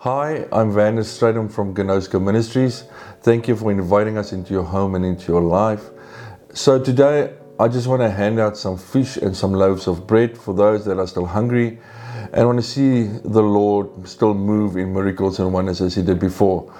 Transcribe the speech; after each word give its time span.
Hi, 0.00 0.46
I'm 0.52 0.72
Vander 0.72 1.00
Stradum 1.00 1.50
from 1.50 1.74
Gnosko 1.74 2.22
Ministries. 2.22 2.84
Thank 3.22 3.48
you 3.48 3.56
for 3.56 3.70
inviting 3.70 4.18
us 4.18 4.30
into 4.30 4.52
your 4.52 4.62
home 4.62 4.94
and 4.94 5.06
into 5.06 5.32
your 5.32 5.40
life. 5.40 5.88
So, 6.52 6.78
today 6.78 7.32
I 7.58 7.68
just 7.68 7.86
want 7.86 8.02
to 8.02 8.10
hand 8.10 8.38
out 8.38 8.58
some 8.58 8.76
fish 8.76 9.16
and 9.16 9.34
some 9.34 9.54
loaves 9.54 9.86
of 9.86 10.06
bread 10.06 10.36
for 10.36 10.52
those 10.52 10.84
that 10.84 10.98
are 10.98 11.06
still 11.06 11.24
hungry 11.24 11.78
and 12.34 12.46
want 12.46 12.58
to 12.58 12.62
see 12.62 13.04
the 13.04 13.42
Lord 13.42 14.06
still 14.06 14.34
move 14.34 14.76
in 14.76 14.92
miracles 14.92 15.40
and 15.40 15.50
wonders 15.50 15.80
as 15.80 15.94
He 15.94 16.02
did 16.02 16.20
before. 16.20 16.70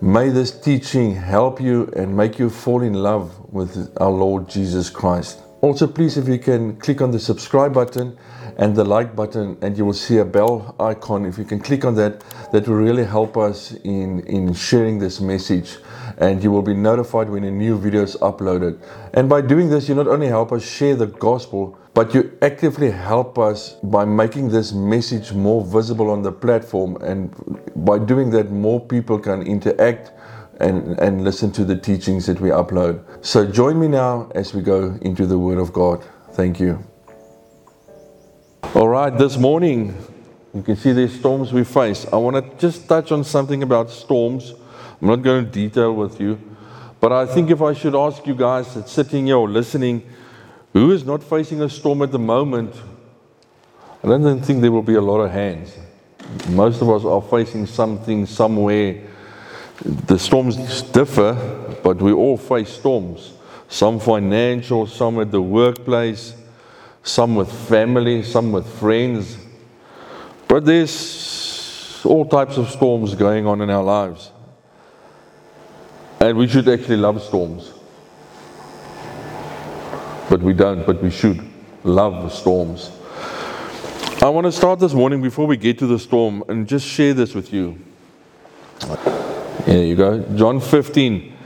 May 0.00 0.28
this 0.28 0.52
teaching 0.52 1.16
help 1.16 1.60
you 1.60 1.92
and 1.96 2.16
make 2.16 2.38
you 2.38 2.48
fall 2.48 2.82
in 2.82 2.94
love 2.94 3.52
with 3.52 3.92
our 4.00 4.12
Lord 4.12 4.48
Jesus 4.48 4.90
Christ. 4.90 5.40
Also, 5.62 5.86
please, 5.86 6.16
if 6.16 6.26
you 6.26 6.38
can 6.38 6.76
click 6.76 7.02
on 7.02 7.10
the 7.10 7.18
subscribe 7.18 7.74
button 7.74 8.16
and 8.56 8.74
the 8.74 8.84
like 8.84 9.14
button, 9.14 9.58
and 9.60 9.76
you 9.76 9.84
will 9.84 9.92
see 9.92 10.16
a 10.18 10.24
bell 10.24 10.74
icon. 10.80 11.26
If 11.26 11.36
you 11.36 11.44
can 11.44 11.60
click 11.60 11.84
on 11.84 11.94
that, 11.96 12.24
that 12.52 12.66
will 12.66 12.76
really 12.76 13.04
help 13.04 13.36
us 13.36 13.72
in, 13.84 14.20
in 14.20 14.54
sharing 14.54 14.98
this 14.98 15.20
message. 15.20 15.76
And 16.16 16.42
you 16.42 16.50
will 16.50 16.62
be 16.62 16.74
notified 16.74 17.28
when 17.28 17.44
a 17.44 17.50
new 17.50 17.78
video 17.78 18.02
is 18.02 18.16
uploaded. 18.16 18.80
And 19.14 19.28
by 19.28 19.42
doing 19.42 19.68
this, 19.68 19.88
you 19.88 19.94
not 19.94 20.08
only 20.08 20.28
help 20.28 20.50
us 20.52 20.62
share 20.62 20.96
the 20.96 21.06
gospel, 21.06 21.78
but 21.92 22.14
you 22.14 22.36
actively 22.40 22.90
help 22.90 23.38
us 23.38 23.76
by 23.82 24.04
making 24.04 24.48
this 24.48 24.72
message 24.72 25.32
more 25.32 25.64
visible 25.64 26.10
on 26.10 26.22
the 26.22 26.32
platform. 26.32 26.96
And 26.96 27.34
by 27.76 27.98
doing 27.98 28.30
that, 28.30 28.50
more 28.50 28.80
people 28.80 29.18
can 29.18 29.42
interact 29.42 30.12
and, 30.60 30.98
and 30.98 31.24
listen 31.24 31.50
to 31.52 31.64
the 31.64 31.76
teachings 31.76 32.26
that 32.26 32.40
we 32.40 32.50
upload. 32.50 33.02
So 33.24 33.46
join 33.50 33.80
me 33.80 33.88
now 33.88 34.30
as 34.34 34.54
we 34.54 34.62
go 34.62 34.98
into 35.02 35.26
the 35.26 35.38
Word 35.38 35.58
of 35.58 35.72
God. 35.72 36.04
Thank 36.32 36.60
you. 36.60 36.84
All 38.74 38.88
right, 38.88 39.16
this 39.16 39.36
morning, 39.36 39.96
you 40.54 40.62
can 40.62 40.76
see 40.76 40.92
the 40.92 41.08
storms 41.08 41.52
we 41.52 41.64
face. 41.64 42.06
I 42.12 42.16
want 42.16 42.36
to 42.36 42.56
just 42.58 42.88
touch 42.88 43.10
on 43.10 43.24
something 43.24 43.62
about 43.62 43.90
storms. 43.90 44.52
I'm 45.00 45.08
not 45.08 45.22
going 45.22 45.44
to 45.44 45.50
detail 45.50 45.94
with 45.94 46.20
you, 46.20 46.38
but 47.00 47.10
I 47.10 47.26
think 47.26 47.50
if 47.50 47.62
I 47.62 47.72
should 47.72 47.94
ask 47.94 48.26
you 48.26 48.34
guys 48.34 48.74
that's 48.74 48.92
sitting 48.92 49.26
here 49.26 49.36
or 49.36 49.48
listening, 49.48 50.02
who 50.72 50.92
is 50.92 51.04
not 51.04 51.22
facing 51.22 51.62
a 51.62 51.68
storm 51.68 52.02
at 52.02 52.12
the 52.12 52.18
moment? 52.18 52.74
I 54.04 54.08
don't 54.08 54.40
think 54.40 54.60
there 54.60 54.72
will 54.72 54.82
be 54.82 54.94
a 54.94 55.00
lot 55.00 55.20
of 55.20 55.30
hands. 55.30 55.76
Most 56.48 56.80
of 56.80 56.88
us 56.90 57.04
are 57.04 57.20
facing 57.20 57.66
something 57.66 58.24
somewhere. 58.24 59.02
The 59.82 60.18
storms 60.18 60.82
differ, 60.82 61.34
but 61.82 62.02
we 62.02 62.12
all 62.12 62.36
face 62.36 62.68
storms. 62.68 63.32
Some 63.68 63.98
financial, 63.98 64.86
some 64.86 65.18
at 65.20 65.30
the 65.30 65.40
workplace, 65.40 66.34
some 67.02 67.34
with 67.34 67.50
family, 67.50 68.22
some 68.22 68.52
with 68.52 68.68
friends. 68.78 69.38
But 70.48 70.66
there's 70.66 72.02
all 72.04 72.26
types 72.26 72.58
of 72.58 72.68
storms 72.68 73.14
going 73.14 73.46
on 73.46 73.60
in 73.62 73.70
our 73.70 73.82
lives. 73.82 74.30
And 76.20 76.36
we 76.36 76.46
should 76.46 76.68
actually 76.68 76.96
love 76.96 77.22
storms. 77.22 77.72
But 80.28 80.42
we 80.42 80.52
don't, 80.52 80.84
but 80.84 81.02
we 81.02 81.10
should 81.10 81.40
love 81.84 82.30
storms. 82.32 82.90
I 84.20 84.28
want 84.28 84.44
to 84.44 84.52
start 84.52 84.78
this 84.78 84.92
morning 84.92 85.22
before 85.22 85.46
we 85.46 85.56
get 85.56 85.78
to 85.78 85.86
the 85.86 85.98
storm 85.98 86.44
and 86.48 86.68
just 86.68 86.86
share 86.86 87.14
this 87.14 87.34
with 87.34 87.52
you. 87.54 87.78
Here 89.66 89.84
you 89.84 89.94
go. 89.94 90.20
John 90.36 90.58
15. 90.60 91.36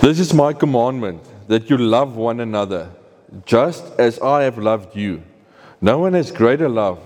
This 0.00 0.18
is 0.18 0.34
my 0.34 0.52
commandment 0.52 1.22
that 1.46 1.70
you 1.70 1.78
love 1.78 2.16
one 2.16 2.40
another 2.40 2.90
just 3.46 3.84
as 3.98 4.18
I 4.18 4.42
have 4.42 4.58
loved 4.58 4.96
you. 4.96 5.22
No 5.80 5.98
one 5.98 6.14
has 6.14 6.32
greater 6.32 6.68
love. 6.68 7.00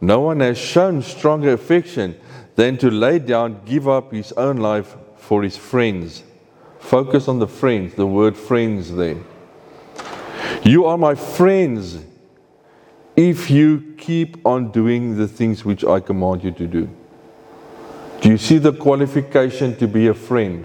No 0.00 0.20
one 0.20 0.40
has 0.40 0.58
shown 0.58 1.02
stronger 1.02 1.54
affection 1.54 2.14
than 2.54 2.76
to 2.78 2.90
lay 2.90 3.18
down, 3.18 3.60
give 3.64 3.88
up 3.88 4.12
his 4.12 4.32
own 4.32 4.58
life 4.58 4.96
for 5.16 5.42
his 5.42 5.56
friends. 5.56 6.22
Focus 6.78 7.26
on 7.26 7.40
the 7.40 7.48
friends, 7.48 7.94
the 7.94 8.06
word 8.06 8.36
friends 8.36 8.94
there. 8.94 9.16
You 10.62 10.84
are 10.84 10.98
my 10.98 11.14
friends 11.14 11.98
if 13.16 13.50
you 13.50 13.94
keep 13.98 14.44
on 14.46 14.70
doing 14.70 15.16
the 15.16 15.26
things 15.26 15.64
which 15.64 15.84
I 15.84 16.00
command 16.00 16.44
you 16.44 16.52
to 16.52 16.66
do. 16.66 16.88
Do 18.24 18.30
you 18.30 18.38
see 18.38 18.56
the 18.56 18.72
qualification 18.72 19.76
to 19.76 19.86
be 19.86 20.06
a 20.06 20.14
friend? 20.14 20.64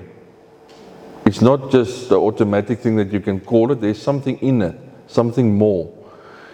It's 1.25 1.41
not 1.41 1.69
just 1.69 2.07
the 2.07 2.17
automatic 2.17 2.79
thing 2.79 2.95
that 2.95 3.11
you 3.11 3.19
can 3.19 3.41
call 3.41 3.73
it, 3.73 3.81
there's 3.81 4.01
something 4.01 4.37
in 4.37 4.61
it, 4.61 4.79
something 5.07 5.57
more. 5.57 5.93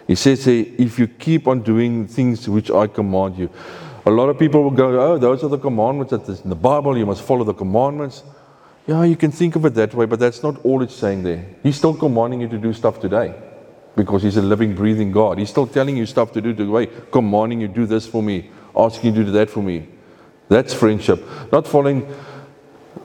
He 0.07 0.15
says, 0.15 0.45
hey, 0.45 0.61
if 0.61 0.97
you 0.97 1.07
keep 1.07 1.47
on 1.47 1.61
doing 1.61 2.07
things 2.07 2.49
which 2.49 2.71
I 2.71 2.87
command 2.87 3.37
you. 3.37 3.51
A 4.07 4.09
lot 4.09 4.29
of 4.29 4.39
people 4.39 4.63
will 4.63 4.71
go, 4.71 4.99
oh, 4.99 5.19
those 5.19 5.43
are 5.43 5.47
the 5.47 5.59
commandments 5.59 6.09
that 6.09 6.27
is 6.27 6.41
in 6.41 6.49
the 6.49 6.55
Bible, 6.55 6.97
you 6.97 7.05
must 7.05 7.21
follow 7.21 7.43
the 7.43 7.53
commandments. 7.53 8.23
Yeah, 8.87 9.03
you 9.03 9.15
can 9.15 9.29
think 9.29 9.55
of 9.55 9.63
it 9.65 9.75
that 9.75 9.93
way, 9.93 10.07
but 10.07 10.19
that's 10.19 10.41
not 10.41 10.65
all 10.65 10.81
it's 10.81 10.95
saying 10.95 11.21
there. 11.21 11.45
He's 11.61 11.75
still 11.75 11.93
commanding 11.93 12.41
you 12.41 12.47
to 12.47 12.57
do 12.57 12.73
stuff 12.73 12.99
today 12.99 13.35
because 13.95 14.23
He's 14.23 14.37
a 14.37 14.41
living, 14.41 14.73
breathing 14.73 15.11
God. 15.11 15.37
He's 15.37 15.51
still 15.51 15.67
telling 15.67 15.97
you 15.97 16.07
stuff 16.07 16.31
to 16.31 16.41
do 16.41 16.55
today, 16.55 16.91
commanding 17.11 17.61
you, 17.61 17.67
do 17.67 17.85
this 17.85 18.07
for 18.07 18.23
me, 18.23 18.49
asking 18.75 19.13
you 19.13 19.19
to 19.19 19.25
do 19.25 19.31
that 19.33 19.51
for 19.51 19.61
me. 19.61 19.89
That's 20.47 20.73
friendship. 20.73 21.23
Not 21.51 21.67
following 21.67 22.07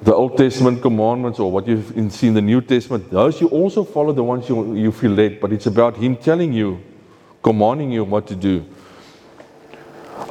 the 0.02 0.14
Old 0.14 0.36
Testament 0.36 0.82
commandments 0.82 1.38
or 1.38 1.50
what 1.50 1.66
you've 1.66 2.12
seen 2.12 2.28
in 2.28 2.34
the 2.34 2.42
New 2.42 2.60
Testament. 2.60 3.10
Those 3.10 3.40
you 3.40 3.48
also 3.48 3.84
follow 3.84 4.12
the 4.12 4.24
ones 4.24 4.48
you, 4.48 4.74
you 4.74 4.92
feel 4.92 5.12
led, 5.12 5.40
but 5.40 5.52
it's 5.52 5.66
about 5.66 5.96
Him 5.96 6.16
telling 6.16 6.52
you, 6.52 6.80
commanding 7.42 7.90
you 7.90 8.04
what 8.04 8.26
to 8.28 8.36
do. 8.36 8.64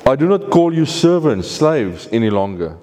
I 0.05 0.15
do 0.15 0.27
not 0.27 0.49
call 0.49 0.73
you 0.73 0.85
servants, 0.85 1.49
slaves 1.49 2.07
any 2.11 2.29
longer 2.29 2.77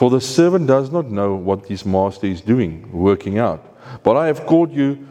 for 0.00 0.08
the 0.08 0.18
servant 0.18 0.66
does 0.66 0.90
not 0.90 1.10
know 1.10 1.34
what 1.34 1.66
his 1.66 1.84
master 1.84 2.26
is 2.26 2.40
doing, 2.40 2.90
working 2.90 3.38
out. 3.38 3.62
But 4.02 4.16
I 4.16 4.28
have 4.28 4.46
called 4.46 4.72
you 4.72 5.06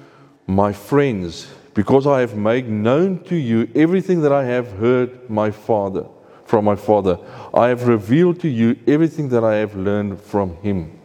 my 0.48 0.74
friends, 0.74 1.48
because 1.76 2.08
I 2.08 2.22
have 2.22 2.36
made 2.36 2.68
known 2.68 3.20
to 3.26 3.36
you 3.36 3.70
everything 3.76 4.22
that 4.22 4.32
I 4.32 4.46
have 4.46 4.72
heard 4.72 5.30
my 5.30 5.52
father 5.52 6.08
from 6.50 6.66
my 6.66 6.76
father. 6.76 7.20
I 7.54 7.68
have 7.68 7.88
revealed 7.88 8.40
to 8.40 8.48
you 8.48 8.76
everything 8.88 9.30
that 9.30 9.44
I 9.44 9.58
have 9.58 9.76
learned 9.76 10.20
from 10.20 10.56
him. 10.64 11.00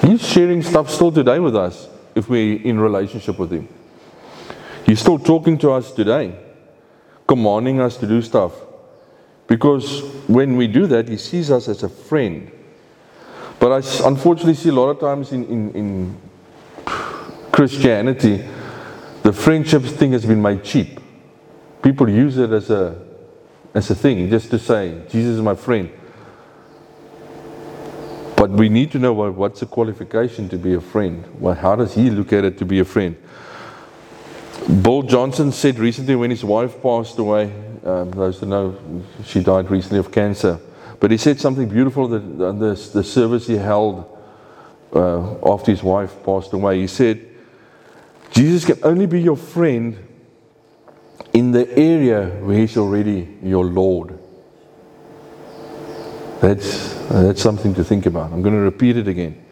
He's 0.00 0.26
sharing 0.26 0.60
stuff 0.60 0.90
still 0.90 1.12
today 1.12 1.38
with 1.38 1.54
us 1.54 1.86
if 2.16 2.28
we're 2.28 2.60
in 2.62 2.80
relationship 2.80 3.38
with 3.38 3.52
him. 3.52 3.68
He's 4.84 4.98
still 4.98 5.20
talking 5.20 5.56
to 5.58 5.70
us 5.70 5.92
today, 5.92 6.36
commanding 7.28 7.80
us 7.80 7.96
to 7.98 8.08
do 8.08 8.20
stuff. 8.22 8.52
Because 9.46 10.02
when 10.26 10.56
we 10.56 10.66
do 10.66 10.88
that, 10.88 11.08
he 11.08 11.16
sees 11.16 11.52
us 11.52 11.68
as 11.68 11.84
a 11.84 11.88
friend. 11.88 12.50
But 13.60 13.70
I 13.70 14.08
unfortunately 14.08 14.54
see 14.54 14.70
a 14.70 14.72
lot 14.72 14.88
of 14.88 14.98
times 14.98 15.30
in, 15.30 15.44
in, 15.44 15.70
in 15.76 16.20
Christianity, 17.52 18.44
the 19.22 19.32
friendship 19.32 19.82
thing 19.84 20.10
has 20.10 20.26
been 20.26 20.42
made 20.42 20.64
cheap. 20.64 20.98
People 21.84 22.10
use 22.10 22.36
it 22.36 22.50
as 22.50 22.68
a, 22.68 23.11
as 23.74 23.90
a 23.90 23.94
thing, 23.94 24.28
just 24.28 24.50
to 24.50 24.58
say, 24.58 25.02
Jesus 25.08 25.36
is 25.36 25.40
my 25.40 25.54
friend. 25.54 25.90
But 28.36 28.50
we 28.50 28.68
need 28.68 28.90
to 28.92 28.98
know 28.98 29.12
what, 29.12 29.34
what's 29.34 29.60
the 29.60 29.66
qualification 29.66 30.48
to 30.48 30.58
be 30.58 30.74
a 30.74 30.80
friend. 30.80 31.24
Well, 31.38 31.54
how 31.54 31.76
does 31.76 31.94
he 31.94 32.10
look 32.10 32.32
at 32.32 32.44
it 32.44 32.58
to 32.58 32.64
be 32.64 32.80
a 32.80 32.84
friend? 32.84 33.16
Bill 34.82 35.02
Johnson 35.02 35.52
said 35.52 35.78
recently 35.78 36.16
when 36.16 36.30
his 36.30 36.44
wife 36.44 36.82
passed 36.82 37.18
away, 37.18 37.52
um, 37.84 38.10
those 38.10 38.40
who 38.40 38.46
know, 38.46 39.04
she 39.24 39.42
died 39.42 39.70
recently 39.70 39.98
of 39.98 40.12
cancer. 40.12 40.60
But 41.00 41.10
he 41.10 41.16
said 41.16 41.40
something 41.40 41.68
beautiful 41.68 42.08
that 42.08 42.20
the, 42.20 42.90
the 42.92 43.04
service 43.04 43.46
he 43.46 43.56
held 43.56 44.08
uh, 44.94 45.52
after 45.52 45.70
his 45.70 45.82
wife 45.82 46.14
passed 46.24 46.52
away. 46.52 46.80
He 46.80 46.86
said, 46.86 47.28
Jesus 48.30 48.64
can 48.64 48.78
only 48.82 49.06
be 49.06 49.20
your 49.20 49.36
friend 49.36 49.98
in 51.32 51.52
the 51.52 51.70
area 51.78 52.26
where 52.40 52.58
he's 52.58 52.76
already 52.76 53.38
your 53.42 53.64
Lord. 53.64 54.18
That's, 56.40 56.94
that's 57.08 57.40
something 57.40 57.74
to 57.74 57.84
think 57.84 58.06
about. 58.06 58.32
I'm 58.32 58.42
going 58.42 58.54
to 58.54 58.60
repeat 58.60 58.96
it 58.96 59.08
again. 59.08 59.42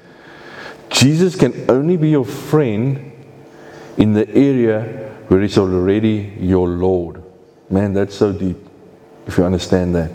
Jesus 0.90 1.36
can 1.36 1.70
only 1.70 1.96
be 1.96 2.10
your 2.10 2.24
friend 2.24 3.12
in 3.96 4.12
the 4.12 4.28
area 4.28 4.82
where 5.28 5.40
he's 5.40 5.56
already 5.56 6.34
your 6.40 6.68
Lord. 6.68 7.22
Man, 7.70 7.92
that's 7.92 8.16
so 8.16 8.32
deep 8.32 8.56
if 9.26 9.38
you 9.38 9.44
understand 9.44 9.94
that. 9.94 10.10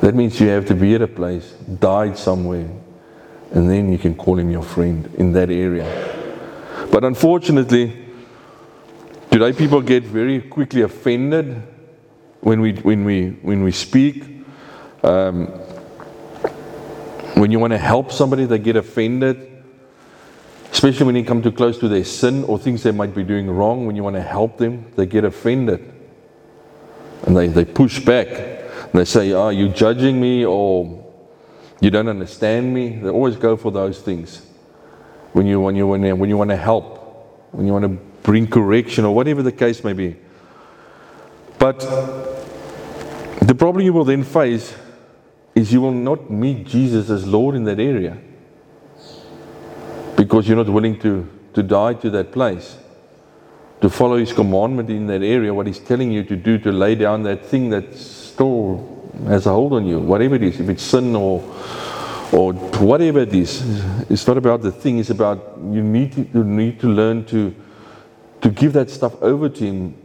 That 0.00 0.14
means 0.14 0.40
you 0.40 0.48
have 0.48 0.66
to 0.66 0.74
be 0.74 0.94
at 0.94 1.02
a 1.02 1.06
place, 1.06 1.52
died 1.80 2.18
somewhere, 2.18 2.68
and 3.52 3.70
then 3.70 3.90
you 3.90 3.98
can 3.98 4.14
call 4.14 4.38
him 4.38 4.50
your 4.50 4.62
friend 4.62 5.08
in 5.16 5.32
that 5.32 5.50
area. 5.50 5.86
But 6.90 7.04
unfortunately, 7.04 8.07
today 9.30 9.52
people 9.52 9.80
get 9.82 10.04
very 10.04 10.40
quickly 10.40 10.82
offended 10.82 11.62
when 12.40 12.60
we, 12.60 12.72
when 12.74 13.04
we, 13.04 13.30
when 13.42 13.62
we 13.62 13.72
speak. 13.72 14.24
Um, 15.02 15.46
when 17.34 17.50
you 17.50 17.58
want 17.58 17.72
to 17.72 17.78
help 17.78 18.10
somebody, 18.10 18.46
they 18.46 18.58
get 18.58 18.76
offended 18.76 19.48
especially 20.78 21.06
when 21.06 21.16
you 21.16 21.24
come 21.24 21.42
too 21.42 21.50
close 21.50 21.76
to 21.78 21.88
their 21.88 22.04
sin 22.04 22.44
or 22.44 22.56
things 22.56 22.84
they 22.84 22.92
might 22.92 23.12
be 23.12 23.24
doing 23.24 23.50
wrong, 23.50 23.84
when 23.84 23.96
you 23.96 24.04
want 24.04 24.14
to 24.14 24.22
help 24.22 24.58
them, 24.58 24.90
they 24.94 25.06
get 25.06 25.24
offended. 25.24 25.92
and 27.24 27.36
they, 27.36 27.48
they 27.48 27.64
push 27.64 27.98
back. 27.98 28.28
And 28.28 28.92
they 28.92 29.04
say, 29.04 29.32
Are 29.32 29.46
oh, 29.46 29.48
you 29.48 29.70
judging 29.70 30.20
me 30.20 30.44
or 30.44 31.04
you 31.80 31.90
don't 31.90 32.08
understand 32.08 32.72
me? 32.72 32.90
They 32.90 33.08
always 33.08 33.34
go 33.34 33.56
for 33.56 33.72
those 33.72 34.00
things 34.00 34.46
when 35.32 35.46
you, 35.48 35.60
when 35.60 35.74
you, 35.74 35.86
when 35.86 36.02
you, 36.02 36.14
when 36.14 36.28
you 36.28 36.36
want 36.36 36.50
to 36.50 36.56
help, 36.56 37.48
when 37.52 37.66
you 37.66 37.72
want 37.72 37.84
to 37.84 38.07
bring 38.28 38.46
correction 38.46 39.06
or 39.06 39.14
whatever 39.14 39.42
the 39.42 39.50
case 39.50 39.82
may 39.82 39.94
be. 39.94 40.14
But 41.58 41.80
the 43.40 43.54
problem 43.54 43.82
you 43.86 43.94
will 43.94 44.04
then 44.04 44.22
face 44.22 44.76
is 45.54 45.72
you 45.72 45.80
will 45.80 45.92
not 45.92 46.30
meet 46.30 46.66
Jesus 46.66 47.08
as 47.08 47.26
Lord 47.26 47.54
in 47.54 47.64
that 47.64 47.80
area 47.80 48.18
because 50.14 50.46
you're 50.46 50.58
not 50.58 50.68
willing 50.68 50.98
to, 51.00 51.26
to 51.54 51.62
die 51.62 51.94
to 51.94 52.10
that 52.10 52.30
place, 52.30 52.76
to 53.80 53.88
follow 53.88 54.18
His 54.18 54.34
commandment 54.34 54.90
in 54.90 55.06
that 55.06 55.22
area, 55.22 55.54
what 55.54 55.66
He's 55.66 55.78
telling 55.78 56.12
you 56.12 56.22
to 56.24 56.36
do, 56.36 56.58
to 56.58 56.70
lay 56.70 56.96
down 56.96 57.22
that 57.22 57.46
thing 57.46 57.70
that 57.70 57.94
still 57.94 59.10
has 59.26 59.46
a 59.46 59.50
hold 59.50 59.72
on 59.72 59.86
you, 59.86 60.00
whatever 60.00 60.34
it 60.34 60.42
is, 60.42 60.60
if 60.60 60.68
it's 60.68 60.82
sin 60.82 61.16
or 61.16 61.40
or 62.30 62.52
whatever 62.52 63.20
it 63.20 63.32
is. 63.32 63.62
It's 64.10 64.26
not 64.26 64.36
about 64.36 64.60
the 64.60 64.70
thing, 64.70 64.98
it's 64.98 65.08
about 65.08 65.56
you 65.70 65.82
need 65.82 66.12
to, 66.12 66.28
you 66.34 66.44
need 66.44 66.78
to 66.80 66.88
learn 66.88 67.24
to, 67.26 67.54
to 68.40 68.50
give 68.50 68.72
that 68.74 68.90
stuff 68.90 69.20
over 69.22 69.48
to 69.48 69.64
Him, 69.64 69.96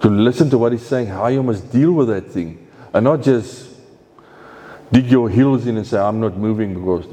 to 0.00 0.08
listen 0.08 0.50
to 0.50 0.58
what 0.58 0.72
He's 0.72 0.86
saying, 0.86 1.06
how 1.06 1.28
you 1.28 1.42
must 1.42 1.70
deal 1.72 1.92
with 1.92 2.08
that 2.08 2.30
thing, 2.30 2.66
and 2.92 3.04
not 3.04 3.22
just 3.22 3.68
dig 4.90 5.06
your 5.10 5.28
heels 5.28 5.66
in 5.66 5.76
and 5.76 5.86
say, 5.86 5.98
I'm 5.98 6.20
not 6.20 6.36
moving 6.36 6.74
because 6.74 7.06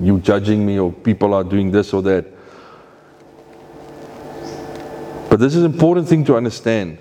you're 0.00 0.20
judging 0.20 0.64
me 0.64 0.78
or 0.78 0.92
people 0.92 1.34
are 1.34 1.44
doing 1.44 1.70
this 1.70 1.92
or 1.92 2.02
that. 2.02 2.24
But 5.28 5.38
this 5.38 5.54
is 5.54 5.62
an 5.62 5.72
important 5.72 6.08
thing 6.08 6.24
to 6.26 6.36
understand. 6.36 6.98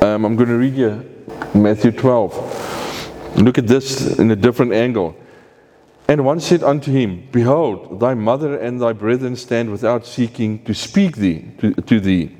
Um, 0.00 0.24
I'm 0.24 0.36
going 0.36 0.48
to 0.48 0.56
read 0.56 0.74
you 0.74 1.26
Matthew 1.54 1.90
12. 1.92 3.36
Look 3.38 3.58
at 3.58 3.66
this 3.66 4.18
in 4.18 4.30
a 4.30 4.36
different 4.36 4.72
angle. 4.72 5.16
And 6.08 6.24
one 6.24 6.40
said 6.40 6.62
unto 6.62 6.90
him, 6.90 7.28
Behold, 7.32 8.00
thy 8.00 8.14
mother 8.14 8.58
and 8.58 8.80
thy 8.80 8.94
brethren 8.94 9.36
stand 9.36 9.70
without 9.70 10.06
seeking 10.06 10.64
to 10.64 10.72
speak 10.72 11.16
thee 11.16 11.44
to, 11.58 11.74
to 11.74 12.00
thee. 12.00 12.34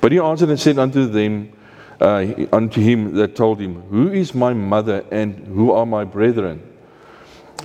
But 0.00 0.12
he 0.12 0.18
answered 0.18 0.48
and 0.48 0.58
said 0.58 0.78
unto 0.78 1.06
them, 1.06 1.52
uh, 2.00 2.26
unto 2.50 2.80
him 2.80 3.14
that 3.16 3.36
told 3.36 3.60
him, 3.60 3.82
Who 3.90 4.10
is 4.10 4.34
my 4.34 4.54
mother 4.54 5.04
and 5.10 5.46
who 5.48 5.70
are 5.70 5.84
my 5.84 6.04
brethren? 6.04 6.66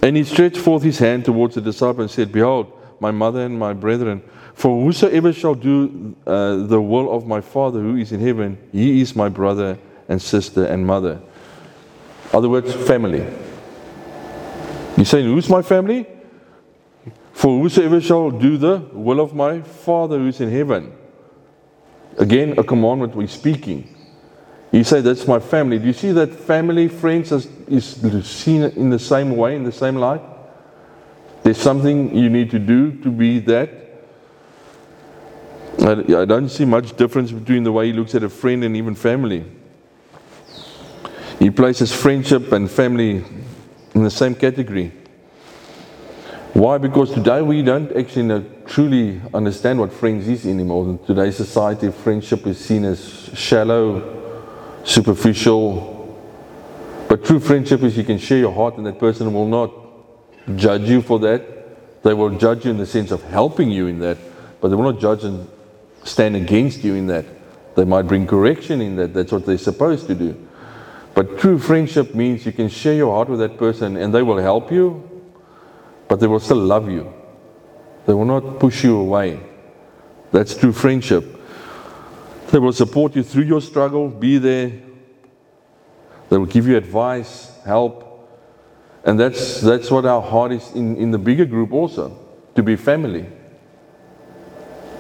And 0.01 0.17
he 0.17 0.25
stretched 0.25 0.57
forth 0.57 0.83
his 0.83 0.99
hand 0.99 1.23
towards 1.23 1.55
the 1.55 1.61
disciple 1.61 2.01
and 2.01 2.11
said, 2.11 2.33
Behold, 2.33 2.71
my 2.99 3.11
mother 3.11 3.45
and 3.45 3.57
my 3.57 3.71
brethren. 3.71 4.21
For 4.55 4.83
whosoever 4.83 5.31
shall 5.31 5.55
do 5.55 6.15
uh, 6.27 6.57
the 6.57 6.81
will 6.81 7.11
of 7.15 7.25
my 7.25 7.39
Father 7.39 7.79
who 7.79 7.95
is 7.95 8.11
in 8.11 8.19
heaven, 8.19 8.57
he 8.73 8.99
is 8.99 9.15
my 9.15 9.29
brother 9.29 9.77
and 10.09 10.21
sister 10.21 10.65
and 10.65 10.85
mother. 10.85 11.21
Other 12.33 12.49
words, 12.49 12.73
family. 12.73 13.25
He's 15.05 15.11
saying, 15.11 15.25
Who's 15.27 15.47
my 15.49 15.61
family? 15.61 16.07
For 17.31 17.61
whosoever 17.61 18.01
shall 18.01 18.31
do 18.31 18.57
the 18.57 18.77
will 18.91 19.19
of 19.19 19.35
my 19.35 19.61
Father 19.61 20.17
who 20.17 20.29
is 20.29 20.41
in 20.41 20.49
heaven. 20.49 20.91
Again, 22.17 22.57
a 22.57 22.63
commandment 22.63 23.15
we're 23.15 23.27
speaking. 23.27 23.95
You 24.71 24.83
say, 24.83 25.01
That's 25.01 25.27
my 25.27 25.37
family. 25.37 25.77
Do 25.77 25.85
you 25.85 25.93
see 25.93 26.11
that 26.13 26.33
family, 26.33 26.87
friends, 26.87 27.31
is, 27.31 27.47
is 27.67 28.25
seen 28.27 28.63
in 28.63 28.89
the 28.89 28.97
same 28.97 29.37
way, 29.37 29.55
in 29.55 29.63
the 29.63 29.71
same 29.71 29.95
light? 29.95 30.23
There's 31.43 31.59
something 31.59 32.15
you 32.15 32.31
need 32.31 32.49
to 32.49 32.57
do 32.57 32.93
to 33.03 33.11
be 33.11 33.37
that. 33.41 33.69
I, 35.81 35.91
I 36.21 36.25
don't 36.25 36.49
see 36.49 36.65
much 36.65 36.97
difference 36.97 37.31
between 37.31 37.63
the 37.63 37.71
way 37.71 37.85
he 37.85 37.93
looks 37.93 38.15
at 38.15 38.23
a 38.23 38.29
friend 38.29 38.63
and 38.63 38.75
even 38.75 38.95
family. 38.95 39.45
He 41.37 41.51
places 41.51 41.93
friendship 41.93 42.51
and 42.53 42.71
family 42.71 43.23
in 43.95 44.03
the 44.03 44.11
same 44.11 44.35
category. 44.35 44.91
Why? 46.53 46.77
Because 46.77 47.11
today 47.11 47.41
we 47.41 47.61
don't 47.63 47.91
actually 47.97 48.45
truly 48.65 49.21
understand 49.33 49.79
what 49.79 49.91
friends 49.91 50.27
is 50.27 50.45
anymore. 50.45 50.85
In 50.85 50.99
today's 50.99 51.37
society, 51.37 51.91
friendship 51.91 52.45
is 52.45 52.63
seen 52.63 52.85
as 52.85 53.29
shallow, 53.33 54.81
superficial. 54.83 55.93
But 57.09 57.25
true 57.25 57.39
friendship 57.39 57.83
is 57.83 57.97
you 57.97 58.03
can 58.03 58.17
share 58.17 58.37
your 58.37 58.53
heart, 58.53 58.77
and 58.77 58.85
that 58.85 58.99
person 58.99 59.33
will 59.33 59.47
not 59.47 59.71
judge 60.55 60.89
you 60.89 61.01
for 61.01 61.19
that. 61.19 62.03
They 62.03 62.13
will 62.13 62.37
judge 62.37 62.65
you 62.65 62.71
in 62.71 62.77
the 62.77 62.85
sense 62.85 63.11
of 63.11 63.23
helping 63.23 63.71
you 63.71 63.87
in 63.87 63.99
that, 63.99 64.17
but 64.61 64.69
they 64.69 64.75
will 64.75 64.91
not 64.91 65.01
judge 65.01 65.23
and 65.23 65.49
stand 66.03 66.35
against 66.35 66.83
you 66.83 66.95
in 66.95 67.07
that. 67.07 67.25
They 67.75 67.83
might 67.85 68.03
bring 68.03 68.27
correction 68.27 68.79
in 68.81 68.95
that. 68.97 69.13
That's 69.13 69.31
what 69.31 69.45
they're 69.45 69.57
supposed 69.57 70.07
to 70.07 70.15
do. 70.15 70.47
But 71.15 71.39
true 71.39 71.57
friendship 71.57 72.13
means 72.13 72.45
you 72.45 72.51
can 72.51 72.67
share 72.67 72.93
your 72.93 73.13
heart 73.15 73.29
with 73.29 73.39
that 73.39 73.57
person 73.57 73.95
and 73.95 74.13
they 74.13 74.21
will 74.21 74.37
help 74.37 74.69
you, 74.71 75.09
but 76.09 76.19
they 76.19 76.27
will 76.27 76.41
still 76.41 76.57
love 76.57 76.89
you. 76.89 77.11
They 78.05 78.13
will 78.13 78.25
not 78.25 78.59
push 78.59 78.83
you 78.83 78.97
away. 78.97 79.39
That's 80.31 80.55
true 80.55 80.73
friendship. 80.73 81.23
They 82.51 82.59
will 82.59 82.73
support 82.73 83.15
you 83.15 83.23
through 83.23 83.45
your 83.45 83.61
struggle, 83.61 84.09
be 84.09 84.37
there. 84.37 84.73
They 86.29 86.37
will 86.37 86.45
give 86.45 86.67
you 86.67 86.75
advice, 86.75 87.51
help. 87.63 88.29
And 89.05 89.17
that's, 89.17 89.61
that's 89.61 89.89
what 89.89 90.05
our 90.05 90.21
heart 90.21 90.51
is 90.51 90.69
in, 90.73 90.97
in 90.97 91.11
the 91.11 91.17
bigger 91.17 91.45
group 91.45 91.71
also 91.71 92.19
to 92.55 92.63
be 92.63 92.75
family. 92.75 93.25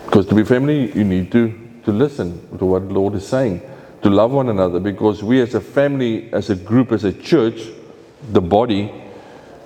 Because 0.05 0.27
to 0.27 0.35
be 0.35 0.45
family, 0.45 0.91
you 0.93 1.03
need 1.03 1.31
to, 1.33 1.53
to 1.83 1.91
listen 1.91 2.57
to 2.57 2.65
what 2.65 2.87
the 2.87 2.93
Lord 2.93 3.15
is 3.15 3.27
saying, 3.27 3.61
to 4.01 4.09
love 4.09 4.31
one 4.31 4.49
another. 4.49 4.79
Because 4.79 5.23
we, 5.23 5.41
as 5.41 5.55
a 5.55 5.61
family, 5.61 6.31
as 6.33 6.49
a 6.49 6.55
group, 6.55 6.91
as 6.91 7.03
a 7.03 7.13
church, 7.13 7.61
the 8.31 8.41
body, 8.41 8.91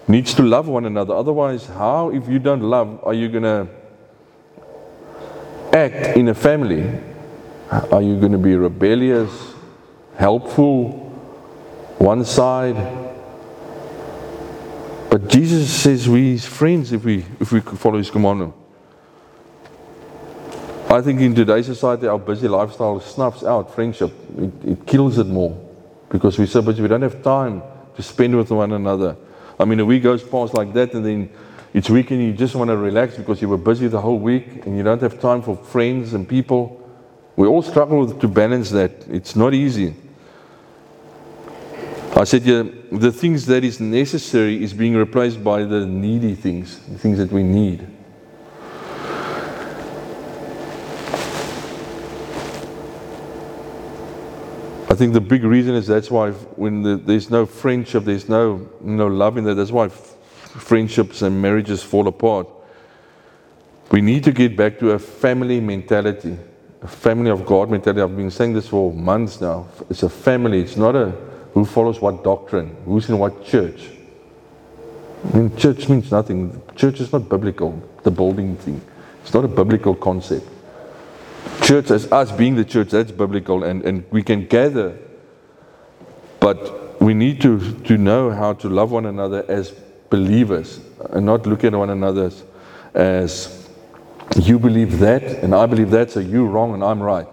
needs 0.07 0.33
to 0.33 0.43
love 0.43 0.67
one 0.67 0.85
another. 0.85 1.13
Otherwise, 1.13 1.65
how, 1.67 2.09
if 2.09 2.27
you 2.27 2.39
don't 2.39 2.61
love, 2.61 2.99
are 3.03 3.13
you 3.13 3.29
going 3.29 3.43
to 3.43 3.67
act 5.71 6.17
in 6.17 6.27
a 6.29 6.33
family? 6.33 6.99
Are 7.69 8.01
you 8.01 8.19
going 8.19 8.31
to 8.31 8.39
be 8.39 8.55
rebellious, 8.55 9.53
helpful, 10.15 10.89
one 11.99 12.25
side? 12.25 12.75
But 15.11 15.27
Jesus 15.27 15.71
says 15.71 16.09
we're 16.09 16.31
his 16.31 16.45
friends 16.45 16.91
if 16.91 17.03
we, 17.03 17.25
if 17.39 17.51
we 17.51 17.61
follow 17.61 17.97
his 17.97 18.09
commandment. 18.09 18.53
I 20.91 21.01
think 21.01 21.21
in 21.21 21.35
today's 21.35 21.67
society, 21.67 22.07
our 22.07 22.17
busy 22.17 22.47
lifestyle 22.47 22.99
snuffs 22.99 23.43
out 23.43 23.75
friendship. 23.75 24.11
It, 24.39 24.51
it 24.65 24.87
kills 24.87 25.19
it 25.19 25.27
more 25.27 25.55
because 26.09 26.39
we're 26.39 26.47
so 26.47 26.63
busy. 26.63 26.81
We 26.81 26.87
don't 26.87 27.03
have 27.03 27.21
time 27.21 27.61
to 27.95 28.01
spend 28.01 28.35
with 28.35 28.49
one 28.49 28.71
another. 28.71 29.15
I 29.59 29.65
mean, 29.65 29.79
a 29.79 29.85
week 29.85 30.01
goes 30.01 30.23
past 30.23 30.55
like 30.55 30.73
that, 30.73 30.95
and 30.95 31.05
then 31.05 31.29
it's 31.75 31.91
weekend, 31.91 32.23
you 32.23 32.33
just 32.33 32.55
want 32.55 32.69
to 32.69 32.77
relax 32.77 33.15
because 33.17 33.39
you 33.39 33.49
were 33.49 33.57
busy 33.57 33.87
the 33.87 34.01
whole 34.01 34.17
week 34.17 34.65
and 34.65 34.75
you 34.75 34.81
don't 34.81 35.01
have 35.01 35.19
time 35.19 35.43
for 35.43 35.55
friends 35.55 36.15
and 36.15 36.27
people. 36.27 36.75
We 37.35 37.47
all 37.47 37.61
struggle 37.61 38.11
to 38.11 38.27
balance 38.27 38.71
that. 38.71 38.91
It's 39.07 39.35
not 39.35 39.53
easy. 39.53 39.93
I 42.15 42.23
said, 42.23 42.41
yeah, 42.43 42.63
the 42.91 43.11
things 43.11 43.45
that 43.45 43.63
is 43.63 43.79
necessary 43.79 44.63
is 44.63 44.73
being 44.73 44.95
replaced 44.95 45.43
by 45.43 45.63
the 45.63 45.85
needy 45.85 46.33
things, 46.33 46.79
the 46.87 46.97
things 46.97 47.19
that 47.19 47.31
we 47.31 47.43
need. 47.43 47.87
I 54.89 54.95
think 54.95 55.13
the 55.13 55.21
big 55.21 55.43
reason 55.43 55.75
is 55.75 55.87
that's 55.87 56.09
why 56.09 56.31
when 56.31 56.81
the, 56.81 56.95
there's 56.95 57.29
no 57.29 57.45
friendship, 57.45 58.05
there's 58.05 58.27
no 58.27 58.67
no 58.81 59.07
love 59.07 59.37
in 59.37 59.43
there. 59.43 59.55
That's 59.55 59.71
why 59.71 59.85
f- 59.85 60.15
friendships 60.57 61.21
and 61.21 61.41
marriages 61.41 61.83
fall 61.83 62.07
apart. 62.07 62.47
We 63.91 64.01
need 64.01 64.23
to 64.23 64.31
get 64.31 64.57
back 64.57 64.79
to 64.79 64.91
a 64.91 64.99
family 64.99 65.59
mentality 65.59 66.37
a 66.81 66.87
family 66.87 67.29
of 67.29 67.45
God 67.45 67.69
mentality. 67.69 68.01
I've 68.01 68.15
been 68.15 68.31
saying 68.31 68.53
this 68.53 68.67
for 68.67 68.93
months 68.93 69.41
now. 69.41 69.67
It's 69.89 70.03
a 70.03 70.09
family. 70.09 70.61
It's 70.61 70.77
not 70.77 70.95
a 70.95 71.09
who 71.53 71.65
follows 71.65 71.99
what 71.99 72.23
doctrine, 72.23 72.75
who's 72.85 73.09
in 73.09 73.17
what 73.17 73.43
church. 73.43 73.89
I 75.25 75.37
mean, 75.37 75.55
church 75.57 75.89
means 75.89 76.11
nothing. 76.11 76.61
Church 76.75 77.01
is 77.01 77.11
not 77.11 77.27
biblical, 77.27 77.81
the 78.03 78.11
building 78.11 78.55
thing. 78.55 78.81
It's 79.23 79.33
not 79.33 79.43
a 79.43 79.47
biblical 79.47 79.93
concept. 79.93 80.47
Church, 81.69 81.91
as 81.91 82.11
us 82.11 82.31
being 82.31 82.55
the 82.55 82.65
church, 82.65 82.89
that's 82.89 83.11
biblical, 83.11 83.63
and, 83.63 83.85
and 83.85 84.03
we 84.09 84.23
can 84.23 84.47
gather. 84.47 84.97
But 86.39 86.99
we 86.99 87.13
need 87.13 87.41
to, 87.41 87.59
to 87.81 87.95
know 87.95 88.31
how 88.31 88.53
to 88.53 88.67
love 88.67 88.89
one 88.89 89.05
another 89.05 89.45
as 89.47 89.69
believers 90.09 90.79
and 91.11 91.27
not 91.27 91.45
look 91.45 91.63
at 91.63 91.75
one 91.75 91.91
another 91.91 92.31
as 92.95 93.69
you 94.35 94.57
believe 94.57 94.97
that, 94.97 95.21
and 95.21 95.53
I 95.53 95.67
believe 95.67 95.91
that, 95.91 96.09
so 96.09 96.19
you're 96.21 96.47
wrong 96.47 96.73
and 96.73 96.83
I'm 96.83 97.03
right. 97.03 97.27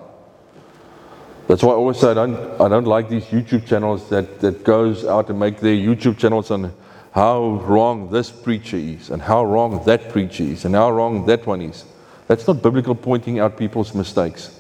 That's 1.49 1.63
why 1.63 1.73
I 1.73 1.77
always 1.77 1.99
say 1.99 2.11
I 2.11 2.15
don't, 2.15 2.61
I 2.61 2.69
don't 2.69 2.85
like 2.85 3.09
these 3.09 3.25
YouTube 3.25 3.67
channels 3.67 4.11
that, 4.11 4.41
that 4.41 4.65
goes 4.65 5.07
out 5.07 5.31
and 5.31 5.41
make 5.41 5.61
their 5.61 5.75
YouTube 5.75 6.19
channels 6.19 6.51
on 6.51 6.75
how 7.13 7.63
wrong 7.65 8.11
this 8.11 8.31
preacher 8.31 8.77
is, 8.77 9.09
and 9.09 9.23
how 9.23 9.47
wrong 9.47 9.83
that 9.87 10.11
preacher 10.11 10.45
is, 10.45 10.67
and 10.67 10.75
how 10.75 10.91
wrong 10.91 11.25
that 11.25 11.47
one 11.47 11.63
is. 11.63 11.87
That's 12.27 12.47
not 12.47 12.63
biblical 12.63 12.95
pointing 12.95 13.39
out 13.39 13.57
people's 13.57 13.95
mistakes. 13.95 14.59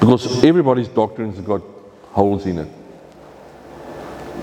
Because 0.00 0.44
everybody's 0.44 0.88
doctrine's 0.88 1.40
got 1.40 1.62
holes 2.10 2.46
in 2.46 2.58
it. 2.58 2.68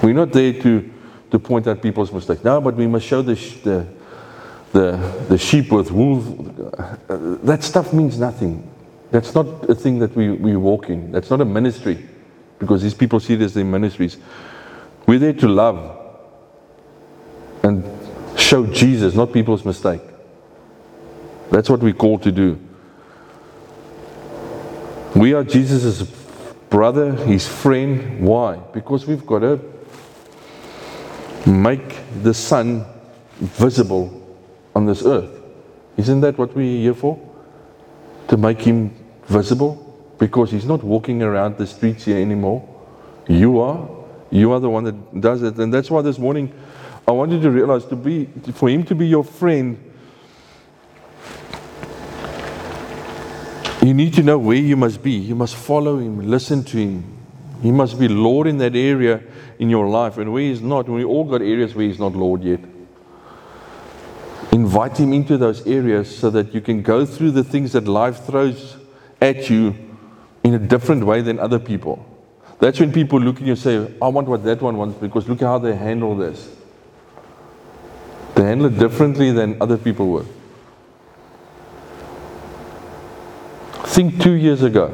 We're 0.02 0.14
not 0.14 0.32
there 0.32 0.54
to, 0.54 0.94
to 1.32 1.40
point 1.40 1.68
out 1.68 1.82
people's 1.82 2.12
mistakes. 2.12 2.44
No, 2.44 2.60
but 2.60 2.76
we 2.76 2.88
must 2.88 3.06
show 3.06 3.22
the, 3.22 3.36
the, 3.64 3.88
the, 4.74 5.26
the 5.30 5.38
sheep 5.38 5.72
with. 5.72 5.92
Uh, 5.92 6.98
that 7.44 7.64
stuff 7.64 7.94
means 7.94 8.20
nothing. 8.20 8.70
That's 9.12 9.34
not 9.34 9.70
a 9.70 9.76
thing 9.76 10.00
that 10.00 10.16
we, 10.16 10.32
we 10.32 10.56
walk 10.56 10.90
in. 10.90 11.12
That's 11.12 11.30
not 11.30 11.40
a 11.42 11.46
ministry 11.46 12.06
because 12.60 12.82
these 12.82 12.94
people 12.94 13.20
see 13.20 13.36
it 13.36 13.42
as 13.42 13.54
their 13.54 13.64
ministries. 13.64 14.18
We're 15.08 15.20
there 15.20 15.34
to 15.34 15.48
love 15.48 16.02
and 17.64 17.84
show 18.38 18.66
Jesus, 18.66 19.16
not 19.16 19.32
people's 19.32 19.64
mistake. 19.64 20.02
That's 21.52 21.70
what 21.70 21.80
we're 21.80 21.94
called 21.94 22.24
to 22.24 22.32
do. 22.32 22.60
We 25.16 25.34
are 25.34 25.44
Jesus' 25.44 26.02
brother, 26.70 27.14
his 27.14 27.48
friend. 27.48 28.20
Why? 28.22 28.58
Because 28.58 29.08
we've 29.08 29.26
got 29.26 29.40
to 29.40 29.60
make 31.50 32.00
the 32.22 32.34
Son 32.34 32.86
visible 33.40 34.22
on 34.76 34.86
this 34.86 35.06
earth. 35.06 35.32
Isn't 35.98 36.22
that 36.22 36.38
what 36.38 36.56
we're 36.56 36.82
here 36.82 36.94
for? 36.94 37.20
To 38.28 38.38
make 38.38 38.60
him 38.62 38.94
visible? 39.28 39.82
Because 40.18 40.52
he's 40.52 40.66
not 40.66 40.84
walking 40.84 41.22
around 41.22 41.58
the 41.58 41.68
streets 41.68 42.06
here 42.06 42.18
anymore. 42.18 42.68
You 43.28 43.60
are. 43.60 43.88
You 44.32 44.52
are 44.52 44.60
the 44.60 44.70
one 44.70 44.84
that 44.84 45.22
does 45.22 45.44
it. 45.44 45.56
And 45.58 45.74
that's 45.74 45.90
why 45.90 46.02
this 46.02 46.18
morning 46.18 46.54
I 47.08 47.12
want 47.12 47.32
you 47.32 47.40
to 47.42 47.52
realize 47.52 47.86
to 47.86 47.96
be 47.96 48.26
for 48.54 48.70
him 48.70 48.84
to 48.86 48.96
be 48.96 49.08
your 49.08 49.24
friend 49.24 49.78
You 53.86 53.94
need 53.94 54.16
to 54.16 54.24
know 54.24 54.40
where 54.40 54.58
you 54.58 54.76
must 54.76 55.04
be. 55.04 55.12
You 55.12 55.36
must 55.36 55.56
follow 55.56 56.00
Him, 56.00 56.28
listen 56.28 56.64
to 56.64 56.78
Him. 56.78 57.04
He 57.62 57.72
must 57.72 58.00
be 58.00 58.08
Lord 58.08 58.48
in 58.48 58.58
that 58.58 58.76
area 58.76 59.22
in 59.60 59.70
your 59.70 59.88
life. 59.88 60.18
And 60.18 60.34
where 60.34 60.42
He's 60.42 60.62
not, 60.62 60.90
we 60.90 61.04
all 61.04 61.24
got 61.24 61.42
areas 61.42 61.76
where 61.76 61.86
He's 61.86 62.00
not 62.00 62.14
Lord 62.14 62.44
yet. 62.44 62.62
Invite 64.52 64.98
Him 64.98 65.14
into 65.14 65.38
those 65.38 65.66
areas 65.68 66.18
so 66.18 66.32
that 66.32 66.52
you 66.54 66.62
can 66.62 66.82
go 66.82 67.06
through 67.06 67.32
the 67.32 67.44
things 67.44 67.74
that 67.74 67.88
life 67.88 68.26
throws 68.26 68.76
at 69.22 69.52
you 69.52 69.76
in 70.44 70.56
a 70.56 70.60
different 70.60 71.06
way 71.06 71.22
than 71.22 71.38
other 71.38 71.60
people. 71.60 72.04
That's 72.60 72.80
when 72.80 72.92
people 72.92 73.20
look 73.20 73.36
at 73.36 73.44
you 73.44 73.52
and 73.52 73.60
say, 73.60 73.94
I 74.02 74.08
want 74.08 74.28
what 74.28 74.44
that 74.46 74.62
one 74.62 74.78
wants 74.78 74.98
because 74.98 75.30
look 75.30 75.42
at 75.42 75.46
how 75.46 75.60
they 75.60 75.76
handle 75.76 76.16
this. 76.16 76.50
They 78.34 78.44
handle 78.44 78.68
it 78.68 78.80
differently 78.80 79.32
than 79.32 79.62
other 79.62 79.78
people 79.78 80.08
would. 80.08 80.28
Think 83.96 84.22
two 84.22 84.34
years 84.34 84.62
ago. 84.62 84.92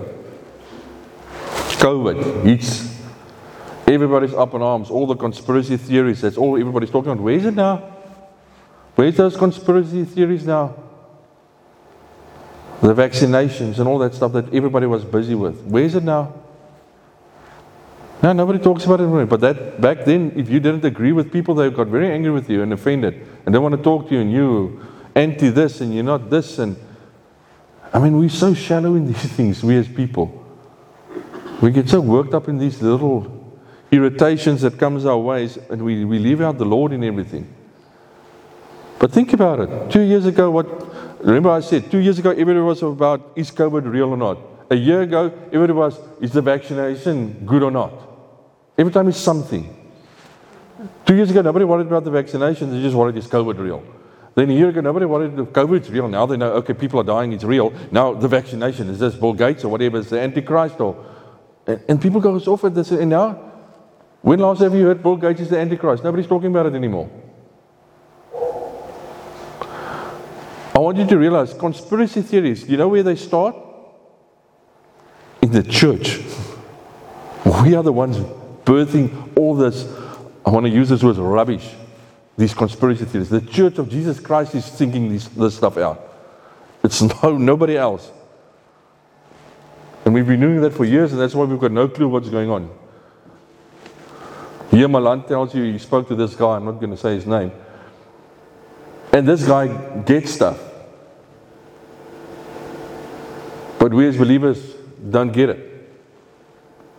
COVID 1.81 2.43
hits. 2.43 3.01
Everybody's 3.87 4.35
up 4.35 4.53
in 4.53 4.61
arms. 4.61 4.91
All 4.91 5.07
the 5.07 5.15
conspiracy 5.15 5.75
theories. 5.75 6.21
That's 6.21 6.37
all 6.37 6.55
everybody's 6.55 6.91
talking 6.91 7.11
about. 7.11 7.23
Where 7.23 7.33
is 7.33 7.45
it 7.45 7.55
now? 7.55 7.77
Where's 8.93 9.17
those 9.17 9.35
conspiracy 9.35 10.05
theories 10.05 10.45
now? 10.45 10.75
The 12.81 12.93
vaccinations 12.93 13.79
and 13.79 13.87
all 13.87 13.97
that 13.97 14.13
stuff 14.13 14.33
that 14.33 14.53
everybody 14.53 14.85
was 14.85 15.03
busy 15.03 15.33
with. 15.33 15.59
Where 15.63 15.83
is 15.83 15.95
it 15.95 16.03
now? 16.03 16.35
No, 18.21 18.33
nobody 18.33 18.59
talks 18.59 18.85
about 18.85 19.01
it. 19.01 19.27
But 19.27 19.41
that 19.41 19.81
back 19.81 20.05
then, 20.05 20.31
if 20.35 20.47
you 20.47 20.59
didn't 20.59 20.85
agree 20.85 21.11
with 21.11 21.33
people, 21.33 21.55
they 21.55 21.71
got 21.71 21.87
very 21.87 22.11
angry 22.11 22.29
with 22.29 22.51
you 22.51 22.61
and 22.61 22.71
offended, 22.71 23.25
and 23.47 23.55
they 23.55 23.57
want 23.57 23.75
to 23.75 23.81
talk 23.81 24.09
to 24.09 24.13
you, 24.13 24.21
and 24.21 24.31
you 24.31 24.85
anti 25.15 25.49
this 25.49 25.81
and 25.81 25.91
you're 25.91 26.03
not 26.03 26.29
this 26.29 26.59
and 26.59 26.77
I 27.93 27.99
mean, 27.99 28.17
we're 28.17 28.29
so 28.29 28.53
shallow 28.53 28.95
in 28.95 29.05
these 29.11 29.25
things, 29.33 29.63
we 29.63 29.77
as 29.77 29.87
people. 29.87 30.37
We 31.61 31.71
get 31.71 31.89
so 31.89 32.01
worked 32.01 32.33
up 32.33 32.47
in 32.47 32.57
these 32.57 32.81
little 32.81 33.37
irritations 33.91 34.61
that 34.61 34.77
comes 34.79 35.05
our 35.05 35.17
ways, 35.17 35.57
and 35.69 35.83
we, 35.83 36.05
we 36.05 36.17
leave 36.17 36.41
out 36.41 36.57
the 36.57 36.65
Lord 36.65 36.93
in 36.93 37.03
everything. 37.03 37.53
But 38.99 39.11
think 39.11 39.33
about 39.33 39.59
it. 39.59 39.91
Two 39.91 40.01
years 40.01 40.25
ago, 40.25 40.49
what 40.51 40.67
remember 41.25 41.49
I 41.49 41.59
said 41.59 41.91
two 41.91 41.97
years 41.97 42.17
ago 42.19 42.31
everybody 42.31 42.59
was 42.59 42.81
about 42.83 43.33
is 43.35 43.51
COVID 43.51 43.91
real 43.91 44.09
or 44.09 44.17
not? 44.17 44.37
A 44.69 44.75
year 44.75 45.01
ago, 45.01 45.33
everybody 45.47 45.73
was 45.73 45.99
is 46.21 46.31
the 46.31 46.41
vaccination 46.41 47.45
good 47.45 47.63
or 47.63 47.71
not? 47.71 47.93
Every 48.77 48.93
time 48.93 49.07
it's 49.07 49.17
something. 49.17 49.77
Two 51.05 51.15
years 51.15 51.29
ago, 51.29 51.41
nobody 51.41 51.65
worried 51.65 51.87
about 51.87 52.03
the 52.03 52.11
vaccinations, 52.11 52.71
they 52.71 52.81
just 52.81 52.95
worried 52.95 53.17
is 53.17 53.27
COVID 53.27 53.57
real. 53.59 53.83
Then 54.33 54.49
a 54.49 54.53
year 54.53 54.69
ago, 54.69 54.79
nobody 54.79 55.05
wanted 55.05 55.35
the 55.35 55.45
COVID's 55.45 55.89
real. 55.89 56.07
Now 56.07 56.25
they 56.25 56.37
know, 56.37 56.53
okay, 56.53 56.73
people 56.73 56.99
are 57.01 57.03
dying, 57.03 57.33
it's 57.33 57.43
real. 57.43 57.73
Now 57.91 58.13
the 58.13 58.27
vaccination, 58.27 58.89
is 58.89 58.99
this 58.99 59.15
Bill 59.15 59.33
Gates 59.33 59.65
or 59.65 59.69
whatever, 59.69 59.97
is 59.97 60.09
the 60.09 60.19
Antichrist 60.19 60.79
or. 60.79 61.05
And, 61.67 61.83
and 61.89 62.01
people 62.01 62.21
go 62.21 62.35
off 62.35 62.63
at 62.63 62.73
this. 62.73 62.91
And 62.91 63.09
now, 63.09 63.33
when 64.21 64.39
last 64.39 64.61
have 64.61 64.73
you 64.73 64.85
heard 64.85 65.03
Bill 65.03 65.17
Gates 65.17 65.41
is 65.41 65.49
the 65.49 65.59
Antichrist? 65.59 66.03
Nobody's 66.03 66.27
talking 66.27 66.47
about 66.47 66.67
it 66.67 66.75
anymore. 66.75 67.09
I 70.73 70.79
want 70.79 70.97
you 70.97 71.05
to 71.05 71.17
realize 71.17 71.53
conspiracy 71.53 72.21
theories, 72.21 72.67
you 72.69 72.77
know 72.77 72.87
where 72.87 73.03
they 73.03 73.17
start? 73.17 73.55
In 75.41 75.51
the 75.51 75.63
church. 75.63 76.19
We 77.63 77.75
are 77.75 77.83
the 77.83 77.91
ones 77.91 78.17
birthing 78.63 79.37
all 79.37 79.55
this, 79.55 79.85
I 80.45 80.49
want 80.51 80.65
to 80.65 80.71
use 80.71 80.87
this 80.87 81.03
word, 81.03 81.17
rubbish 81.17 81.75
these 82.37 82.53
conspiracy 82.53 83.05
theories. 83.05 83.29
The 83.29 83.41
Church 83.41 83.77
of 83.77 83.89
Jesus 83.89 84.19
Christ 84.19 84.55
is 84.55 84.67
thinking 84.67 85.11
this, 85.11 85.27
this 85.29 85.55
stuff 85.55 85.77
out. 85.77 86.09
It's 86.83 87.01
no, 87.23 87.37
nobody 87.37 87.77
else. 87.77 88.11
And 90.05 90.13
we've 90.13 90.25
been 90.25 90.39
doing 90.39 90.61
that 90.61 90.73
for 90.73 90.85
years, 90.85 91.11
and 91.11 91.21
that's 91.21 91.35
why 91.35 91.45
we've 91.45 91.59
got 91.59 91.71
no 91.71 91.87
clue 91.87 92.07
what's 92.07 92.29
going 92.29 92.49
on. 92.49 92.69
Here, 94.71 94.87
Malan 94.87 95.23
tells 95.23 95.53
you 95.53 95.63
he 95.63 95.77
spoke 95.77 96.07
to 96.07 96.15
this 96.15 96.33
guy, 96.33 96.55
I'm 96.55 96.65
not 96.65 96.79
going 96.79 96.91
to 96.91 96.97
say 96.97 97.13
his 97.13 97.27
name. 97.27 97.51
And 99.13 99.27
this 99.27 99.45
guy 99.45 99.67
gets 100.03 100.31
stuff. 100.31 100.59
But 103.77 103.93
we 103.93 104.07
as 104.07 104.17
believers 104.17 104.75
don't 105.09 105.31
get 105.31 105.49
it. 105.49 105.67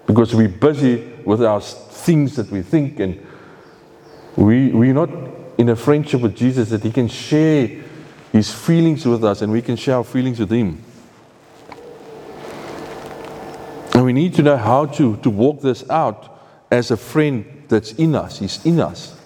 Because 0.07 0.35
we're 0.35 0.49
busy 0.49 1.13
with 1.25 1.43
our 1.43 1.61
things 1.61 2.37
that 2.37 2.51
we 2.51 2.61
think 2.61 3.01
and 3.01 3.27
we, 4.37 4.71
we're 4.71 4.95
not 4.95 5.11
in 5.59 5.69
a 5.69 5.77
friendship 5.77 6.21
with 6.21 6.35
Jesus 6.35 6.71
that 6.71 6.83
He 6.83 6.91
can 6.91 7.09
share 7.09 7.69
His 8.33 8.53
feelings 8.53 9.07
with 9.07 9.25
us 9.25 9.43
and 9.43 9.53
we 9.53 9.63
can 9.63 9.77
share 9.77 9.97
our 9.97 10.05
feelings 10.05 10.41
with 10.41 10.51
Him. 10.51 10.83
And 13.95 14.05
we 14.05 14.13
need 14.13 14.35
to 14.35 14.43
know 14.43 14.57
how 14.57 14.87
to, 14.87 15.17
to 15.19 15.31
walk 15.31 15.61
this 15.61 15.89
out 15.91 16.41
as 16.71 16.91
a 16.91 16.97
friend 16.97 17.65
that's 17.69 17.93
in 17.93 18.15
us. 18.15 18.39
He's 18.39 18.65
in 18.65 18.81
us. 18.81 19.19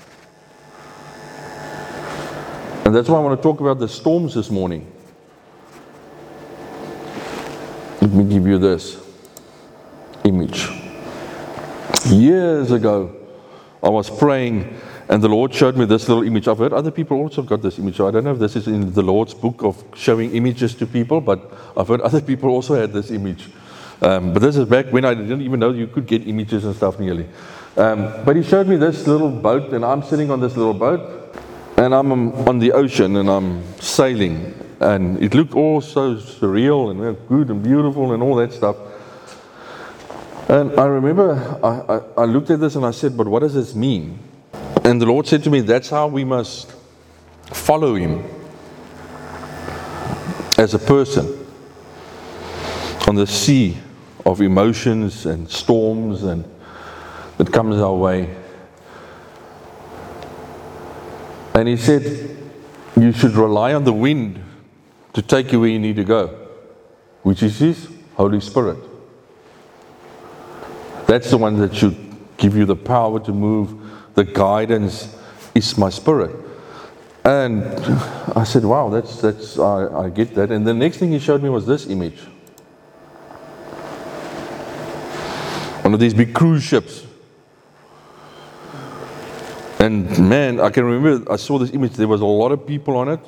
And 2.84 2.94
that's 2.94 3.08
why 3.08 3.16
I 3.16 3.20
want 3.20 3.38
to 3.38 3.42
talk 3.42 3.60
about 3.60 3.78
the 3.78 3.88
storms 3.88 4.34
this 4.34 4.50
morning. 4.50 4.92
Let 8.00 8.10
me 8.12 8.24
give 8.24 8.46
you 8.46 8.58
this 8.58 9.02
image. 10.24 10.68
Years 12.06 12.70
ago, 12.70 13.16
I 13.82 13.88
was 13.88 14.10
praying 14.10 14.78
and 15.08 15.22
the 15.22 15.28
Lord 15.28 15.54
showed 15.54 15.76
me 15.76 15.84
this 15.84 16.08
little 16.08 16.24
image. 16.24 16.48
I've 16.48 16.58
heard 16.58 16.72
other 16.72 16.90
people 16.90 17.18
also 17.18 17.42
got 17.42 17.62
this 17.62 17.78
image. 17.78 17.96
So 17.96 18.08
I 18.08 18.10
don't 18.10 18.24
know 18.24 18.32
if 18.32 18.38
this 18.38 18.56
is 18.56 18.66
in 18.66 18.92
the 18.92 19.02
Lord's 19.02 19.34
book 19.34 19.62
of 19.62 19.82
showing 19.94 20.34
images 20.34 20.74
to 20.76 20.86
people, 20.86 21.20
but 21.20 21.52
I've 21.76 21.86
heard 21.86 22.00
other 22.08 22.20
people 22.20 22.50
also 22.50 22.74
had 22.74 22.92
this 22.92 23.10
image. 23.10 23.48
Um, 24.02 24.32
but 24.32 24.42
this 24.42 24.56
is 24.56 24.66
back 24.66 24.86
when 24.86 25.04
I 25.04 25.14
didn't 25.14 25.42
even 25.42 25.60
know 25.60 25.70
you 25.70 25.86
could 25.86 26.06
get 26.06 26.26
images 26.26 26.64
and 26.64 26.74
stuff 26.74 26.98
nearly. 26.98 27.26
Um, 27.76 28.24
but 28.24 28.36
he 28.36 28.42
showed 28.42 28.66
me 28.66 28.76
this 28.76 29.06
little 29.06 29.30
boat, 29.30 29.72
and 29.72 29.84
I'm 29.84 30.02
sitting 30.02 30.30
on 30.30 30.40
this 30.40 30.56
little 30.56 30.74
boat, 30.74 31.36
and 31.76 31.94
I'm 31.94 32.32
on 32.48 32.58
the 32.58 32.72
ocean, 32.72 33.16
and 33.16 33.30
I'm 33.30 33.62
sailing. 33.80 34.54
And 34.80 35.22
it 35.22 35.34
looked 35.34 35.54
all 35.54 35.80
so 35.80 36.16
surreal 36.16 36.90
and 36.90 37.28
good 37.28 37.48
and 37.48 37.62
beautiful 37.62 38.12
and 38.12 38.22
all 38.22 38.34
that 38.36 38.52
stuff. 38.52 38.76
And 40.48 40.78
I 40.78 40.86
remember 40.86 41.58
I, 41.62 41.94
I, 41.94 42.22
I 42.22 42.24
looked 42.24 42.50
at 42.50 42.60
this 42.60 42.76
and 42.76 42.84
I 42.84 42.90
said, 42.90 43.16
But 43.16 43.26
what 43.28 43.40
does 43.40 43.54
this 43.54 43.74
mean? 43.74 44.18
And 44.86 45.02
the 45.02 45.06
Lord 45.06 45.26
said 45.26 45.42
to 45.42 45.50
me, 45.50 45.62
That's 45.62 45.90
how 45.90 46.06
we 46.06 46.22
must 46.22 46.72
follow 47.46 47.96
Him 47.96 48.22
as 50.56 50.74
a 50.74 50.78
person 50.78 51.44
on 53.08 53.16
the 53.16 53.26
sea 53.26 53.78
of 54.24 54.40
emotions 54.40 55.26
and 55.26 55.50
storms 55.50 56.22
and 56.22 56.44
that 57.36 57.52
comes 57.52 57.80
our 57.80 57.96
way. 57.96 58.32
And 61.54 61.66
He 61.66 61.76
said, 61.76 62.38
You 62.96 63.10
should 63.10 63.32
rely 63.32 63.74
on 63.74 63.82
the 63.82 63.92
wind 63.92 64.40
to 65.14 65.20
take 65.20 65.50
you 65.50 65.58
where 65.58 65.68
you 65.68 65.80
need 65.80 65.96
to 65.96 66.04
go, 66.04 66.28
which 67.24 67.42
is 67.42 67.58
His 67.58 67.88
Holy 68.14 68.40
Spirit. 68.40 68.78
That's 71.08 71.28
the 71.28 71.38
one 71.38 71.56
that 71.56 71.74
should 71.74 71.96
give 72.36 72.56
you 72.56 72.66
the 72.66 72.76
power 72.76 73.18
to 73.18 73.32
move 73.32 73.82
the 74.16 74.24
guidance 74.24 75.16
is 75.54 75.78
my 75.78 75.90
spirit. 75.90 76.34
And 77.24 77.62
I 78.36 78.42
said, 78.44 78.64
wow, 78.64 78.88
that's, 78.88 79.20
that's 79.20 79.58
I, 79.58 80.06
I 80.06 80.10
get 80.10 80.34
that. 80.34 80.50
And 80.50 80.66
the 80.66 80.74
next 80.74 80.98
thing 80.98 81.12
he 81.12 81.20
showed 81.20 81.42
me 81.42 81.48
was 81.48 81.66
this 81.66 81.86
image. 81.86 82.18
one 85.86 85.94
of 85.94 86.00
these 86.00 86.14
big 86.14 86.34
cruise 86.34 86.64
ships. 86.64 87.06
And 89.78 90.28
man, 90.28 90.58
I 90.58 90.68
can 90.70 90.84
remember 90.84 91.32
I 91.32 91.36
saw 91.36 91.58
this 91.58 91.70
image. 91.70 91.92
There 91.92 92.08
was 92.08 92.22
a 92.22 92.26
lot 92.26 92.50
of 92.50 92.66
people 92.66 92.96
on 92.96 93.08
it, 93.08 93.20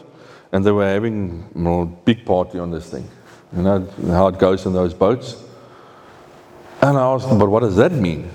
and 0.50 0.64
they 0.64 0.72
were 0.72 0.84
having 0.84 1.48
a 1.54 1.84
big 1.84 2.24
party 2.24 2.58
on 2.58 2.72
this 2.72 2.90
thing. 2.90 3.08
You 3.56 3.62
know 3.62 3.88
how 4.08 4.26
it 4.26 4.40
goes 4.40 4.66
in 4.66 4.72
those 4.72 4.92
boats. 4.92 5.36
And 6.82 6.98
I 6.98 7.02
asked 7.02 7.28
them, 7.28 7.38
but 7.38 7.48
what 7.48 7.60
does 7.60 7.76
that 7.76 7.92
mean? 7.92 8.28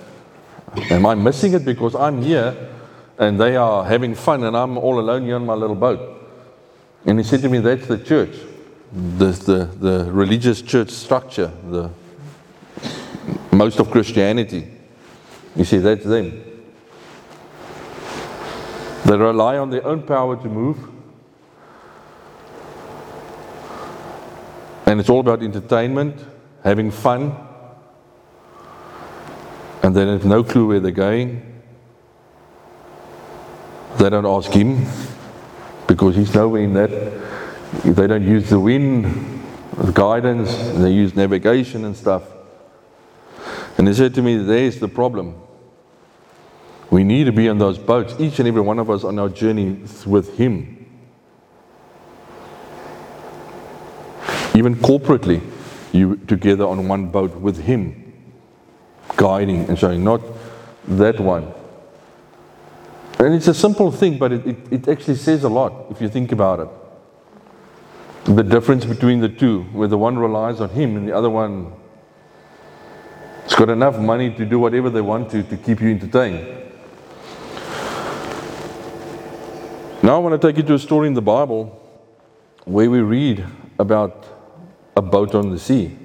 Am 0.75 1.05
I 1.05 1.15
missing 1.15 1.53
it 1.53 1.65
because 1.65 1.95
I'm 1.95 2.21
here 2.21 2.55
and 3.17 3.39
they 3.39 3.55
are 3.55 3.83
having 3.85 4.15
fun 4.15 4.43
and 4.43 4.57
I'm 4.57 4.77
all 4.77 4.99
alone 4.99 5.25
here 5.25 5.35
on 5.35 5.45
my 5.45 5.53
little 5.53 5.75
boat? 5.75 6.21
And 7.05 7.19
he 7.19 7.23
said 7.23 7.41
to 7.41 7.49
me, 7.49 7.59
That's 7.59 7.85
the 7.87 7.97
church, 7.97 8.35
the, 8.91 9.25
the, 9.25 9.65
the 9.65 10.11
religious 10.11 10.61
church 10.61 10.89
structure, 10.89 11.51
the 11.69 11.91
most 13.51 13.79
of 13.79 13.91
Christianity. 13.91 14.67
You 15.55 15.65
see, 15.65 15.77
that's 15.77 16.05
them. 16.05 16.43
They 19.05 19.17
rely 19.17 19.57
on 19.57 19.69
their 19.69 19.85
own 19.85 20.03
power 20.03 20.41
to 20.41 20.47
move. 20.47 20.89
And 24.85 24.99
it's 24.99 25.09
all 25.09 25.19
about 25.19 25.43
entertainment, 25.43 26.23
having 26.63 26.89
fun. 26.89 27.35
And 29.83 29.95
they 29.95 30.07
have 30.07 30.25
no 30.25 30.43
clue 30.43 30.67
where 30.67 30.79
they're 30.79 30.91
going. 30.91 31.61
They 33.99 34.09
don't 34.09 34.25
ask 34.25 34.51
him 34.51 34.87
because 35.87 36.15
he's 36.15 36.33
nowhere 36.33 36.63
in 36.63 36.73
that. 36.73 36.89
They 37.83 38.07
don't 38.07 38.23
use 38.23 38.49
the 38.49 38.59
wind, 38.59 39.43
the 39.77 39.91
guidance, 39.91 40.55
they 40.79 40.91
use 40.91 41.15
navigation 41.15 41.85
and 41.85 41.95
stuff. 41.95 42.23
And 43.77 43.87
he 43.87 43.93
said 43.93 44.13
to 44.15 44.21
me, 44.21 44.37
There's 44.37 44.79
the 44.79 44.87
problem. 44.87 45.35
We 46.89 47.03
need 47.03 47.23
to 47.23 47.31
be 47.31 47.49
on 47.49 47.57
those 47.57 47.79
boats, 47.79 48.13
each 48.19 48.37
and 48.37 48.47
every 48.47 48.61
one 48.61 48.77
of 48.77 48.87
us 48.89 49.03
on 49.03 49.17
our 49.17 49.29
journey 49.29 49.79
with 50.05 50.37
Him. 50.37 50.85
Even 54.53 54.75
corporately, 54.75 55.41
you 55.91 56.17
together 56.17 56.67
on 56.67 56.87
one 56.87 57.07
boat 57.07 57.35
with 57.35 57.57
Him, 57.63 58.02
guiding 59.15 59.67
and 59.69 59.77
showing, 59.77 60.03
not 60.03 60.21
that 60.87 61.19
one. 61.19 61.53
And 63.19 63.33
it's 63.33 63.47
a 63.47 63.53
simple 63.53 63.91
thing, 63.91 64.17
but 64.17 64.31
it, 64.31 64.45
it, 64.45 64.57
it 64.71 64.87
actually 64.87 65.15
says 65.15 65.43
a 65.43 65.49
lot 65.49 65.87
if 65.91 66.01
you 66.01 66.09
think 66.09 66.31
about 66.31 66.59
it. 66.59 66.67
The 68.35 68.43
difference 68.43 68.85
between 68.85 69.19
the 69.19 69.29
two, 69.29 69.63
where 69.73 69.87
the 69.87 69.97
one 69.97 70.17
relies 70.17 70.59
on 70.61 70.69
Him 70.69 70.97
and 70.97 71.07
the 71.07 71.15
other 71.15 71.29
one 71.29 71.73
has 73.43 73.55
got 73.55 73.69
enough 73.69 73.97
money 73.99 74.33
to 74.33 74.45
do 74.45 74.59
whatever 74.59 74.89
they 74.89 75.01
want 75.01 75.29
to 75.31 75.43
to 75.43 75.57
keep 75.57 75.81
you 75.81 75.89
entertained. 75.89 76.47
Now 80.01 80.15
I 80.15 80.19
want 80.19 80.41
to 80.41 80.47
take 80.47 80.57
you 80.57 80.63
to 80.63 80.73
a 80.73 80.79
story 80.79 81.07
in 81.07 81.13
the 81.13 81.21
Bible 81.21 81.79
where 82.65 82.89
we 82.89 82.99
read 82.99 83.45
about 83.79 84.25
a 84.95 85.01
boat 85.01 85.35
on 85.35 85.49
the 85.49 85.59
sea. 85.59 85.97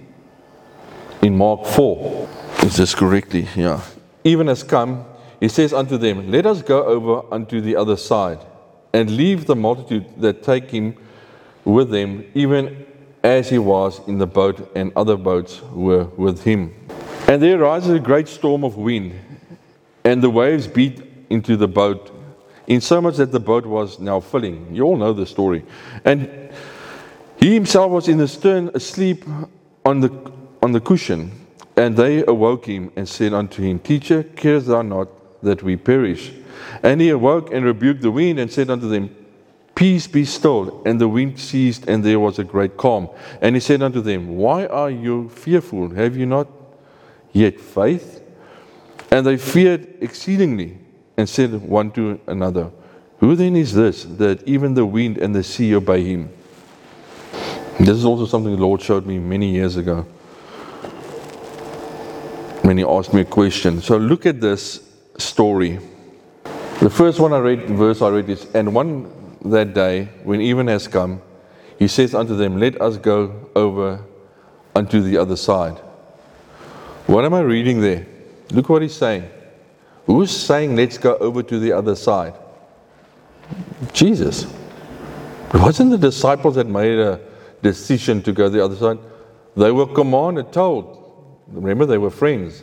In 1.23 1.37
Mark 1.37 1.67
4. 1.67 2.28
Is 2.62 2.77
this 2.77 2.95
correctly? 2.95 3.49
Yeah. 3.57 3.81
Even 4.25 4.49
has 4.49 4.62
come, 4.62 5.05
he 5.41 5.49
says 5.49 5.73
unto 5.73 5.97
them, 5.97 6.31
Let 6.31 6.47
us 6.47 6.62
go 6.62 6.85
over 6.85 7.23
unto 7.33 7.61
the 7.61 7.77
other 7.77 7.97
side, 7.97 8.38
and 8.93 9.11
leave 9.11 9.47
the 9.47 9.57
multitude 9.57 10.07
that 10.19 10.43
take 10.43 10.71
him 10.71 10.97
with 11.65 11.91
them, 11.91 12.25
even 12.35 12.87
as 13.23 13.49
he 13.49 13.59
was 13.59 14.00
in 14.09 14.19
the 14.19 14.27
boat, 14.27 14.71
and 14.75 14.93
other 14.97 15.17
boats 15.17 15.62
were 15.73 16.05
with 16.17 16.43
him. 16.43 16.75
And 17.29 17.43
there 17.43 17.61
arises 17.61 17.91
a 17.91 18.00
great 18.00 18.29
storm 18.29 18.65
of 18.65 18.77
wind, 18.77 19.15
and 20.05 20.23
the 20.23 20.31
waves 20.31 20.67
beat 20.67 21.03
into 21.31 21.57
the 21.57 21.69
boat 21.69 22.14
in 22.66 22.81
so 22.81 23.01
much 23.01 23.16
that 23.16 23.33
the 23.33 23.40
boat 23.40 23.66
was 23.66 23.99
now 23.99 24.21
filling. 24.21 24.75
You 24.75 24.85
all 24.85 24.97
know 24.97 25.12
the 25.12 25.27
story. 25.27 25.64
And 26.05 26.51
he 27.37 27.55
himself 27.55 27.90
was 27.90 28.09
in 28.09 28.18
the 28.18 28.29
stern 28.29 28.71
asleep 28.75 29.25
on 29.85 30.01
the, 30.01 30.33
on 30.62 30.73
the 30.73 30.81
cushion. 30.81 31.33
And 31.79 31.97
they 31.97 32.25
awoke 32.27 32.67
him 32.67 32.91
and 32.97 33.09
said 33.09 33.33
unto 33.33 33.62
him, 33.62 33.79
Teacher, 33.79 34.25
carest 34.25 34.67
thou 34.67 34.83
not 34.83 35.09
that 35.45 35.62
we 35.62 35.77
perish? 35.77 36.33
And 36.83 37.01
he 37.01 37.09
awoke 37.11 37.53
and 37.53 37.64
rebuked 37.64 38.03
the 38.03 38.11
wind 38.11 38.41
and 38.41 38.51
said 38.51 38.69
unto 38.69 38.88
them, 38.88 39.14
Peace 39.77 40.09
be 40.09 40.25
still. 40.25 40.83
And 40.85 41.01
the 41.01 41.07
wind 41.07 41.38
ceased, 41.38 41.87
and 41.87 42.03
there 42.03 42.19
was 42.19 42.41
a 42.41 42.43
great 42.43 42.77
calm. 42.77 43.09
And 43.41 43.55
he 43.55 43.61
said 43.61 43.81
unto 43.81 44.01
them, 44.01 44.37
Why 44.37 44.67
are 44.67 44.91
you 44.91 45.29
fearful? 45.29 45.91
Have 45.91 46.17
you 46.17 46.27
not 46.27 46.49
yet 47.33 47.61
faith? 47.61 48.25
And 49.12 49.25
they 49.25 49.37
feared 49.37 49.99
exceedingly 50.01 50.79
and 51.17 51.29
said 51.29 51.53
one 51.62 51.93
to 51.93 52.21
another, 52.27 52.73
Who 53.21 53.37
then 53.37 53.55
is 53.55 53.73
this 53.73 54.03
that 54.03 54.43
even 54.49 54.75
the 54.75 54.85
wind 54.85 55.19
and 55.19 55.33
the 55.33 55.45
sea 55.45 55.77
obey 55.77 56.03
him? 56.03 56.33
This 57.79 57.91
is 57.91 58.05
also 58.05 58.27
something 58.27 58.51
the 58.51 58.61
Lord 58.61 58.83
showed 58.83 59.07
me 59.07 59.21
many 59.21 59.53
years 59.53 59.77
ago 59.77 60.09
when 62.68 62.76
He 62.76 62.85
asked 62.85 63.14
me 63.14 63.22
a 63.22 63.24
question. 63.24 63.81
So 63.81 63.96
look 63.96 64.26
at 64.26 64.42
this 64.42 64.87
story. 65.16 65.78
The 66.81 66.90
first 66.90 67.18
one 67.18 67.33
I 67.33 67.38
read, 67.38 67.61
verse 67.70 68.02
I 68.02 68.11
read 68.11 68.28
is, 68.28 68.46
And 68.52 68.74
one 68.74 69.11
that 69.46 69.72
day, 69.72 70.11
when 70.22 70.42
even 70.42 70.66
has 70.66 70.87
come, 70.87 71.22
he 71.78 71.88
says 71.88 72.14
unto 72.14 72.37
them, 72.37 72.61
Let 72.61 72.78
us 72.78 72.98
go 72.98 73.48
over 73.57 74.04
unto 74.74 75.00
the 75.00 75.16
other 75.16 75.35
side. 75.35 75.78
What 77.07 77.24
am 77.24 77.33
I 77.33 77.40
reading 77.40 77.81
there? 77.81 78.07
Look 78.50 78.68
what 78.68 78.83
he's 78.83 78.94
saying. 78.94 79.31
Who's 80.04 80.31
saying, 80.31 80.76
let's 80.76 80.98
go 80.98 81.16
over 81.16 81.42
to 81.42 81.59
the 81.59 81.72
other 81.72 81.96
side? 81.96 82.35
Jesus. 83.94 84.44
It 84.44 85.61
wasn't 85.61 85.90
the 85.90 85.96
disciples 85.98 86.57
that 86.57 86.66
made 86.66 86.98
a 86.98 87.18
decision 87.62 88.22
to 88.24 88.33
go 88.33 88.50
the 88.50 88.62
other 88.62 88.76
side. 88.76 88.98
They 89.57 89.72
were 89.72 89.87
commanded, 89.87 90.52
told. 90.52 91.08
Remember, 91.53 91.87
they 91.87 91.99
were 91.99 92.11
friends. 92.11 92.63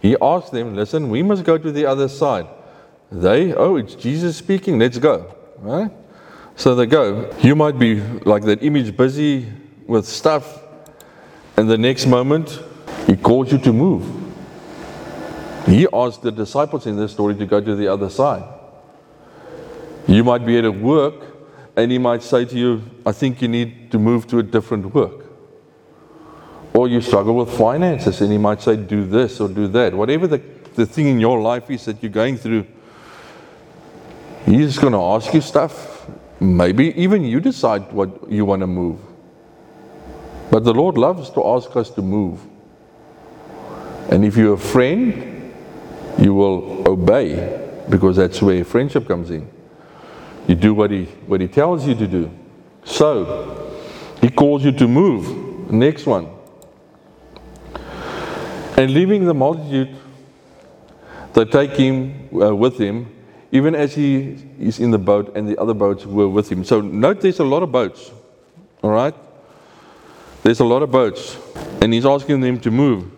He 0.00 0.16
asked 0.22 0.52
them, 0.52 0.74
listen, 0.76 1.10
we 1.10 1.22
must 1.22 1.44
go 1.44 1.58
to 1.58 1.72
the 1.72 1.86
other 1.86 2.08
side. 2.08 2.46
They, 3.10 3.54
oh, 3.54 3.76
it's 3.76 3.94
Jesus 3.94 4.36
speaking, 4.36 4.78
let's 4.78 4.98
go. 4.98 5.34
Right? 5.58 5.90
So 6.56 6.74
they 6.74 6.86
go. 6.86 7.30
You 7.40 7.54
might 7.56 7.78
be 7.78 8.00
like 8.00 8.44
that 8.44 8.62
image, 8.62 8.96
busy 8.96 9.46
with 9.86 10.06
stuff, 10.06 10.60
and 11.56 11.68
the 11.68 11.78
next 11.78 12.06
moment, 12.06 12.60
he 13.06 13.16
calls 13.16 13.50
you 13.50 13.58
to 13.58 13.72
move. 13.72 14.06
He 15.66 15.86
asked 15.92 16.22
the 16.22 16.32
disciples 16.32 16.86
in 16.86 16.96
this 16.96 17.12
story 17.12 17.34
to 17.34 17.46
go 17.46 17.60
to 17.60 17.74
the 17.74 17.88
other 17.88 18.08
side. 18.08 18.44
You 20.06 20.24
might 20.24 20.46
be 20.46 20.56
at 20.56 20.64
a 20.64 20.72
work 20.72 21.14
and 21.76 21.92
he 21.92 21.98
might 21.98 22.22
say 22.22 22.44
to 22.46 22.56
you, 22.56 22.82
I 23.04 23.12
think 23.12 23.42
you 23.42 23.48
need 23.48 23.90
to 23.92 23.98
move 23.98 24.26
to 24.28 24.38
a 24.38 24.42
different 24.42 24.94
work. 24.94 25.27
Or 26.74 26.88
you 26.88 27.00
struggle 27.00 27.34
with 27.34 27.56
finances 27.56 28.20
and 28.20 28.30
he 28.30 28.38
might 28.38 28.60
say, 28.62 28.76
do 28.76 29.04
this 29.06 29.40
or 29.40 29.48
do 29.48 29.68
that. 29.68 29.94
Whatever 29.94 30.26
the, 30.26 30.40
the 30.74 30.86
thing 30.86 31.06
in 31.06 31.18
your 31.18 31.40
life 31.40 31.70
is 31.70 31.84
that 31.86 32.02
you're 32.02 32.12
going 32.12 32.36
through, 32.36 32.66
he's 34.44 34.78
going 34.78 34.92
to 34.92 35.00
ask 35.00 35.32
you 35.32 35.40
stuff. 35.40 36.06
Maybe 36.40 36.98
even 37.00 37.24
you 37.24 37.40
decide 37.40 37.92
what 37.92 38.30
you 38.30 38.44
want 38.44 38.60
to 38.60 38.66
move. 38.66 39.00
But 40.50 40.64
the 40.64 40.72
Lord 40.72 40.96
loves 40.96 41.30
to 41.30 41.44
ask 41.46 41.74
us 41.76 41.90
to 41.90 42.02
move. 42.02 42.40
And 44.10 44.24
if 44.24 44.36
you're 44.36 44.54
a 44.54 44.58
friend, 44.58 45.52
you 46.18 46.34
will 46.34 46.88
obey 46.88 47.66
because 47.88 48.16
that's 48.16 48.40
where 48.40 48.64
friendship 48.64 49.06
comes 49.06 49.30
in. 49.30 49.50
You 50.46 50.54
do 50.54 50.74
what 50.74 50.90
he, 50.90 51.04
what 51.26 51.40
he 51.40 51.48
tells 51.48 51.86
you 51.86 51.94
to 51.94 52.06
do. 52.06 52.30
So, 52.84 53.70
he 54.20 54.30
calls 54.30 54.64
you 54.64 54.72
to 54.72 54.88
move. 54.88 55.70
Next 55.70 56.06
one. 56.06 56.37
And 58.78 58.94
leaving 58.94 59.24
the 59.24 59.34
multitude, 59.34 59.96
they 61.32 61.44
take 61.46 61.72
him 61.72 62.28
uh, 62.32 62.54
with 62.54 62.78
him, 62.78 63.12
even 63.50 63.74
as 63.74 63.92
he 63.92 64.38
is 64.60 64.78
in 64.78 64.92
the 64.92 64.98
boat, 64.98 65.36
and 65.36 65.48
the 65.48 65.60
other 65.60 65.74
boats 65.74 66.06
were 66.06 66.28
with 66.28 66.48
him. 66.48 66.62
So, 66.62 66.80
note 66.80 67.20
there's 67.20 67.40
a 67.40 67.44
lot 67.44 67.64
of 67.64 67.72
boats. 67.72 68.12
All 68.80 68.90
right? 68.90 69.16
There's 70.44 70.60
a 70.60 70.64
lot 70.64 70.84
of 70.84 70.92
boats. 70.92 71.36
And 71.82 71.92
he's 71.92 72.06
asking 72.06 72.40
them 72.40 72.60
to 72.60 72.70
move. 72.70 73.10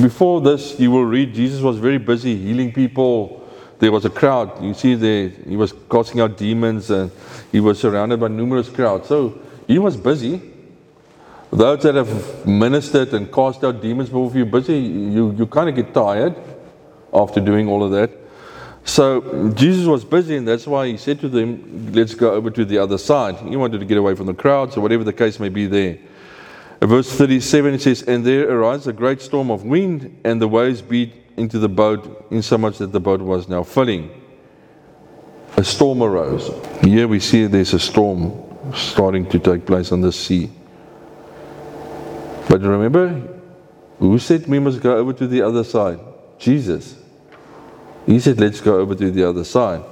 Before 0.00 0.40
this, 0.40 0.78
you 0.78 0.92
will 0.92 1.04
read 1.04 1.34
Jesus 1.34 1.60
was 1.60 1.76
very 1.76 1.98
busy 1.98 2.36
healing 2.36 2.72
people. 2.72 3.48
There 3.80 3.90
was 3.90 4.04
a 4.04 4.10
crowd. 4.10 4.62
You 4.62 4.74
see, 4.74 4.94
there 4.94 5.28
he 5.28 5.56
was 5.56 5.74
casting 5.90 6.20
out 6.20 6.36
demons 6.36 6.88
and 6.90 7.10
he 7.50 7.58
was 7.58 7.80
surrounded 7.80 8.20
by 8.20 8.28
numerous 8.28 8.68
crowds. 8.68 9.08
So 9.08 9.40
he 9.66 9.80
was 9.80 9.96
busy. 9.96 10.49
Those 11.52 11.82
that 11.82 11.96
have 11.96 12.46
ministered 12.46 13.12
and 13.12 13.32
cast 13.32 13.64
out 13.64 13.82
demons 13.82 14.08
before 14.08 14.30
you're 14.32 14.46
busy, 14.46 14.78
you, 14.78 15.32
you 15.32 15.46
kind 15.46 15.68
of 15.68 15.74
get 15.74 15.92
tired 15.92 16.36
after 17.12 17.40
doing 17.40 17.68
all 17.68 17.82
of 17.82 17.90
that. 17.90 18.10
So 18.84 19.50
Jesus 19.50 19.86
was 19.86 20.04
busy, 20.04 20.36
and 20.36 20.46
that's 20.46 20.66
why 20.66 20.86
he 20.86 20.96
said 20.96 21.20
to 21.20 21.28
them, 21.28 21.92
Let's 21.92 22.14
go 22.14 22.32
over 22.32 22.50
to 22.50 22.64
the 22.64 22.78
other 22.78 22.98
side. 22.98 23.36
He 23.36 23.56
wanted 23.56 23.80
to 23.80 23.84
get 23.84 23.98
away 23.98 24.14
from 24.14 24.26
the 24.26 24.34
crowds, 24.34 24.76
or 24.76 24.80
whatever 24.80 25.04
the 25.04 25.12
case 25.12 25.38
may 25.40 25.48
be 25.48 25.66
there. 25.66 25.98
Verse 26.80 27.10
37 27.12 27.74
it 27.74 27.82
says, 27.82 28.02
And 28.02 28.24
there 28.24 28.48
arose 28.48 28.86
a 28.86 28.92
great 28.92 29.20
storm 29.20 29.50
of 29.50 29.64
wind, 29.64 30.20
and 30.24 30.40
the 30.40 30.48
waves 30.48 30.80
beat 30.80 31.12
into 31.36 31.58
the 31.58 31.68
boat, 31.68 32.26
insomuch 32.30 32.78
that 32.78 32.92
the 32.92 33.00
boat 33.00 33.20
was 33.20 33.48
now 33.48 33.62
filling. 33.62 34.10
A 35.56 35.64
storm 35.64 36.02
arose. 36.02 36.50
Here 36.82 37.06
we 37.06 37.20
see 37.20 37.46
there's 37.46 37.74
a 37.74 37.78
storm 37.78 38.32
starting 38.74 39.28
to 39.28 39.38
take 39.38 39.66
place 39.66 39.92
on 39.92 40.00
the 40.00 40.12
sea. 40.12 40.50
But 42.50 42.62
remember, 42.62 43.22
who 44.00 44.18
said 44.18 44.48
we 44.48 44.58
must 44.58 44.80
go 44.80 44.96
over 44.96 45.12
to 45.12 45.28
the 45.28 45.40
other 45.40 45.62
side? 45.62 46.00
Jesus. 46.36 46.96
He 48.06 48.18
said, 48.18 48.40
Let's 48.40 48.60
go 48.60 48.80
over 48.80 48.96
to 48.96 49.08
the 49.12 49.22
other 49.22 49.44
side. 49.44 49.84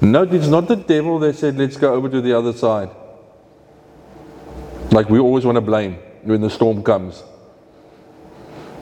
Note, 0.00 0.32
it's 0.32 0.46
not 0.46 0.68
the 0.68 0.76
devil 0.76 1.18
that 1.18 1.36
said, 1.36 1.58
Let's 1.58 1.76
go 1.76 1.92
over 1.92 2.08
to 2.08 2.22
the 2.22 2.32
other 2.32 2.54
side. 2.54 2.88
Like 4.90 5.10
we 5.10 5.18
always 5.18 5.44
want 5.44 5.56
to 5.56 5.60
blame 5.60 5.96
when 6.22 6.40
the 6.40 6.48
storm 6.48 6.82
comes. 6.82 7.22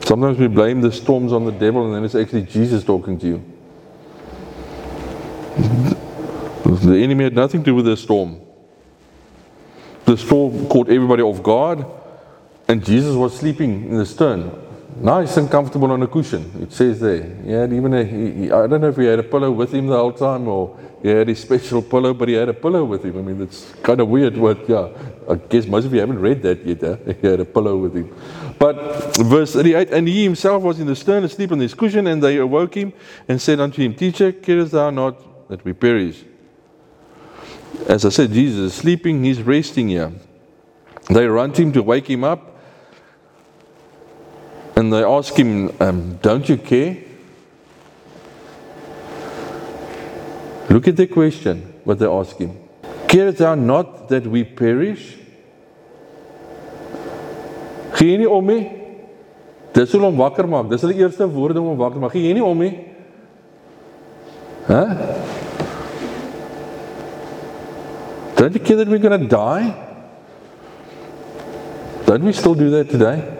Sometimes 0.04 0.38
we 0.38 0.46
blame 0.46 0.80
the 0.80 0.92
storms 0.92 1.32
on 1.32 1.46
the 1.46 1.50
devil, 1.50 1.84
and 1.84 1.96
then 1.96 2.04
it's 2.04 2.14
actually 2.14 2.42
Jesus 2.42 2.84
talking 2.84 3.18
to 3.18 3.26
you. 3.26 3.44
The 6.64 7.02
enemy 7.02 7.24
had 7.24 7.34
nothing 7.34 7.62
to 7.62 7.72
do 7.72 7.74
with 7.74 7.86
the 7.86 7.96
storm. 7.96 8.40
The 10.04 10.16
storm 10.16 10.68
caught 10.68 10.88
everybody 10.88 11.22
off 11.22 11.42
guard, 11.42 11.84
and 12.68 12.84
Jesus 12.84 13.16
was 13.16 13.36
sleeping 13.36 13.84
in 13.84 13.96
the 13.96 14.04
stern, 14.06 14.52
nice 15.00 15.38
and 15.38 15.50
comfortable 15.50 15.90
on 15.90 16.02
a 16.02 16.06
cushion. 16.06 16.52
It 16.60 16.72
says 16.72 17.00
there. 17.00 17.24
He 17.42 17.50
had 17.50 17.72
even 17.72 17.94
a, 17.94 18.04
he, 18.04 18.50
I 18.50 18.66
don't 18.66 18.82
know 18.82 18.88
if 18.88 18.96
he 18.96 19.06
had 19.06 19.18
a 19.18 19.22
pillow 19.22 19.50
with 19.50 19.72
him 19.72 19.86
the 19.86 19.96
whole 19.96 20.12
time 20.12 20.46
or 20.46 20.78
he 21.02 21.08
had 21.08 21.28
his 21.28 21.40
special 21.40 21.80
pillow, 21.80 22.12
but 22.12 22.28
he 22.28 22.34
had 22.34 22.48
a 22.48 22.54
pillow 22.54 22.84
with 22.84 23.04
him. 23.04 23.16
I 23.18 23.22
mean, 23.22 23.40
it's 23.40 23.72
kind 23.82 24.00
of 24.00 24.08
weird. 24.08 24.40
But 24.40 24.68
yeah, 24.68 24.88
I 25.30 25.36
guess 25.36 25.66
most 25.66 25.84
of 25.84 25.94
you 25.94 26.00
haven't 26.00 26.18
read 26.18 26.42
that 26.42 26.66
yet. 26.66 26.80
Huh? 26.80 26.96
He 27.20 27.26
had 27.26 27.40
a 27.40 27.44
pillow 27.44 27.76
with 27.76 27.94
him. 27.94 28.14
But 28.58 29.16
verse 29.16 29.52
38 29.52 29.90
And 29.90 30.08
he 30.08 30.24
himself 30.24 30.62
was 30.62 30.80
in 30.80 30.86
the 30.86 30.96
stern 30.96 31.24
asleep 31.24 31.52
on 31.52 31.60
his 31.60 31.72
cushion, 31.72 32.06
and 32.08 32.22
they 32.22 32.36
awoke 32.38 32.74
him 32.74 32.92
and 33.28 33.40
said 33.40 33.60
unto 33.60 33.80
him, 33.80 33.94
Teacher, 33.94 34.32
carest 34.32 34.72
thou 34.72 34.90
not 34.90 35.48
that 35.48 35.64
we 35.64 35.72
perish? 35.72 36.24
As 37.86 38.04
I 38.04 38.08
said, 38.08 38.32
Jesus 38.32 38.72
is 38.72 38.74
sleeping, 38.74 39.22
he's 39.22 39.40
resting 39.40 39.88
here. 39.88 40.12
They 41.08 41.26
run 41.26 41.52
to 41.52 41.62
him 41.62 41.72
to 41.72 41.82
wake 41.82 42.10
him 42.10 42.24
up. 42.24 42.57
And 44.78 44.92
they 44.92 45.02
ask 45.02 45.34
him, 45.34 45.74
um, 45.80 46.18
Don't 46.22 46.48
you 46.48 46.56
care? 46.56 46.98
Look 50.70 50.86
at 50.86 50.96
the 50.96 51.08
question, 51.08 51.80
what 51.82 51.98
they 51.98 52.06
ask 52.06 52.36
him. 52.36 52.56
Carest 53.08 53.38
thou 53.38 53.56
not 53.56 54.08
that 54.08 54.24
we 54.24 54.44
perish? 54.44 55.16
Gee 57.96 58.18
nie 58.20 58.28
om 58.30 58.46
nie? 58.46 58.68
Dis 59.74 59.96
hoe 59.96 60.04
om 60.06 60.20
wakker 60.20 60.46
maak. 60.46 60.68
Dis 60.70 60.84
hulle 60.86 60.94
eerste 60.94 61.26
woorde 61.26 61.58
om 61.58 61.74
wakker 61.80 61.98
maak. 61.98 62.14
Gee 62.14 62.36
nie 62.36 62.44
om 62.44 62.62
nie? 62.62 62.70
Hæ? 64.68 64.84
Don't 68.36 68.54
you 68.54 68.60
care 68.60 68.76
that 68.76 68.86
we're 68.86 69.02
going 69.02 69.18
to 69.18 69.26
die? 69.26 69.74
Don't 72.06 72.22
we 72.22 72.32
still 72.32 72.54
do 72.54 72.70
that 72.70 72.94
today? 72.94 73.37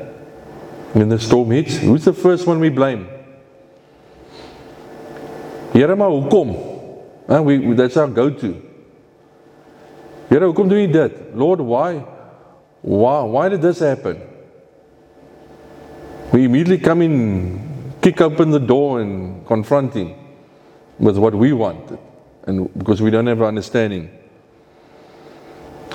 When 0.93 1.09
the 1.09 1.19
storm 1.19 1.51
hits, 1.51 1.77
who's 1.77 2.05
the 2.05 2.13
first 2.13 2.47
one 2.47 2.61
we 2.61 2.71
blame? 2.71 3.09
Here 5.73 5.95
maar 5.97 6.11
hoekom? 6.11 6.57
Ah, 7.29 7.37
and 7.37 7.45
we, 7.45 7.75
that's 7.75 7.97
our 7.97 8.09
go-to. 8.09 8.55
Here 10.29 10.41
hoekom 10.41 10.69
doen 10.69 10.79
jy 10.79 10.93
dit? 10.93 11.35
Lord, 11.35 11.61
why? 11.61 12.05
Why 12.81 13.23
why 13.23 13.49
did 13.49 13.61
this 13.61 13.81
happen? 13.81 14.21
We 16.33 16.45
immediately 16.45 16.79
come 16.79 17.03
in, 17.03 17.95
kick 18.01 18.21
open 18.21 18.51
the 18.51 18.61
door 18.61 19.01
and 19.01 19.47
confront 19.47 19.95
him 19.95 20.15
with 20.99 21.17
what 21.17 21.35
we 21.35 21.53
want 21.53 21.99
and 22.49 22.73
because 22.77 23.03
we 23.03 23.11
don't 23.11 23.27
have 23.27 23.43
understanding. 23.43 24.11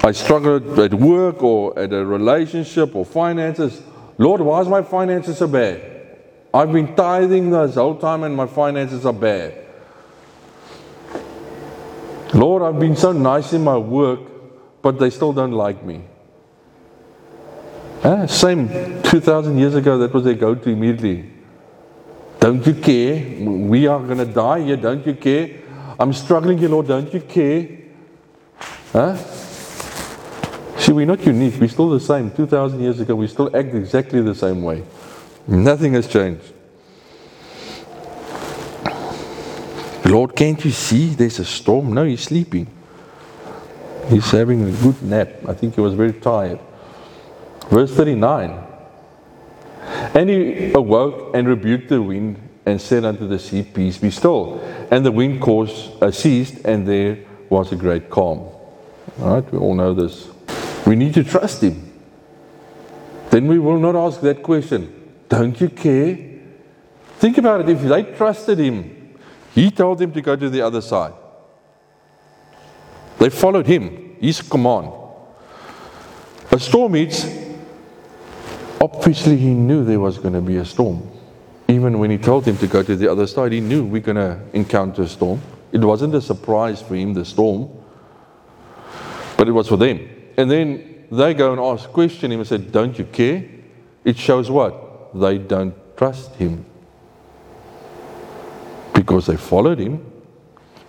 I 0.03 0.11
struggle 0.11 0.81
at 0.81 0.93
work 0.93 1.41
or 1.41 1.77
at 1.79 1.91
a 1.91 2.05
relationship 2.05 2.95
or 2.95 3.05
finances. 3.05 3.81
Lord, 4.23 4.39
why 4.39 4.61
is 4.61 4.69
my 4.69 4.81
finances 4.81 5.37
so 5.39 5.47
bad? 5.47 5.83
I've 6.53 6.71
been 6.71 6.95
tithing 6.95 7.49
this 7.49 7.75
whole 7.75 7.97
time 7.97 8.23
and 8.23 8.33
my 8.33 8.47
finances 8.47 9.05
are 9.05 9.11
bad. 9.11 9.53
Lord, 12.33 12.63
I've 12.63 12.79
been 12.79 12.95
so 12.95 13.11
nice 13.11 13.51
in 13.51 13.65
my 13.65 13.75
work, 13.75 14.21
but 14.81 14.97
they 14.97 15.09
still 15.09 15.33
don't 15.33 15.51
like 15.51 15.83
me. 15.83 16.03
Eh? 18.03 18.25
Same 18.27 18.69
2,000 19.03 19.57
years 19.57 19.75
ago, 19.75 19.97
that 19.97 20.13
was 20.13 20.23
their 20.23 20.35
go 20.35 20.55
to 20.55 20.69
immediately. 20.69 21.29
Don't 22.39 22.65
you 22.65 22.75
care? 22.75 23.15
We 23.41 23.87
are 23.87 23.99
going 23.99 24.19
to 24.19 24.25
die 24.25 24.61
here. 24.61 24.77
Don't 24.77 25.05
you 25.05 25.15
care? 25.15 25.49
I'm 25.99 26.13
struggling 26.13 26.57
here, 26.57 26.69
Lord. 26.69 26.87
Don't 26.87 27.13
you 27.13 27.19
care? 27.19 27.67
Huh? 28.93 29.17
See, 30.83 30.91
we're 30.91 31.05
not 31.05 31.25
unique. 31.25 31.53
We're 31.61 31.69
still 31.69 31.91
the 31.91 31.99
same. 32.01 32.29
2,000 32.29 32.81
years 32.81 32.99
ago, 32.99 33.15
we 33.15 33.27
still 33.27 33.55
act 33.55 33.73
exactly 33.73 34.19
the 34.21 34.35
same 34.35 34.61
way. 34.61 34.83
Nothing 35.47 35.93
has 35.93 36.09
changed. 36.09 36.43
Lord, 40.05 40.35
can't 40.35 40.63
you 40.65 40.71
see 40.71 41.07
there's 41.15 41.39
a 41.39 41.45
storm? 41.45 41.93
No, 41.93 42.03
he's 42.03 42.23
sleeping. 42.23 42.67
He's 44.09 44.29
having 44.29 44.61
a 44.61 44.71
good 44.73 45.01
nap. 45.03 45.29
I 45.47 45.53
think 45.53 45.75
he 45.75 45.79
was 45.79 45.93
very 45.93 46.11
tired. 46.11 46.59
Verse 47.69 47.95
39 47.95 48.51
And 50.13 50.29
he 50.29 50.73
awoke 50.73 51.33
and 51.33 51.47
rebuked 51.47 51.87
the 51.87 52.01
wind 52.01 52.41
and 52.65 52.81
said 52.81 53.05
unto 53.05 53.25
the 53.25 53.39
sea, 53.39 53.63
Peace 53.63 53.99
be 53.99 54.11
still. 54.11 54.59
And 54.91 55.05
the 55.05 55.13
wind 55.13 55.39
caused, 55.39 56.03
uh, 56.03 56.11
ceased, 56.11 56.65
and 56.65 56.85
there 56.85 57.19
was 57.49 57.71
a 57.71 57.77
great 57.77 58.09
calm. 58.09 58.39
All 59.21 59.35
right, 59.35 59.53
we 59.53 59.57
all 59.57 59.75
know 59.75 59.93
this. 59.93 60.32
We 60.85 60.95
need 60.95 61.13
to 61.13 61.23
trust 61.23 61.63
him. 61.63 61.91
Then 63.29 63.47
we 63.47 63.59
will 63.59 63.79
not 63.79 63.95
ask 63.95 64.21
that 64.21 64.43
question 64.43 65.11
Don't 65.29 65.59
you 65.59 65.69
care? 65.69 66.17
Think 67.17 67.37
about 67.37 67.61
it. 67.61 67.69
If 67.69 67.81
they 67.81 68.03
trusted 68.15 68.59
him, 68.59 69.17
he 69.55 69.71
told 69.71 69.99
them 69.99 70.11
to 70.11 70.21
go 70.21 70.35
to 70.35 70.49
the 70.49 70.61
other 70.61 70.81
side. 70.81 71.13
They 73.19 73.29
followed 73.29 73.65
him, 73.65 74.17
his 74.19 74.41
command. 74.41 74.91
A 76.51 76.59
storm 76.59 76.95
hits, 76.95 77.25
Obviously, 78.83 79.37
he 79.37 79.53
knew 79.53 79.85
there 79.85 80.01
was 80.01 80.17
going 80.17 80.33
to 80.33 80.41
be 80.41 80.57
a 80.57 80.65
storm. 80.65 81.09
Even 81.69 81.99
when 81.99 82.11
he 82.11 82.17
told 82.17 82.45
him 82.45 82.57
to 82.57 82.67
go 82.67 82.83
to 82.83 82.97
the 82.97 83.09
other 83.09 83.25
side, 83.25 83.53
he 83.53 83.61
knew 83.61 83.85
we're 83.85 84.01
going 84.01 84.17
to 84.17 84.37
encounter 84.51 85.03
a 85.03 85.07
storm. 85.07 85.41
It 85.71 85.79
wasn't 85.79 86.13
a 86.15 86.21
surprise 86.21 86.81
for 86.81 86.93
him, 86.93 87.13
the 87.13 87.23
storm, 87.23 87.69
but 89.37 89.47
it 89.47 89.53
was 89.53 89.69
for 89.69 89.77
them. 89.77 90.01
And 90.37 90.49
then 90.49 91.05
they 91.11 91.33
go 91.33 91.51
and 91.51 91.61
ask, 91.61 91.89
question 91.89 92.31
him 92.31 92.39
and 92.39 92.47
said, 92.47 92.71
Don't 92.71 92.97
you 92.97 93.05
care? 93.05 93.45
It 94.03 94.17
shows 94.17 94.49
what? 94.49 95.17
They 95.17 95.37
don't 95.37 95.75
trust 95.95 96.35
him. 96.35 96.65
Because 98.93 99.27
they 99.27 99.37
followed 99.37 99.79
him 99.79 100.05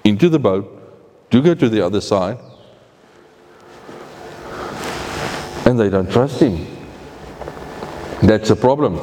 into 0.03 0.29
the 0.29 0.39
boat 0.39 1.31
to 1.31 1.43
go 1.43 1.55
to 1.55 1.69
the 1.69 1.85
other 1.85 2.01
side, 2.01 2.39
and 5.67 5.79
they 5.79 5.89
don't 5.89 6.11
trust 6.11 6.41
him. 6.41 6.67
That's 8.23 8.51
a 8.51 8.57
problem. 8.57 8.97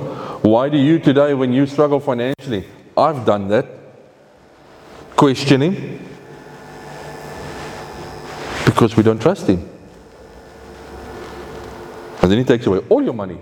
Why 0.44 0.70
do 0.70 0.78
you 0.78 1.00
today, 1.00 1.34
when 1.34 1.54
you 1.54 1.66
struggle 1.66 2.00
financially, 2.00 2.66
I've 2.98 3.26
done 3.26 3.48
that, 3.50 3.66
question 5.16 5.62
him? 5.62 6.02
because 8.82 8.98
we 8.98 9.04
don't 9.04 9.22
trust 9.22 9.46
Him. 9.46 9.71
And 12.32 12.38
then 12.38 12.46
He 12.46 12.48
takes 12.48 12.66
away 12.66 12.80
all 12.88 13.04
your 13.04 13.14
money 13.14 13.38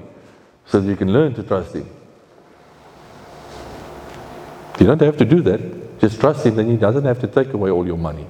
so 0.66 0.82
that 0.82 0.90
you 0.90 0.96
can 0.96 1.14
learn 1.14 1.36
to 1.36 1.44
trust 1.44 1.76
Him. 1.76 1.88
You 4.80 4.88
don't 4.88 5.00
have 5.00 5.18
to 5.18 5.26
do 5.26 5.42
that. 5.42 6.00
Just 6.00 6.20
trust 6.20 6.44
Him, 6.44 6.56
then 6.56 6.72
He 6.72 6.76
doesn't 6.76 7.04
have 7.04 7.20
to 7.20 7.28
take 7.28 7.54
away 7.54 7.70
all 7.70 7.86
your 7.86 8.00
money. 8.00 8.26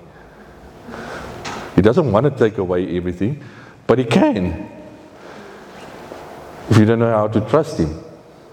He 1.77 1.81
doesn't 1.81 2.11
want 2.11 2.25
to 2.25 2.31
take 2.31 2.57
away 2.57 2.97
everything, 2.97 3.41
but 3.87 3.99
He 3.99 4.03
can 4.03 4.69
if 6.69 6.77
you 6.77 6.83
don't 6.83 6.99
know 6.99 7.09
how 7.09 7.29
to 7.29 7.39
trust 7.49 7.79
Him. 7.79 7.97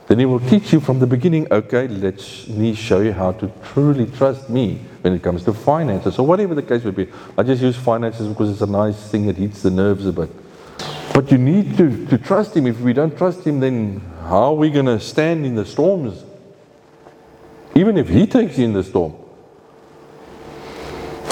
Then 0.07 0.21
He 0.21 0.27
will 0.27 0.39
teach 0.39 0.73
you 0.73 0.79
from 0.79 1.01
the 1.01 1.09
beginning, 1.09 1.49
okay, 1.51 1.89
let 1.89 2.23
me 2.47 2.75
show 2.77 3.01
you 3.01 3.15
how 3.15 3.33
to 3.33 3.51
truly 3.73 4.07
trust 4.07 4.49
me 4.49 4.79
when 5.01 5.13
it 5.13 5.25
comes 5.25 5.43
to 5.43 5.53
finances. 5.53 6.21
or 6.21 6.25
whatever 6.25 6.55
the 6.55 6.63
case 6.63 6.85
may 6.85 6.93
be. 6.93 7.09
I 7.37 7.43
just 7.43 7.63
use 7.63 7.75
finances 7.75 8.29
because 8.29 8.49
it's 8.53 8.61
a 8.61 8.67
nice 8.67 9.11
thing 9.11 9.27
that 9.27 9.35
hits 9.35 9.63
the 9.63 9.71
nerves 9.71 10.07
a 10.07 10.13
bit. 10.13 10.46
But 11.17 11.33
you 11.33 11.39
need 11.39 11.79
to, 11.79 12.07
to 12.09 12.19
trust 12.19 12.55
Him. 12.55 12.67
If 12.67 12.79
we 12.81 12.93
don't 12.93 13.17
trust 13.17 13.47
Him, 13.47 13.59
then 13.59 14.03
how 14.25 14.53
are 14.53 14.53
we 14.53 14.69
going 14.69 14.85
to 14.85 15.01
stand 15.01 15.47
in 15.47 15.55
the 15.55 15.65
storms? 15.65 16.23
Even 17.75 17.97
if 17.97 18.07
He 18.07 18.27
takes 18.27 18.59
you 18.59 18.67
in 18.67 18.75
the 18.75 18.85
storm. 18.85 19.15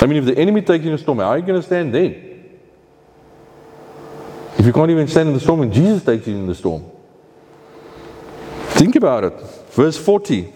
I 0.00 0.06
mean, 0.06 0.16
if 0.16 0.24
the 0.24 0.38
enemy 0.38 0.62
takes 0.62 0.86
you 0.86 0.90
in 0.90 0.96
the 0.96 1.02
storm, 1.02 1.18
how 1.18 1.26
are 1.26 1.38
you 1.38 1.44
going 1.44 1.60
to 1.60 1.66
stand 1.66 1.94
then? 1.94 2.12
If 4.56 4.64
you 4.64 4.72
can't 4.72 4.90
even 4.90 5.06
stand 5.06 5.28
in 5.28 5.34
the 5.34 5.40
storm, 5.40 5.60
and 5.60 5.70
Jesus 5.70 6.02
takes 6.02 6.26
you 6.26 6.34
in 6.34 6.46
the 6.46 6.54
storm. 6.54 6.90
Think 8.68 8.96
about 8.96 9.24
it. 9.24 9.38
Verse 9.72 9.98
40. 9.98 10.50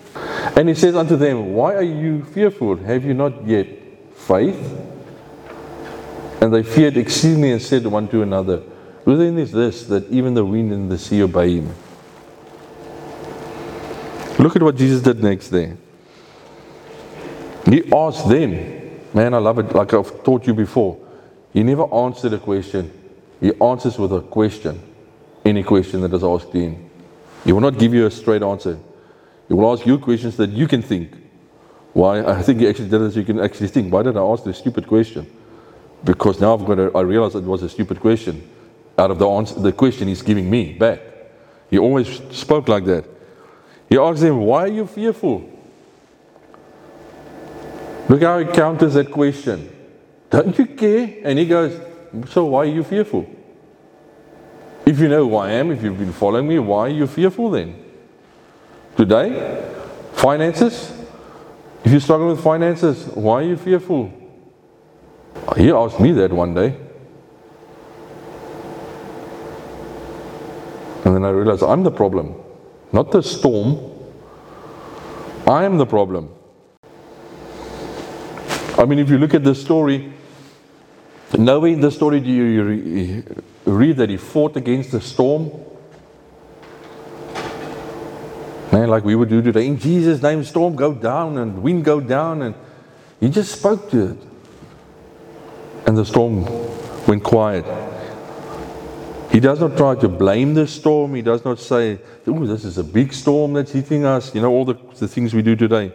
And 0.56 0.70
he 0.70 0.74
says 0.74 0.96
unto 0.96 1.16
them, 1.16 1.52
Why 1.52 1.74
are 1.74 1.82
you 1.82 2.24
fearful? 2.24 2.76
Have 2.76 3.04
you 3.04 3.12
not 3.12 3.46
yet 3.46 3.66
faith? 4.14 4.56
And 6.40 6.54
they 6.54 6.62
feared 6.62 6.96
exceedingly 6.96 7.52
and 7.52 7.60
said 7.60 7.86
one 7.86 8.08
to 8.08 8.22
another, 8.22 8.62
Who 9.08 9.16
then 9.16 9.38
is 9.38 9.52
this 9.52 9.84
that 9.84 10.06
even 10.10 10.34
the 10.34 10.44
wind 10.44 10.70
and 10.70 10.90
the 10.90 10.98
sea 10.98 11.22
obey 11.22 11.54
him? 11.54 11.74
Look 14.38 14.54
at 14.54 14.62
what 14.62 14.76
Jesus 14.76 15.00
did 15.00 15.22
next 15.22 15.48
there. 15.48 15.78
He 17.64 17.90
asked 17.90 18.28
them, 18.28 18.50
Man, 19.14 19.32
I 19.32 19.38
love 19.38 19.60
it, 19.60 19.74
like 19.74 19.94
I've 19.94 20.22
taught 20.22 20.46
you 20.46 20.52
before. 20.52 20.98
He 21.54 21.62
never 21.62 21.84
answered 21.90 22.34
a 22.34 22.38
question, 22.38 22.92
he 23.40 23.50
answers 23.62 23.98
with 23.98 24.12
a 24.12 24.20
question. 24.20 24.78
Any 25.42 25.62
question 25.62 26.02
that 26.02 26.12
is 26.12 26.22
asked 26.22 26.52
him. 26.52 26.90
He 27.46 27.52
will 27.52 27.62
not 27.62 27.78
give 27.78 27.94
you 27.94 28.04
a 28.04 28.10
straight 28.10 28.42
answer. 28.42 28.78
He 29.48 29.54
will 29.54 29.72
ask 29.72 29.86
you 29.86 29.98
questions 29.98 30.36
that 30.36 30.50
you 30.50 30.68
can 30.68 30.82
think. 30.82 31.16
Why? 31.94 32.22
I 32.26 32.42
think 32.42 32.60
he 32.60 32.68
actually 32.68 32.90
did 32.90 33.10
so 33.10 33.20
you 33.20 33.24
can 33.24 33.40
actually 33.40 33.68
think. 33.68 33.90
Why 33.90 34.02
did 34.02 34.18
I 34.18 34.20
ask 34.20 34.44
this 34.44 34.58
stupid 34.58 34.86
question? 34.86 35.26
Because 36.04 36.42
now 36.42 36.52
I've 36.52 36.66
got 36.66 36.74
to, 36.74 36.92
I 36.94 37.00
realize 37.00 37.34
it 37.36 37.44
was 37.44 37.62
a 37.62 37.70
stupid 37.70 38.00
question 38.00 38.46
out 38.98 39.10
of 39.10 39.18
the 39.18 39.28
answer, 39.28 39.60
the 39.60 39.72
question 39.72 40.08
he's 40.08 40.22
giving 40.22 40.50
me 40.50 40.72
back. 40.72 41.00
He 41.70 41.78
always 41.78 42.20
spoke 42.32 42.68
like 42.68 42.84
that. 42.86 43.04
He 43.88 43.96
asked 43.96 44.20
them, 44.20 44.38
Why 44.38 44.64
are 44.64 44.68
you 44.68 44.86
fearful? 44.86 45.48
Look 48.08 48.22
how 48.22 48.38
he 48.38 48.46
counters 48.46 48.94
that 48.94 49.10
question. 49.10 49.70
Don't 50.30 50.58
you 50.58 50.66
care? 50.66 51.14
And 51.24 51.38
he 51.38 51.46
goes, 51.46 51.78
So 52.30 52.46
why 52.46 52.60
are 52.60 52.64
you 52.66 52.82
fearful? 52.82 53.28
If 54.84 54.98
you 54.98 55.08
know 55.08 55.28
who 55.28 55.36
I 55.36 55.50
am, 55.52 55.70
if 55.70 55.82
you've 55.82 55.98
been 55.98 56.12
following 56.12 56.48
me, 56.48 56.58
why 56.58 56.86
are 56.86 56.88
you 56.88 57.06
fearful 57.06 57.50
then? 57.50 57.84
Today, 58.96 59.72
finances. 60.14 60.94
If 61.84 61.92
you 61.92 62.00
struggle 62.00 62.28
with 62.28 62.42
finances, 62.42 63.06
why 63.08 63.42
are 63.42 63.46
you 63.46 63.56
fearful? 63.56 64.12
He 65.56 65.70
asked 65.70 66.00
me 66.00 66.12
that 66.12 66.32
one 66.32 66.54
day. 66.54 66.87
And 71.08 71.16
then 71.16 71.24
I 71.24 71.30
realized 71.30 71.62
I'm 71.62 71.84
the 71.84 71.90
problem, 71.90 72.34
not 72.92 73.10
the 73.10 73.22
storm. 73.22 73.78
I 75.46 75.64
am 75.64 75.78
the 75.78 75.86
problem. 75.86 76.28
I 78.76 78.84
mean, 78.84 78.98
if 78.98 79.08
you 79.08 79.16
look 79.16 79.32
at 79.32 79.42
the 79.42 79.54
story, 79.54 80.12
nowhere 81.38 81.72
in 81.72 81.80
the 81.80 81.90
story 81.90 82.20
do 82.20 82.28
you 82.28 83.24
read 83.64 83.96
that 83.96 84.10
he 84.10 84.18
fought 84.18 84.58
against 84.58 84.92
the 84.92 85.00
storm. 85.00 85.50
Man, 88.70 88.88
like 88.90 89.02
we 89.02 89.14
would 89.14 89.30
do 89.30 89.40
today, 89.40 89.66
in 89.66 89.78
Jesus' 89.78 90.20
name, 90.20 90.44
storm 90.44 90.76
go 90.76 90.92
down 90.92 91.38
and 91.38 91.62
wind 91.62 91.86
go 91.86 92.00
down, 92.00 92.42
and 92.42 92.54
he 93.18 93.30
just 93.30 93.52
spoke 93.52 93.90
to 93.92 94.10
it. 94.10 94.18
And 95.86 95.96
the 95.96 96.04
storm 96.04 96.44
went 97.06 97.24
quiet. 97.24 97.64
He 99.38 99.40
does 99.40 99.60
not 99.60 99.76
try 99.76 99.94
to 99.94 100.08
blame 100.08 100.54
the 100.54 100.66
storm. 100.66 101.14
He 101.14 101.22
does 101.22 101.44
not 101.44 101.60
say, 101.60 102.00
Oh, 102.26 102.44
this 102.44 102.64
is 102.64 102.76
a 102.76 102.82
big 102.82 103.12
storm 103.12 103.52
that's 103.52 103.70
hitting 103.70 104.04
us. 104.04 104.34
You 104.34 104.42
know, 104.42 104.50
all 104.50 104.64
the, 104.64 104.74
the 104.98 105.06
things 105.06 105.32
we 105.32 105.42
do 105.42 105.54
today. 105.54 105.92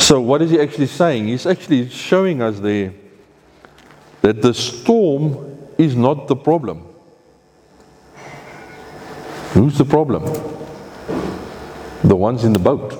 So, 0.00 0.20
what 0.20 0.42
is 0.42 0.50
he 0.50 0.60
actually 0.60 0.88
saying? 0.88 1.28
He's 1.28 1.46
actually 1.46 1.88
showing 1.88 2.42
us 2.42 2.58
there 2.58 2.94
that 4.22 4.42
the 4.42 4.52
storm 4.52 5.70
is 5.78 5.94
not 5.94 6.26
the 6.26 6.34
problem. 6.34 6.84
Who's 9.52 9.78
the 9.78 9.84
problem? 9.84 10.24
The 12.02 12.16
ones 12.16 12.42
in 12.42 12.52
the 12.52 12.58
boat. 12.58 12.90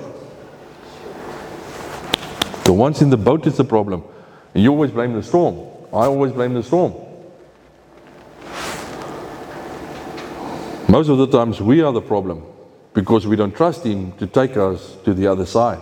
The 2.63 2.71
ones 2.71 3.01
in 3.01 3.09
the 3.09 3.17
boat 3.17 3.45
is 3.45 3.57
the 3.57 3.65
problem. 3.65 4.05
And 4.53 4.63
you 4.63 4.71
always 4.71 4.91
blame 4.91 5.11
the 5.11 5.21
storm. 5.21 5.55
I 5.91 6.05
always 6.05 6.31
blame 6.31 6.53
the 6.53 6.63
storm. 6.63 7.08
Most 10.89 11.07
of 11.09 11.19
the 11.19 11.27
times 11.27 11.61
we 11.61 11.83
are 11.83 11.93
the 11.93 12.01
problem 12.01 12.41
because 12.95 13.27
we 13.27 13.35
don't 13.35 13.55
trust 13.55 13.85
him 13.85 14.11
to 14.13 14.25
take 14.25 14.57
us 14.57 14.97
to 15.05 15.13
the 15.13 15.27
other 15.27 15.45
side. 15.45 15.77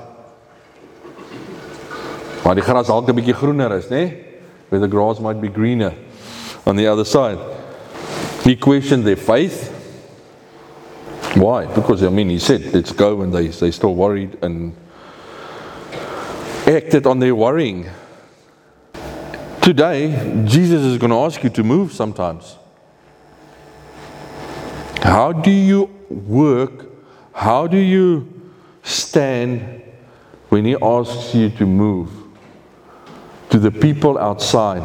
Maar 2.43 2.55
die 2.55 2.61
gras 2.61 2.87
dalk 2.87 3.07
'n 3.07 3.15
bietjie 3.15 3.33
groener 3.33 3.71
is, 3.71 3.87
né? 3.87 4.13
Where 4.69 4.81
the 4.81 4.87
grass 4.87 5.19
might 5.19 5.39
be 5.39 5.47
greener 5.47 5.93
on 6.65 6.75
the 6.75 6.87
other 6.91 7.05
side. 7.05 7.39
He 8.43 8.57
questioned 8.57 9.05
their 9.05 9.15
faith. 9.15 9.71
Why? 11.35 11.67
Because 11.67 12.03
I 12.03 12.09
mean, 12.09 12.29
he 12.29 12.39
said, 12.39 12.73
"Let's 12.73 12.91
go," 12.91 13.21
and 13.21 13.33
they 13.33 13.47
they 13.47 13.71
still 13.71 13.95
worried 13.95 14.37
and 14.41 14.73
acted 16.65 17.07
on 17.07 17.19
their 17.19 17.33
worrying. 17.33 17.85
Today, 19.61 20.43
Jesus 20.45 20.81
is 20.81 20.97
going 20.97 21.11
to 21.11 21.19
ask 21.25 21.43
you 21.43 21.49
to 21.49 21.63
move 21.63 21.93
sometimes. 21.93 22.57
How 25.01 25.31
do 25.31 25.51
you 25.51 25.89
work? 26.09 26.85
How 27.33 27.67
do 27.67 27.77
you 27.77 28.51
stand 28.83 29.83
when 30.49 30.65
He 30.65 30.75
asks 30.81 31.35
you 31.35 31.49
to 31.51 31.65
move? 31.65 32.27
to 33.49 33.59
the 33.59 33.71
people 33.71 34.17
outside, 34.17 34.81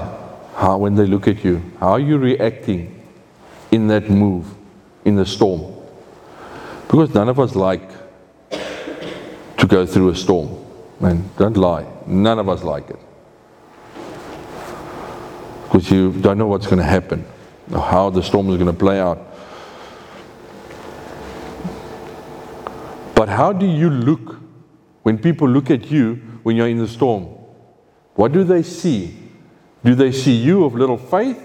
how 0.54 0.78
when 0.78 0.94
they 0.94 1.06
look 1.06 1.26
at 1.26 1.44
you, 1.44 1.62
how 1.80 1.92
are 1.92 2.00
you 2.00 2.18
reacting 2.18 3.02
in 3.70 3.88
that 3.88 4.08
move, 4.08 4.46
in 5.04 5.16
the 5.16 5.26
storm? 5.26 5.74
Because 6.88 7.12
none 7.14 7.28
of 7.28 7.40
us 7.40 7.54
like 7.54 7.90
to 8.50 9.66
go 9.66 9.86
through 9.86 10.10
a 10.10 10.16
storm. 10.16 10.64
Man, 11.00 11.28
don't 11.36 11.56
lie. 11.56 11.86
None 12.06 12.38
of 12.38 12.48
us 12.48 12.62
like 12.62 12.90
it. 12.90 12.98
Because 15.64 15.90
you 15.90 16.12
don't 16.12 16.38
know 16.38 16.46
what's 16.46 16.66
going 16.66 16.78
to 16.78 16.84
happen, 16.84 17.24
or 17.72 17.80
how 17.80 18.10
the 18.10 18.22
storm 18.22 18.48
is 18.50 18.56
going 18.56 18.66
to 18.66 18.78
play 18.78 19.00
out. 19.00 19.31
But 23.22 23.28
how 23.28 23.52
do 23.52 23.66
you 23.66 23.88
look 23.88 24.40
when 25.04 25.16
people 25.16 25.48
look 25.48 25.70
at 25.70 25.92
you 25.92 26.16
when 26.42 26.56
you're 26.56 26.66
in 26.66 26.78
the 26.78 26.88
storm? 26.88 27.26
What 28.16 28.32
do 28.32 28.42
they 28.42 28.64
see? 28.64 29.16
Do 29.84 29.94
they 29.94 30.10
see 30.10 30.34
you 30.34 30.64
of 30.64 30.74
little 30.74 30.98
faith, 30.98 31.40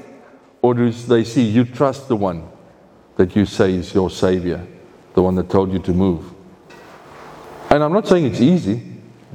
or 0.63 0.73
do 0.73 0.91
they 0.91 1.23
see 1.23 1.43
you 1.43 1.65
trust 1.65 2.07
the 2.07 2.15
one 2.15 2.47
that 3.17 3.35
you 3.35 3.45
say 3.45 3.75
is 3.75 3.93
your 3.93 4.09
Savior, 4.09 4.65
the 5.13 5.21
one 5.21 5.35
that 5.35 5.51
told 5.51 5.71
you 5.71 5.77
to 5.77 5.93
move? 5.93 6.33
And 7.69 7.83
I'm 7.83 7.93
not 7.93 8.07
saying 8.07 8.25
it's 8.25 8.41
easy, 8.41 8.81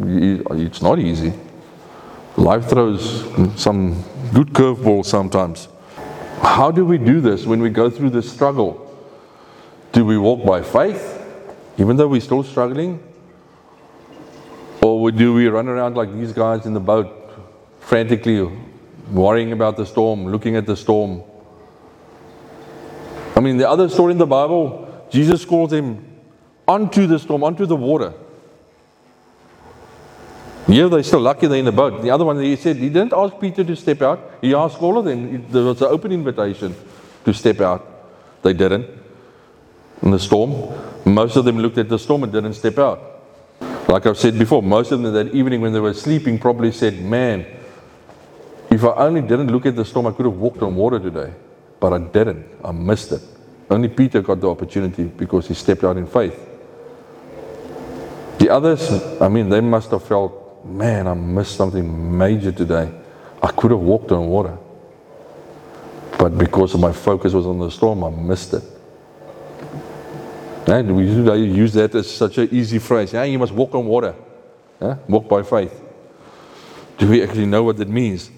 it's 0.01 0.83
not 0.83 0.99
easy. 0.99 1.33
Life 2.37 2.69
throws 2.69 3.23
some 3.55 4.03
good 4.35 4.49
curveballs 4.49 5.07
sometimes. 5.07 5.69
How 6.41 6.73
do 6.73 6.85
we 6.85 6.99
do 6.99 7.21
this 7.21 7.47
when 7.47 7.63
we 7.63 7.71
go 7.71 7.89
through 7.89 8.11
this 8.11 8.29
struggle? 8.33 8.93
Do 9.93 10.05
we 10.05 10.19
walk 10.19 10.45
by 10.45 10.63
faith, 10.63 11.12
even 11.79 11.97
though 11.97 12.09
we're 12.09 12.21
still 12.21 12.43
struggling? 12.43 13.03
Or 14.83 15.11
do 15.11 15.35
we 15.35 15.47
run 15.49 15.69
around 15.69 15.97
like 15.97 16.13
these 16.13 16.33
guys 16.33 16.67
in 16.67 16.75
the 16.75 16.81
boat, 16.81 17.09
frantically 17.81 18.49
worrying 19.13 19.53
about 19.53 19.77
the 19.77 19.87
storm, 19.87 20.27
looking 20.27 20.57
at 20.57 20.67
the 20.67 20.77
storm. 20.77 21.23
I 23.37 23.41
mean, 23.41 23.57
the 23.57 23.69
other 23.69 23.89
story 23.89 24.13
in 24.13 24.19
the 24.19 24.27
Bible, 24.27 25.07
Jesus 25.11 25.45
calls 25.45 25.73
him 25.73 26.05
onto 26.67 27.07
the 27.07 27.19
storm, 27.19 27.45
onto 27.45 27.67
the 27.67 27.77
water. 27.77 28.15
Here 30.67 30.89
they're 30.89 31.03
still 31.03 31.21
lucky 31.21 31.49
they're 31.49 31.59
in 31.59 31.65
the 31.65 31.73
boat. 31.73 32.03
The 32.03 32.11
other 32.11 32.25
one, 32.25 32.41
he 32.41 32.57
said, 32.57 32.77
he 32.77 32.89
didn't 32.89 33.13
ask 33.13 33.39
Peter 33.39 33.65
to 33.65 33.77
step 33.77 34.01
out. 34.01 34.39
He 34.41 34.55
asked 34.55 34.81
all 34.81 34.97
of 34.97 35.05
them. 35.05 35.47
There 35.51 35.65
was 35.65 35.83
an 35.83 35.89
open 35.89 36.13
invitation 36.13 36.75
to 37.25 37.35
step 37.35 37.61
out. 37.61 37.87
They 38.43 38.53
didn't. 38.53 38.87
In 40.03 40.11
the 40.11 40.19
storm, 40.19 40.73
most 41.05 41.37
of 41.37 41.45
them 41.45 41.59
looked 41.59 41.79
at 41.79 41.89
the 41.89 41.99
storm 41.99 42.25
and 42.25 42.33
didn't 42.33 42.55
step 42.55 42.79
out. 42.79 43.01
Like 43.89 44.07
I've 44.07 44.19
said 44.19 44.39
before, 44.39 44.63
most 44.63 44.93
of 44.93 45.03
them 45.03 45.13
that 45.13 45.35
evening 45.35 45.61
when 45.61 45.73
they 45.73 45.81
were 45.81 45.95
sleeping 45.95 46.39
probably 46.39 46.73
said, 46.73 47.03
Man, 47.03 47.45
if 48.71 48.85
I 48.85 48.95
only 48.95 49.21
didn't 49.21 49.53
look 49.53 49.67
at 49.67 49.77
the 49.77 49.85
storm, 49.85 50.07
I 50.07 50.13
could 50.13 50.25
have 50.25 50.37
walked 50.37 50.63
on 50.63 50.75
water 50.75 50.99
today. 50.99 51.33
But 51.79 51.93
I 51.93 51.99
didn't. 51.99 52.47
I 52.65 52.73
missed 52.73 53.13
it. 53.13 53.21
Only 53.69 53.89
Peter 53.89 54.23
got 54.23 54.41
the 54.41 54.49
opportunity 54.49 55.05
because 55.05 55.49
he 55.49 55.55
stepped 55.55 55.85
out 55.85 55.97
in 55.97 56.07
faith. 56.07 56.39
The 58.39 58.51
others, 58.51 58.91
I 59.21 59.29
mean, 59.29 59.49
they 59.49 59.61
must 59.61 59.91
have 59.91 60.05
felt, 60.05 60.65
man, 60.65 61.07
I 61.07 61.15
missed 61.15 61.57
something 61.57 62.17
major 62.17 62.53
today. 62.53 62.91
I 63.43 63.49
could 63.49 63.73
have 63.73 63.81
walked 63.81 64.13
on 64.13 64.27
water. 64.29 64.57
But 66.19 66.39
because 66.39 66.77
my 66.77 66.93
focus 66.93 67.33
was 67.33 67.47
on 67.47 67.59
the 67.59 67.71
storm, 67.71 68.05
I 68.05 68.11
missed 68.11 68.55
it. 68.55 68.63
And 70.67 70.97
we 70.97 71.05
use 71.05 71.73
that 71.75 71.95
as 71.95 72.11
such 72.11 72.39
an 72.39 72.49
easy 72.53 72.79
phrase. 72.79 73.13
Yeah, 73.13 73.25
you 73.25 73.39
must 73.39 73.53
walk 73.53 73.75
on 73.75 73.87
water. 73.87 74.15
Yeah? 74.81 74.97
Walk 75.09 75.29
by 75.29 75.43
faith. 75.43 75.81
Do 76.99 77.09
we 77.09 77.23
actually 77.23 77.47
know 77.47 77.63
what 77.63 77.77
that 77.79 77.89
means? 77.89 78.31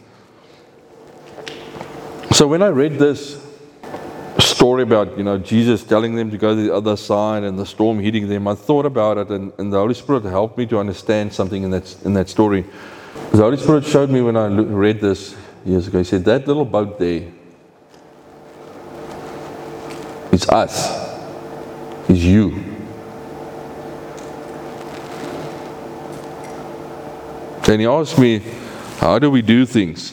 So 2.32 2.48
when 2.48 2.62
I 2.62 2.68
read 2.68 2.98
this 2.98 3.44
story 4.38 4.82
about, 4.82 5.16
you 5.18 5.24
know, 5.24 5.38
Jesus 5.38 5.84
telling 5.84 6.14
them 6.14 6.30
to 6.30 6.38
go 6.38 6.54
to 6.54 6.62
the 6.62 6.74
other 6.74 6.96
side 6.96 7.44
and 7.44 7.58
the 7.58 7.66
storm 7.66 8.00
hitting 8.00 8.28
them, 8.28 8.48
I 8.48 8.54
thought 8.54 8.86
about 8.86 9.18
it 9.18 9.28
and, 9.28 9.52
and 9.58 9.72
the 9.72 9.78
Holy 9.78 9.94
Spirit 9.94 10.24
helped 10.24 10.56
me 10.56 10.66
to 10.66 10.78
understand 10.78 11.32
something 11.32 11.62
in 11.62 11.70
that, 11.70 11.94
in 12.04 12.14
that 12.14 12.28
story. 12.28 12.64
The 13.32 13.38
Holy 13.38 13.56
Spirit 13.56 13.84
showed 13.84 14.10
me 14.10 14.20
when 14.20 14.36
I 14.36 14.46
read 14.46 15.00
this 15.00 15.36
years 15.64 15.86
ago, 15.86 15.98
He 15.98 16.04
said, 16.04 16.24
that 16.24 16.46
little 16.46 16.64
boat 16.64 16.98
there 16.98 17.30
is 20.32 20.48
us, 20.48 20.93
is 22.08 22.24
you. 22.24 22.74
And 27.66 27.80
he 27.80 27.86
asked 27.86 28.18
me, 28.18 28.42
How 28.98 29.18
do 29.18 29.30
we 29.30 29.42
do 29.42 29.64
things? 29.64 30.12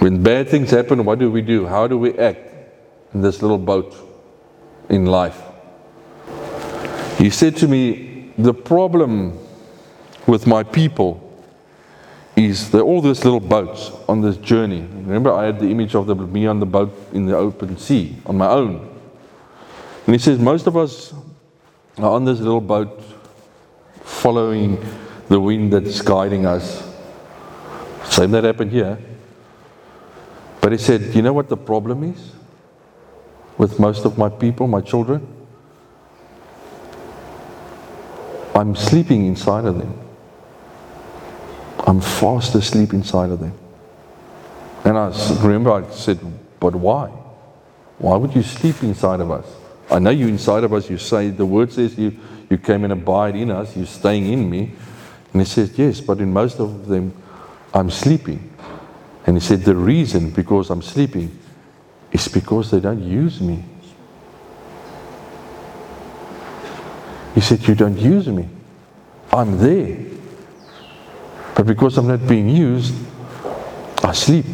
When 0.00 0.22
bad 0.22 0.48
things 0.48 0.70
happen, 0.70 1.04
what 1.04 1.18
do 1.18 1.30
we 1.30 1.42
do? 1.42 1.66
How 1.66 1.86
do 1.86 1.98
we 1.98 2.16
act 2.18 2.40
in 3.14 3.20
this 3.20 3.42
little 3.42 3.58
boat 3.58 3.94
in 4.88 5.06
life? 5.06 5.42
He 7.18 7.30
said 7.30 7.56
to 7.56 7.68
me, 7.68 8.32
The 8.38 8.54
problem 8.54 9.38
with 10.26 10.46
my 10.46 10.62
people 10.62 11.27
is 12.38 12.70
they're 12.70 12.82
all 12.82 13.00
these 13.00 13.24
little 13.24 13.40
boats 13.40 13.90
on 14.08 14.20
this 14.20 14.36
journey. 14.36 14.80
Remember, 14.80 15.32
I 15.32 15.46
had 15.46 15.58
the 15.58 15.68
image 15.68 15.94
of 15.96 16.06
the, 16.06 16.14
me 16.14 16.46
on 16.46 16.60
the 16.60 16.66
boat 16.66 16.94
in 17.12 17.26
the 17.26 17.36
open 17.36 17.76
sea 17.76 18.16
on 18.26 18.38
my 18.38 18.46
own. 18.46 18.88
And 20.06 20.14
he 20.14 20.18
says, 20.18 20.38
Most 20.38 20.66
of 20.68 20.76
us 20.76 21.12
are 21.98 22.10
on 22.10 22.24
this 22.24 22.38
little 22.38 22.60
boat 22.60 23.02
following 24.02 24.78
the 25.28 25.40
wind 25.40 25.72
that's 25.72 26.00
guiding 26.00 26.46
us. 26.46 26.84
Same 28.04 28.30
that 28.30 28.44
happened 28.44 28.70
here. 28.70 28.98
But 30.60 30.72
he 30.72 30.78
said, 30.78 31.14
You 31.14 31.22
know 31.22 31.32
what 31.32 31.48
the 31.48 31.56
problem 31.56 32.04
is 32.04 32.32
with 33.58 33.80
most 33.80 34.04
of 34.04 34.16
my 34.16 34.28
people, 34.28 34.68
my 34.68 34.80
children? 34.80 35.26
I'm 38.54 38.76
sleeping 38.76 39.26
inside 39.26 39.64
of 39.64 39.76
them. 39.78 40.07
I'm 41.88 42.02
fast 42.02 42.54
asleep 42.54 42.92
inside 42.92 43.30
of 43.30 43.40
them. 43.40 43.58
And 44.84 44.98
I 44.98 45.08
remember 45.40 45.72
I 45.72 45.88
said, 45.90 46.18
But 46.60 46.74
why? 46.74 47.08
Why 47.96 48.14
would 48.14 48.36
you 48.36 48.42
sleep 48.42 48.82
inside 48.82 49.20
of 49.20 49.30
us? 49.30 49.46
I 49.90 49.98
know 49.98 50.10
you 50.10 50.28
inside 50.28 50.64
of 50.64 50.74
us. 50.74 50.90
You 50.90 50.98
say, 50.98 51.30
the 51.30 51.46
word 51.46 51.72
says 51.72 51.96
you, 51.96 52.14
you 52.50 52.58
came 52.58 52.84
and 52.84 52.92
abide 52.92 53.36
in 53.36 53.50
us. 53.50 53.74
You're 53.74 53.86
staying 53.86 54.30
in 54.30 54.50
me. 54.50 54.72
And 55.32 55.40
he 55.40 55.46
says, 55.46 55.78
yes, 55.78 56.02
but 56.02 56.18
in 56.18 56.30
most 56.30 56.60
of 56.60 56.88
them, 56.88 57.14
I'm 57.72 57.88
sleeping. 57.88 58.52
And 59.26 59.36
he 59.36 59.40
said, 59.40 59.62
the 59.62 59.74
reason 59.74 60.30
because 60.30 60.68
I'm 60.68 60.82
sleeping 60.82 61.38
is 62.12 62.28
because 62.28 62.70
they 62.70 62.80
don't 62.80 63.02
use 63.02 63.40
me. 63.40 63.64
He 67.34 67.40
said, 67.40 67.66
you 67.66 67.74
don't 67.74 67.98
use 67.98 68.26
me. 68.28 68.46
I'm 69.32 69.56
there. 69.56 70.07
But 71.58 71.66
because 71.66 71.98
I'm 71.98 72.06
not 72.06 72.24
being 72.28 72.48
used, 72.48 72.94
I 74.04 74.12
sleep. 74.12 74.46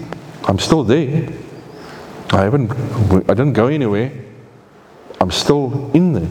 I'm 0.44 0.58
still 0.58 0.82
there. 0.82 1.28
I 2.30 2.44
haven't, 2.44 2.72
I 3.28 3.34
didn't 3.34 3.52
go 3.52 3.66
anywhere. 3.66 4.10
I'm 5.20 5.30
still 5.30 5.90
in 5.92 6.14
there. 6.14 6.30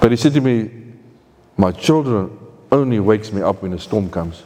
But 0.00 0.10
he 0.10 0.16
said 0.16 0.32
to 0.32 0.40
me, 0.40 0.68
My 1.56 1.70
children 1.70 2.36
only 2.72 2.98
wakes 2.98 3.32
me 3.32 3.40
up 3.40 3.62
when 3.62 3.72
a 3.72 3.78
storm 3.78 4.10
comes. 4.10 4.42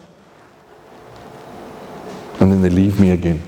And 2.40 2.52
then 2.52 2.60
they 2.60 2.68
leave 2.68 3.00
me 3.00 3.12
again. 3.12 3.42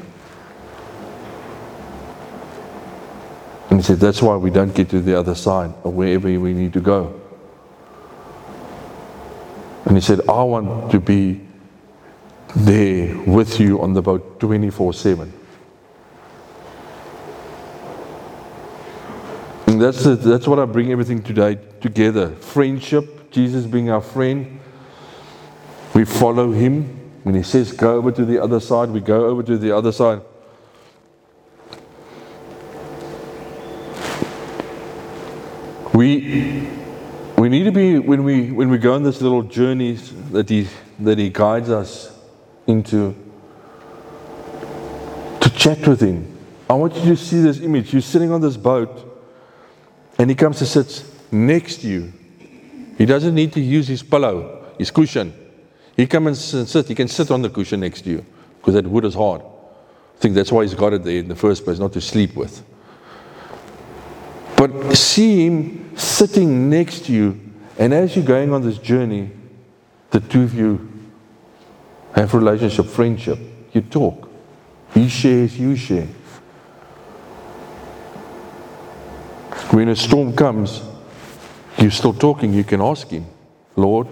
And 3.68 3.80
he 3.80 3.82
said, 3.82 3.98
That's 3.98 4.22
why 4.22 4.36
we 4.36 4.48
don't 4.48 4.74
get 4.74 4.88
to 4.88 5.02
the 5.02 5.18
other 5.18 5.34
side 5.34 5.74
or 5.84 5.92
wherever 5.92 6.28
we 6.40 6.54
need 6.54 6.72
to 6.72 6.80
go. 6.80 7.25
And 9.86 9.96
he 9.96 10.00
said, 10.00 10.20
I 10.28 10.42
want 10.42 10.90
to 10.90 11.00
be 11.00 11.40
there 12.54 13.16
with 13.22 13.60
you 13.60 13.80
on 13.80 13.94
the 13.94 14.02
boat 14.02 14.40
24 14.40 14.92
7. 14.92 15.32
And 19.66 19.80
that's, 19.80 20.02
that's 20.04 20.46
what 20.48 20.58
I 20.58 20.64
bring 20.64 20.90
everything 20.90 21.22
today 21.22 21.58
together. 21.80 22.30
Friendship, 22.36 23.30
Jesus 23.30 23.64
being 23.64 23.90
our 23.90 24.00
friend. 24.00 24.60
We 25.94 26.04
follow 26.04 26.50
him. 26.52 26.84
When 27.22 27.34
he 27.34 27.42
says 27.42 27.72
go 27.72 27.96
over 27.96 28.12
to 28.12 28.24
the 28.24 28.42
other 28.42 28.60
side, 28.60 28.90
we 28.90 29.00
go 29.00 29.26
over 29.26 29.42
to 29.42 29.58
the 29.58 29.76
other 29.76 29.92
side. 29.92 30.20
We, 35.92 36.68
we 37.46 37.50
need 37.50 37.62
to 37.62 37.70
be, 37.70 37.96
when 38.00 38.24
we, 38.24 38.50
when 38.50 38.70
we 38.70 38.76
go 38.76 38.94
on 38.94 39.04
this 39.04 39.22
little 39.22 39.44
journeys 39.44 40.12
that 40.32 40.48
he, 40.48 40.66
that 40.98 41.16
he 41.16 41.28
guides 41.30 41.70
us 41.70 42.12
into, 42.66 43.14
to 45.40 45.50
chat 45.50 45.86
with 45.86 46.00
him. 46.00 46.36
I 46.68 46.74
want 46.74 46.96
you 46.96 47.14
to 47.14 47.16
see 47.16 47.40
this 47.40 47.60
image. 47.60 47.92
You're 47.92 48.02
sitting 48.02 48.32
on 48.32 48.40
this 48.40 48.56
boat 48.56 49.24
and 50.18 50.28
he 50.28 50.34
comes 50.34 50.60
and 50.60 50.68
sits 50.68 51.08
next 51.30 51.82
to 51.82 51.86
you. 51.86 52.12
He 52.98 53.06
doesn't 53.06 53.36
need 53.36 53.52
to 53.52 53.60
use 53.60 53.86
his 53.86 54.02
pillow, 54.02 54.74
his 54.76 54.90
cushion. 54.90 55.32
He 55.96 56.08
comes 56.08 56.52
and 56.52 56.66
sits. 56.66 56.88
He 56.88 56.96
can 56.96 57.06
sit 57.06 57.30
on 57.30 57.42
the 57.42 57.48
cushion 57.48 57.78
next 57.78 58.02
to 58.02 58.10
you 58.10 58.26
because 58.58 58.74
that 58.74 58.88
wood 58.88 59.04
is 59.04 59.14
hard. 59.14 59.42
I 59.42 60.18
think 60.18 60.34
that's 60.34 60.50
why 60.50 60.64
he's 60.64 60.74
got 60.74 60.94
it 60.94 61.04
there 61.04 61.18
in 61.18 61.28
the 61.28 61.36
first 61.36 61.64
place, 61.64 61.78
not 61.78 61.92
to 61.92 62.00
sleep 62.00 62.34
with. 62.34 62.64
But 64.56 64.96
see 64.96 65.46
him 65.46 65.85
sitting 65.96 66.70
next 66.70 67.06
to 67.06 67.12
you, 67.12 67.40
and 67.78 67.92
as 67.92 68.14
you're 68.14 68.24
going 68.24 68.52
on 68.52 68.62
this 68.62 68.78
journey, 68.78 69.30
the 70.10 70.20
two 70.20 70.42
of 70.42 70.54
you 70.54 70.92
have 72.14 72.32
relationship, 72.32 72.86
friendship. 72.86 73.38
You 73.72 73.82
talk. 73.82 74.30
He 74.94 75.08
shares, 75.08 75.58
you 75.58 75.76
share. 75.76 76.08
When 79.70 79.88
a 79.88 79.96
storm 79.96 80.34
comes, 80.34 80.82
you're 81.76 81.90
still 81.90 82.14
talking, 82.14 82.54
you 82.54 82.64
can 82.64 82.80
ask 82.80 83.08
Him, 83.08 83.26
Lord, 83.74 84.08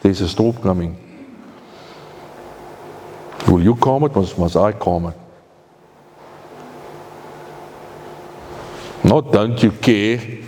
there's 0.00 0.20
a 0.20 0.28
storm 0.28 0.56
coming. 0.56 0.96
Will 3.46 3.62
you 3.62 3.76
calm 3.76 4.04
it 4.04 4.16
or 4.16 4.26
must 4.38 4.56
I 4.56 4.72
calm 4.72 5.06
it? 5.06 5.16
Not 9.04 9.32
don't 9.32 9.62
you 9.62 9.70
care. 9.70 10.47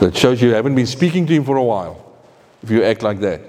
That 0.00 0.16
shows 0.16 0.40
you 0.40 0.54
haven't 0.54 0.74
been 0.74 0.86
speaking 0.86 1.26
to 1.26 1.34
Him 1.34 1.44
for 1.44 1.56
a 1.56 1.62
while 1.62 2.16
if 2.62 2.70
you 2.70 2.82
act 2.82 3.02
like 3.02 3.20
that. 3.20 3.42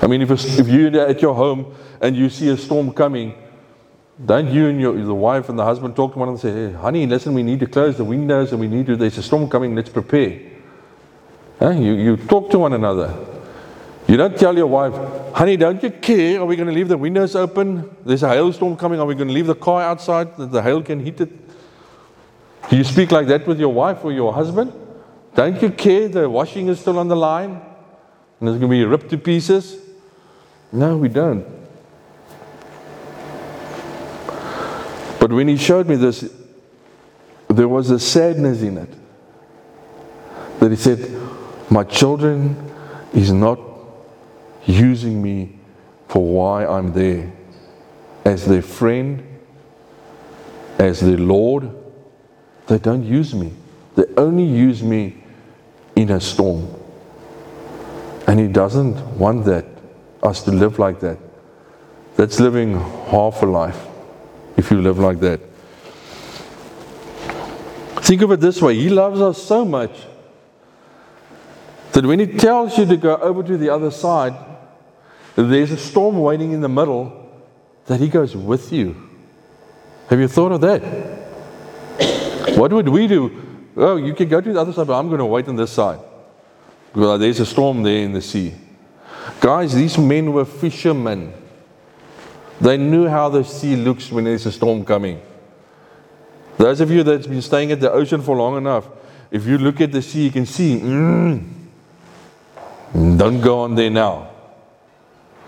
I 0.00 0.06
mean, 0.06 0.22
if, 0.22 0.30
if 0.30 0.68
you're 0.68 1.00
at 1.00 1.20
your 1.20 1.34
home 1.34 1.74
and 2.00 2.16
you 2.16 2.28
see 2.28 2.48
a 2.48 2.56
storm 2.56 2.92
coming, 2.92 3.34
don't 4.24 4.48
you 4.48 4.68
and 4.68 4.80
your, 4.80 4.94
the 4.94 5.14
wife 5.14 5.48
and 5.48 5.58
the 5.58 5.64
husband 5.64 5.96
talk 5.96 6.12
to 6.12 6.18
one 6.20 6.28
another 6.28 6.48
and 6.48 6.56
say, 6.56 6.72
hey, 6.72 6.80
honey, 6.80 7.06
listen, 7.06 7.34
we 7.34 7.42
need 7.42 7.58
to 7.58 7.66
close 7.66 7.96
the 7.96 8.04
windows 8.04 8.52
and 8.52 8.60
we 8.60 8.68
need 8.68 8.86
to, 8.86 8.96
there's 8.96 9.18
a 9.18 9.22
storm 9.22 9.48
coming, 9.48 9.74
let's 9.74 9.90
prepare. 9.90 10.40
Huh? 11.58 11.70
You, 11.70 11.94
you 11.94 12.16
talk 12.16 12.50
to 12.50 12.58
one 12.60 12.72
another. 12.72 13.16
You 14.06 14.16
don't 14.16 14.36
tell 14.36 14.56
your 14.56 14.66
wife, 14.66 14.94
honey, 15.34 15.56
don't 15.56 15.82
you 15.82 15.90
care? 15.90 16.40
Are 16.40 16.44
we 16.44 16.54
going 16.54 16.68
to 16.68 16.74
leave 16.74 16.88
the 16.88 16.98
windows 16.98 17.34
open? 17.34 17.96
There's 18.04 18.22
a 18.22 18.28
hailstorm 18.28 18.76
coming. 18.76 19.00
Are 19.00 19.06
we 19.06 19.14
going 19.16 19.28
to 19.28 19.34
leave 19.34 19.46
the 19.46 19.54
car 19.56 19.82
outside 19.82 20.36
that 20.36 20.52
the 20.52 20.62
hail 20.62 20.82
can 20.82 21.00
hit 21.00 21.20
it? 21.20 21.41
Do 22.70 22.76
you 22.76 22.84
speak 22.84 23.10
like 23.10 23.26
that 23.26 23.46
with 23.46 23.58
your 23.58 23.72
wife 23.72 24.04
or 24.04 24.12
your 24.12 24.32
husband? 24.32 24.72
Don't 25.34 25.60
you 25.60 25.70
care 25.70 26.08
the 26.08 26.28
washing 26.28 26.68
is 26.68 26.80
still 26.80 26.98
on 26.98 27.08
the 27.08 27.16
line 27.16 27.60
and 28.40 28.48
it's 28.48 28.58
going 28.58 28.60
to 28.60 28.68
be 28.68 28.84
ripped 28.84 29.10
to 29.10 29.18
pieces? 29.18 29.76
No, 30.70 30.96
we 30.96 31.08
don't. 31.08 31.44
But 35.20 35.32
when 35.32 35.48
he 35.48 35.56
showed 35.56 35.88
me 35.88 35.96
this, 35.96 36.32
there 37.48 37.68
was 37.68 37.90
a 37.90 37.98
sadness 37.98 38.62
in 38.62 38.78
it. 38.78 38.88
That 40.58 40.70
he 40.70 40.76
said, 40.76 40.98
My 41.70 41.84
children 41.84 42.56
is 43.12 43.32
not 43.32 43.60
using 44.64 45.22
me 45.22 45.58
for 46.08 46.24
why 46.24 46.66
I'm 46.66 46.92
there. 46.92 47.32
As 48.24 48.46
their 48.46 48.62
friend, 48.62 49.22
as 50.78 51.00
their 51.00 51.18
Lord, 51.18 51.70
they 52.66 52.78
don't 52.78 53.04
use 53.04 53.34
me. 53.34 53.52
They 53.94 54.04
only 54.16 54.44
use 54.44 54.82
me 54.82 55.22
in 55.96 56.10
a 56.10 56.20
storm. 56.20 56.68
And 58.26 58.40
he 58.40 58.48
doesn't 58.48 58.96
want 59.18 59.44
that, 59.46 59.66
us 60.22 60.42
to 60.44 60.52
live 60.52 60.78
like 60.78 61.00
that. 61.00 61.18
That's 62.16 62.38
living 62.40 62.78
half 62.78 63.42
a 63.42 63.46
life 63.46 63.86
if 64.56 64.70
you 64.70 64.80
live 64.80 64.98
like 64.98 65.20
that. 65.20 65.40
Think 68.02 68.22
of 68.22 68.32
it 68.32 68.40
this 68.40 68.60
way 68.60 68.74
He 68.74 68.88
loves 68.88 69.20
us 69.20 69.42
so 69.42 69.64
much 69.64 69.92
That 71.92 72.04
when 72.04 72.18
He 72.18 72.26
tells 72.26 72.76
you 72.76 72.84
to 72.86 72.96
go 72.96 73.16
over 73.16 73.42
to 73.42 73.56
the 73.56 73.70
other 73.70 73.90
side, 73.90 74.34
there's 75.36 75.70
a 75.70 75.76
storm 75.76 76.18
waiting 76.18 76.52
in 76.52 76.60
the 76.60 76.68
middle, 76.68 77.30
that 77.86 78.00
He 78.00 78.08
goes 78.08 78.36
with 78.36 78.72
you. 78.72 79.08
Have 80.08 80.20
you 80.20 80.28
thought 80.28 80.52
of 80.52 80.60
that? 80.62 81.21
What 82.62 82.72
would 82.72 82.88
we 82.90 83.08
do? 83.08 83.42
Oh, 83.76 83.96
you 83.96 84.14
can 84.14 84.28
go 84.28 84.40
to 84.40 84.52
the 84.52 84.60
other 84.60 84.72
side, 84.72 84.86
but 84.86 84.96
I'm 84.96 85.08
going 85.08 85.18
to 85.18 85.26
wait 85.26 85.48
on 85.48 85.56
this 85.56 85.72
side. 85.72 85.98
Well, 86.94 87.18
there's 87.18 87.40
a 87.40 87.44
storm 87.44 87.82
there 87.82 88.04
in 88.04 88.12
the 88.12 88.22
sea. 88.22 88.54
Guys, 89.40 89.74
these 89.74 89.98
men 89.98 90.32
were 90.32 90.44
fishermen. 90.44 91.32
They 92.60 92.76
knew 92.76 93.08
how 93.08 93.30
the 93.30 93.42
sea 93.42 93.74
looks 93.74 94.12
when 94.12 94.22
there's 94.22 94.46
a 94.46 94.52
storm 94.52 94.84
coming. 94.84 95.20
Those 96.56 96.80
of 96.80 96.88
you 96.88 97.02
that's 97.02 97.26
been 97.26 97.42
staying 97.42 97.72
at 97.72 97.80
the 97.80 97.90
ocean 97.90 98.22
for 98.22 98.36
long 98.36 98.56
enough, 98.56 98.88
if 99.32 99.44
you 99.44 99.58
look 99.58 99.80
at 99.80 99.90
the 99.90 100.00
sea, 100.00 100.26
you 100.26 100.30
can 100.30 100.46
see, 100.46 100.78
mm, 100.78 101.44
don't 102.94 103.40
go 103.40 103.58
on 103.62 103.74
there 103.74 103.90
now. 103.90 104.30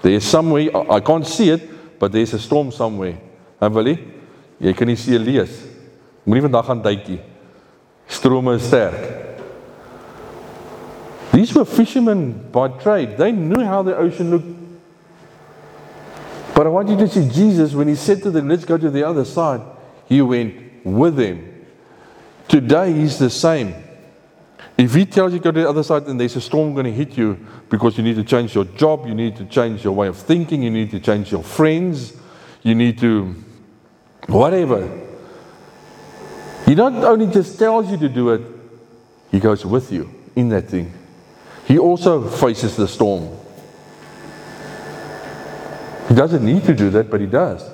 There's 0.03 0.25
somewhere, 0.25 0.69
I 0.91 0.99
can't 0.99 1.25
see 1.25 1.51
it, 1.51 2.01
but 2.01 2.11
there's 2.11 2.35
a 2.35 2.41
storm 2.41 2.73
somewhere. 2.73 3.17
Willie? 3.61 4.03
Jy 4.59 4.73
kan 4.73 4.89
nie 4.89 4.97
see 4.97 5.17
lees. 5.17 5.74
Moenie 6.25 6.43
vandag 6.43 6.67
gaan 6.67 6.83
duikie. 6.83 7.21
Strome 8.07 8.55
is 8.55 8.63
sterk. 8.63 9.25
These 11.33 11.55
were 11.55 11.65
fishermen 11.65 12.49
by 12.53 12.69
trade. 12.69 13.17
They 13.17 13.33
knew 13.33 13.65
how 13.65 13.83
the 13.83 13.97
ocean 13.97 14.31
looked. 14.31 14.47
But 16.55 16.67
I 16.67 16.71
want 16.71 16.89
you 16.89 16.97
to 16.97 17.09
see 17.09 17.29
Jesus 17.29 17.75
when 17.75 17.89
he 17.89 17.97
said 17.97 18.23
to 18.23 18.31
them, 18.31 18.49
Let's 18.49 18.65
go 18.65 18.79
to 18.79 18.91
the 18.91 19.03
other 19.03 19.25
side, 19.25 19.61
he 20.09 20.23
went 20.23 20.55
with 20.85 21.17
them. 21.17 21.67
Today, 22.47 22.93
he's 22.93 23.19
the 23.19 23.31
same. 23.31 23.75
If 24.79 24.95
he 24.95 25.07
tells 25.07 25.33
you 25.33 25.41
go 25.41 25.51
to 25.51 25.61
the 25.61 25.69
other 25.69 25.83
side 25.83 26.07
and 26.07 26.19
there's 26.19 26.37
a 26.37 26.41
storm 26.41 26.73
going 26.75 26.87
to 26.87 26.93
hit 26.93 27.17
you 27.17 27.39
because 27.69 27.97
you 27.97 28.05
need 28.05 28.17
to 28.17 28.25
change 28.25 28.55
your 28.55 28.65
job, 28.65 29.07
you 29.07 29.15
need 29.15 29.37
to 29.37 29.45
change 29.45 29.85
your 29.85 29.93
way 29.93 30.09
of 30.09 30.17
thinking, 30.17 30.63
you 30.63 30.71
need 30.71 30.91
to 30.91 31.01
change 31.01 31.31
your 31.33 31.43
friends, 31.43 32.13
you 32.63 32.75
need 32.75 32.99
to 32.99 33.35
whatever. 34.27 35.04
He 36.65 36.75
not 36.75 36.93
only 37.05 37.27
just 37.27 37.59
tells 37.59 37.91
you 37.91 37.97
to 37.99 38.09
do 38.09 38.31
it, 38.31 38.43
he 39.31 39.39
goes 39.39 39.67
with 39.67 39.93
you 39.93 40.11
in 40.35 40.49
that 40.51 40.69
thing. 40.69 40.93
He 41.67 41.79
also 41.79 42.27
faces 42.29 42.77
the 42.77 42.89
storm. 42.89 43.29
He 46.09 46.15
doesn't 46.15 46.45
need 46.45 46.65
to 46.65 46.75
do 46.75 46.91
that, 46.91 47.11
but 47.11 47.21
he 47.21 47.27
does. 47.27 47.69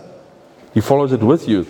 He 0.72 0.80
follows 0.80 1.12
it 1.12 1.20
with 1.20 1.48
you. 1.48 1.66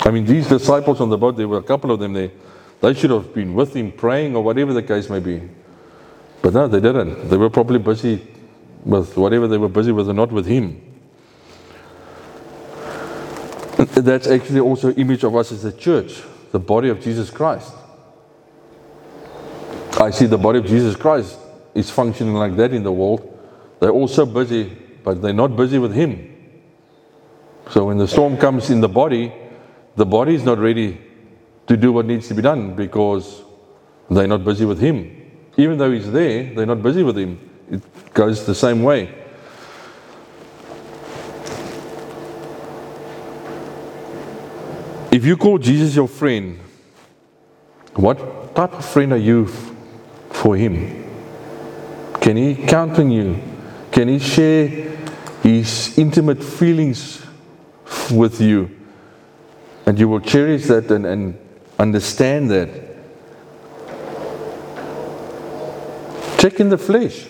I 0.00 0.10
mean, 0.10 0.24
these 0.24 0.48
disciples 0.48 1.00
on 1.00 1.10
the 1.10 1.18
boat, 1.18 1.36
there 1.36 1.48
were 1.48 1.58
a 1.58 1.62
couple 1.62 1.90
of 1.90 2.00
them 2.00 2.12
there. 2.12 2.30
They 2.80 2.94
should 2.94 3.10
have 3.10 3.34
been 3.34 3.54
with 3.54 3.74
him 3.74 3.92
praying 3.92 4.36
or 4.36 4.42
whatever 4.42 4.72
the 4.72 4.82
case 4.82 5.10
may 5.10 5.20
be. 5.20 5.42
But 6.42 6.54
no, 6.54 6.68
they 6.68 6.80
didn't. 6.80 7.28
They 7.28 7.36
were 7.36 7.50
probably 7.50 7.78
busy 7.78 8.26
with 8.84 9.16
whatever 9.16 9.46
they 9.46 9.58
were 9.58 9.68
busy 9.68 9.92
with 9.92 10.08
and 10.08 10.16
not 10.16 10.32
with 10.32 10.46
him. 10.46 10.80
That's 14.02 14.26
actually 14.26 14.60
also 14.60 14.92
image 14.92 15.24
of 15.24 15.36
us 15.36 15.52
as 15.52 15.64
a 15.64 15.72
church, 15.72 16.22
the 16.52 16.58
body 16.58 16.88
of 16.88 17.00
Jesus 17.00 17.30
Christ. 17.30 17.72
I 20.00 20.10
see 20.10 20.26
the 20.26 20.38
body 20.38 20.58
of 20.58 20.66
Jesus 20.66 20.96
Christ 20.96 21.38
is 21.74 21.90
functioning 21.90 22.34
like 22.34 22.56
that 22.56 22.72
in 22.72 22.82
the 22.82 22.92
world. 22.92 23.38
They're 23.80 23.90
all 23.90 24.08
so 24.08 24.26
busy, 24.26 24.64
but 25.04 25.20
they're 25.20 25.32
not 25.32 25.56
busy 25.56 25.78
with 25.78 25.92
Him. 25.92 26.26
So 27.70 27.86
when 27.86 27.98
the 27.98 28.08
storm 28.08 28.36
comes 28.36 28.70
in 28.70 28.80
the 28.80 28.88
body, 28.88 29.32
the 29.96 30.06
body 30.06 30.34
is 30.34 30.44
not 30.44 30.58
ready 30.58 31.00
to 31.66 31.76
do 31.76 31.92
what 31.92 32.06
needs 32.06 32.28
to 32.28 32.34
be 32.34 32.42
done 32.42 32.74
because 32.74 33.42
they're 34.10 34.26
not 34.26 34.44
busy 34.44 34.64
with 34.64 34.80
Him. 34.80 35.16
Even 35.56 35.78
though 35.78 35.90
He's 35.90 36.10
there, 36.10 36.54
they're 36.54 36.66
not 36.66 36.82
busy 36.82 37.02
with 37.02 37.16
Him. 37.16 37.38
It 37.70 37.82
goes 38.14 38.46
the 38.46 38.54
same 38.54 38.82
way. 38.82 39.14
If 45.10 45.24
you 45.24 45.36
call 45.36 45.58
Jesus 45.58 45.96
your 45.96 46.06
friend, 46.06 46.60
what 47.94 48.54
type 48.54 48.72
of 48.72 48.84
friend 48.84 49.12
are 49.12 49.16
you 49.16 49.46
for 50.30 50.56
Him? 50.56 51.04
Can 52.20 52.36
He 52.36 52.54
count 52.54 52.96
on 52.98 53.10
you? 53.10 53.42
Can 53.90 54.06
He 54.06 54.20
share 54.20 54.68
His 55.42 55.98
intimate 55.98 56.44
feelings 56.44 57.26
with 58.12 58.40
you? 58.40 58.70
And 59.84 59.98
you 59.98 60.08
will 60.08 60.20
cherish 60.20 60.66
that 60.66 60.88
and, 60.92 61.04
and 61.04 61.38
understand 61.76 62.50
that. 62.52 62.68
Check 66.38 66.60
in 66.60 66.68
the 66.68 66.78
flesh. 66.78 67.26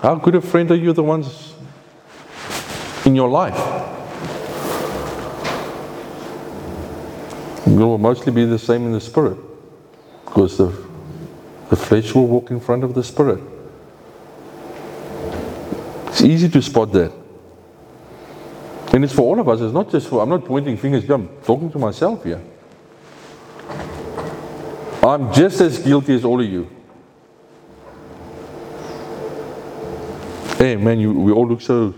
How 0.00 0.16
good 0.16 0.34
a 0.34 0.42
friend 0.42 0.70
are 0.70 0.76
you, 0.76 0.92
the 0.92 1.02
ones 1.02 1.54
in 3.06 3.16
your 3.16 3.30
life? 3.30 3.81
It 7.66 7.76
will 7.76 7.98
mostly 7.98 8.32
be 8.32 8.44
the 8.44 8.58
same 8.58 8.86
in 8.86 8.92
the 8.92 9.00
spirit 9.00 9.38
because 10.24 10.58
the 10.58 10.92
the 11.72 11.76
flesh 11.76 12.14
will 12.14 12.26
walk 12.26 12.50
in 12.50 12.60
front 12.60 12.84
of 12.84 12.92
the 12.92 13.02
spirit. 13.02 13.40
It's 16.08 16.20
easy 16.20 16.50
to 16.50 16.60
spot 16.60 16.92
that. 16.92 17.10
And 18.92 19.02
it's 19.02 19.14
for 19.14 19.22
all 19.22 19.40
of 19.40 19.48
us. 19.48 19.62
It's 19.62 19.72
not 19.72 19.90
just 19.90 20.06
for, 20.06 20.22
I'm 20.22 20.28
not 20.28 20.44
pointing 20.44 20.76
fingers, 20.76 21.08
I'm 21.08 21.28
talking 21.44 21.72
to 21.72 21.78
myself 21.78 22.24
here. 22.24 22.42
I'm 25.02 25.32
just 25.32 25.62
as 25.62 25.78
guilty 25.78 26.14
as 26.14 26.26
all 26.26 26.42
of 26.42 26.46
you. 26.46 26.68
Hey, 30.58 30.76
man, 30.76 31.00
you, 31.00 31.14
we 31.14 31.32
all 31.32 31.48
look 31.48 31.62
so, 31.62 31.94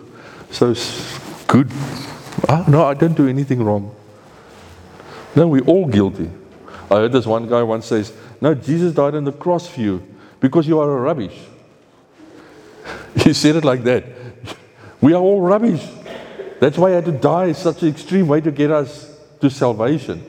so 0.53 0.73
good. 1.49 1.69
Oh, 2.49 2.65
no, 2.69 2.85
I 2.85 2.95
don't 2.95 3.17
do 3.17 3.27
anything 3.27 3.61
wrong. 3.61 3.93
No, 5.37 5.49
we're 5.49 5.65
all 5.65 5.87
guilty. 5.87 6.31
I 6.91 6.97
heard 6.97 7.13
this 7.13 7.27
one 7.27 7.49
guy 7.49 7.63
once 7.63 7.87
says, 7.87 8.13
no, 8.41 8.55
Jesus 8.55 8.95
died 8.95 9.15
on 9.15 9.25
the 9.25 9.33
cross 9.33 9.67
for 9.67 9.81
you 9.81 10.03
because 10.41 10.69
you 10.69 10.79
are 10.79 10.91
a 10.91 11.01
rubbish. 11.01 11.39
He 13.17 13.33
said 13.33 13.57
it 13.57 13.65
like 13.65 13.85
that. 13.85 14.05
We 15.01 15.13
are 15.13 15.21
all 15.21 15.41
rubbish. 15.41 15.87
That's 16.61 16.79
why 16.79 16.91
he 16.91 16.95
had 16.95 17.05
to 17.05 17.13
die 17.13 17.53
such 17.53 17.83
an 17.83 17.89
extreme 17.89 18.27
way 18.27 18.41
to 18.41 18.51
get 18.51 18.71
us 18.71 19.15
to 19.41 19.51
salvation. 19.51 20.25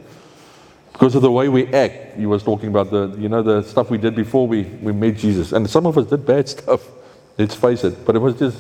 Because 0.92 1.16
of 1.16 1.22
the 1.22 1.32
way 1.32 1.48
we 1.48 1.74
act. 1.74 2.18
He 2.18 2.26
was 2.26 2.44
talking 2.44 2.70
about 2.70 2.92
the, 2.92 3.16
you 3.18 3.30
know, 3.30 3.42
the 3.42 3.64
stuff 3.64 3.90
we 3.90 3.98
did 3.98 4.16
before 4.16 4.48
we, 4.48 4.64
we 4.64 4.92
met 4.92 5.16
Jesus. 5.16 5.54
And 5.54 5.70
some 5.70 5.86
of 5.86 5.98
us 5.98 6.08
did 6.08 6.26
bad 6.26 6.50
stuff. 6.56 6.82
Let's 7.38 7.56
face 7.56 7.84
it. 7.84 8.06
But 8.06 8.16
it 8.16 8.20
was 8.20 8.38
just 8.38 8.58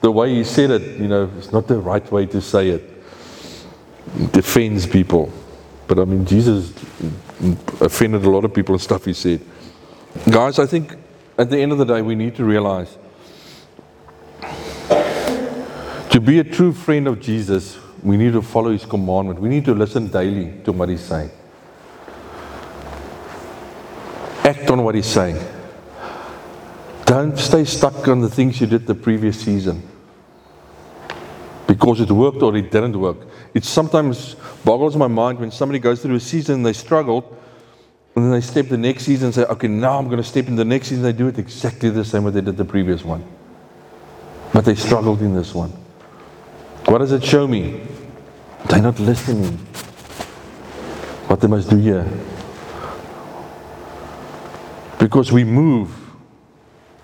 the 0.00 0.10
way 0.10 0.34
he 0.34 0.44
said 0.44 0.70
it, 0.70 1.00
you 1.00 1.08
know, 1.08 1.30
it's 1.38 1.52
not 1.52 1.68
the 1.68 1.78
right 1.78 2.10
way 2.10 2.26
to 2.26 2.40
say 2.40 2.70
it. 2.70 2.82
it 4.16 4.32
defends 4.32 4.86
people. 4.86 5.32
But 5.92 6.00
I 6.00 6.04
mean, 6.06 6.24
Jesus 6.24 6.70
offended 7.78 8.24
a 8.24 8.30
lot 8.30 8.46
of 8.46 8.54
people 8.54 8.74
and 8.74 8.80
stuff 8.80 9.04
he 9.04 9.12
said. 9.12 9.42
Guys, 10.30 10.58
I 10.58 10.64
think 10.64 10.96
at 11.36 11.50
the 11.50 11.58
end 11.58 11.70
of 11.70 11.76
the 11.76 11.84
day, 11.84 12.00
we 12.00 12.14
need 12.14 12.34
to 12.36 12.44
realize 12.44 12.96
to 14.40 16.18
be 16.18 16.38
a 16.38 16.44
true 16.44 16.72
friend 16.72 17.08
of 17.08 17.20
Jesus, 17.20 17.76
we 18.02 18.16
need 18.16 18.32
to 18.32 18.40
follow 18.40 18.72
his 18.72 18.86
commandment. 18.86 19.38
We 19.38 19.50
need 19.50 19.66
to 19.66 19.74
listen 19.74 20.08
daily 20.08 20.62
to 20.64 20.72
what 20.72 20.88
he's 20.88 21.02
saying. 21.02 21.30
Act 24.44 24.70
on 24.70 24.82
what 24.82 24.94
he's 24.94 25.04
saying. 25.04 25.36
Don't 27.04 27.36
stay 27.36 27.66
stuck 27.66 28.08
on 28.08 28.22
the 28.22 28.30
things 28.30 28.58
you 28.62 28.66
did 28.66 28.86
the 28.86 28.94
previous 28.94 29.40
season 29.40 29.86
because 31.66 32.00
it 32.00 32.10
worked 32.10 32.40
or 32.40 32.56
it 32.56 32.70
didn't 32.70 32.98
work. 32.98 33.18
It's 33.52 33.68
sometimes 33.68 34.36
boggles 34.64 34.96
my 34.96 35.06
mind 35.06 35.38
when 35.38 35.50
somebody 35.50 35.78
goes 35.78 36.02
through 36.02 36.14
a 36.14 36.20
season 36.20 36.56
and 36.56 36.66
they 36.66 36.72
struggled, 36.72 37.24
and 38.14 38.24
then 38.24 38.32
they 38.32 38.40
step 38.40 38.68
the 38.68 38.76
next 38.76 39.04
season 39.04 39.26
and 39.26 39.34
say, 39.34 39.44
okay, 39.44 39.68
now 39.68 39.98
I'm 39.98 40.06
going 40.06 40.18
to 40.18 40.24
step 40.24 40.46
in 40.48 40.56
the 40.56 40.64
next 40.64 40.88
season. 40.88 41.02
They 41.02 41.12
do 41.12 41.28
it 41.28 41.38
exactly 41.38 41.88
the 41.88 42.04
same 42.04 42.24
way 42.24 42.30
they 42.30 42.42
did 42.42 42.56
the 42.56 42.64
previous 42.64 43.04
one. 43.04 43.24
But 44.52 44.66
they 44.66 44.74
struggled 44.74 45.22
in 45.22 45.34
this 45.34 45.54
one. 45.54 45.70
What 46.84 46.98
does 46.98 47.12
it 47.12 47.24
show 47.24 47.46
me? 47.46 47.80
They're 48.68 48.82
not 48.82 48.98
listening. 49.00 49.56
What 51.26 51.40
they 51.40 51.48
must 51.48 51.70
do 51.70 51.78
here. 51.78 52.06
Because 54.98 55.32
we 55.32 55.44
move 55.44 55.90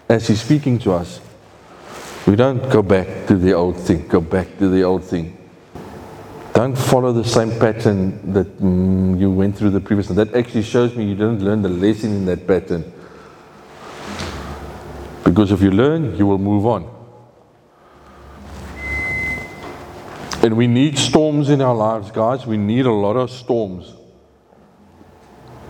as 0.08 0.28
He's 0.28 0.42
speaking 0.42 0.78
to 0.80 0.92
us. 0.92 1.20
We 2.26 2.36
don't 2.36 2.70
go 2.70 2.82
back 2.82 3.26
to 3.28 3.36
the 3.36 3.54
old 3.54 3.78
thing, 3.78 4.06
go 4.06 4.20
back 4.20 4.58
to 4.58 4.68
the 4.68 4.82
old 4.82 5.04
thing. 5.04 5.37
Don't 6.58 6.74
follow 6.74 7.12
the 7.12 7.22
same 7.22 7.56
pattern 7.56 8.32
that 8.32 8.58
mm, 8.58 9.16
you 9.16 9.30
went 9.30 9.56
through 9.56 9.70
the 9.70 9.78
previous. 9.78 10.08
That 10.08 10.34
actually 10.34 10.64
shows 10.64 10.92
me 10.96 11.04
you 11.04 11.14
didn't 11.14 11.40
learn 11.40 11.62
the 11.62 11.68
lesson 11.68 12.10
in 12.10 12.24
that 12.24 12.48
pattern. 12.48 12.92
Because 15.22 15.52
if 15.52 15.62
you 15.62 15.70
learn, 15.70 16.16
you 16.16 16.26
will 16.26 16.38
move 16.38 16.66
on. 16.66 16.82
And 20.42 20.56
we 20.56 20.66
need 20.66 20.98
storms 20.98 21.48
in 21.48 21.60
our 21.60 21.76
lives, 21.76 22.10
guys. 22.10 22.44
We 22.44 22.56
need 22.56 22.86
a 22.86 22.92
lot 22.92 23.14
of 23.14 23.30
storms. 23.30 23.94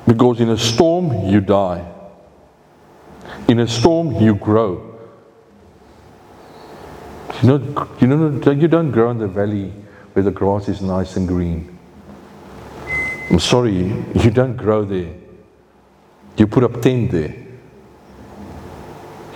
Because 0.06 0.40
in 0.40 0.48
a 0.48 0.56
storm, 0.56 1.28
you 1.28 1.42
die. 1.42 1.86
In 3.46 3.60
a 3.60 3.68
storm, 3.68 4.14
you 4.22 4.36
grow. 4.36 4.98
You 7.42 7.48
know, 7.48 7.88
you, 8.00 8.06
know, 8.06 8.52
you 8.52 8.68
don't 8.68 8.90
grow 8.90 9.10
in 9.10 9.18
the 9.18 9.28
valley 9.28 9.77
where 10.18 10.24
the 10.24 10.32
grass 10.32 10.68
is 10.68 10.82
nice 10.82 11.14
and 11.14 11.28
green. 11.28 11.78
I'm 13.30 13.38
sorry, 13.38 13.84
you 14.16 14.32
don't 14.32 14.56
grow 14.56 14.84
there. 14.84 15.14
You 16.36 16.48
put 16.48 16.64
up 16.64 16.82
tent 16.82 17.12
there. 17.12 17.36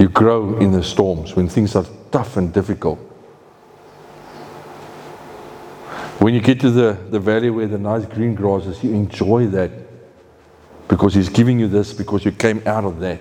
You 0.01 0.09
grow 0.09 0.59
in 0.59 0.73
the 0.73 0.83
storms 0.83 1.37
when 1.37 1.49
things 1.49 1.77
are 1.77 1.87
tough 2.11 2.37
and 2.37 2.53
difficult. 2.53 2.99
When 6.19 6.35
you 6.35 6.41
get 6.41 6.59
to 6.63 6.71
the, 6.73 6.99
the 7.11 7.21
valley 7.21 7.51
where 7.51 7.69
the 7.69 7.79
nice 7.79 8.05
green 8.07 8.35
grass 8.35 8.67
is, 8.67 8.83
you 8.83 8.93
enjoy 8.93 9.47
that 9.59 9.71
because 10.89 11.15
He's 11.15 11.29
giving 11.29 11.61
you 11.61 11.69
this 11.69 11.93
because 11.93 12.25
you 12.25 12.33
came 12.33 12.61
out 12.67 12.85
of 12.85 12.99
that. 12.99 13.21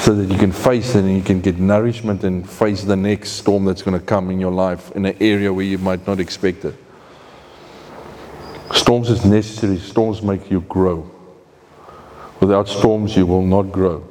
So 0.00 0.14
that 0.14 0.32
you 0.32 0.38
can 0.38 0.50
face 0.50 0.94
it 0.94 1.04
and 1.04 1.14
you 1.14 1.22
can 1.22 1.40
get 1.40 1.58
nourishment 1.58 2.24
and 2.24 2.48
face 2.48 2.82
the 2.82 2.96
next 2.96 3.32
storm 3.32 3.66
that's 3.66 3.82
going 3.82 3.98
to 3.98 4.04
come 4.04 4.30
in 4.30 4.40
your 4.40 4.50
life 4.50 4.90
in 4.92 5.04
an 5.04 5.16
area 5.20 5.52
where 5.52 5.64
you 5.64 5.78
might 5.78 6.06
not 6.06 6.18
expect 6.18 6.64
it. 6.64 6.74
Storms 8.72 9.10
is 9.10 9.24
necessary, 9.24 9.78
storms 9.78 10.22
make 10.22 10.50
you 10.50 10.62
grow. 10.62 11.10
Without 12.40 12.66
storms, 12.66 13.14
you 13.14 13.26
will 13.26 13.44
not 13.44 13.70
grow. 13.70 14.08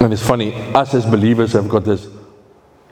And 0.00 0.12
it's 0.12 0.24
funny, 0.24 0.52
us 0.74 0.92
as 0.94 1.06
believers 1.06 1.54
have 1.54 1.68
got 1.68 1.84
this, 1.84 2.06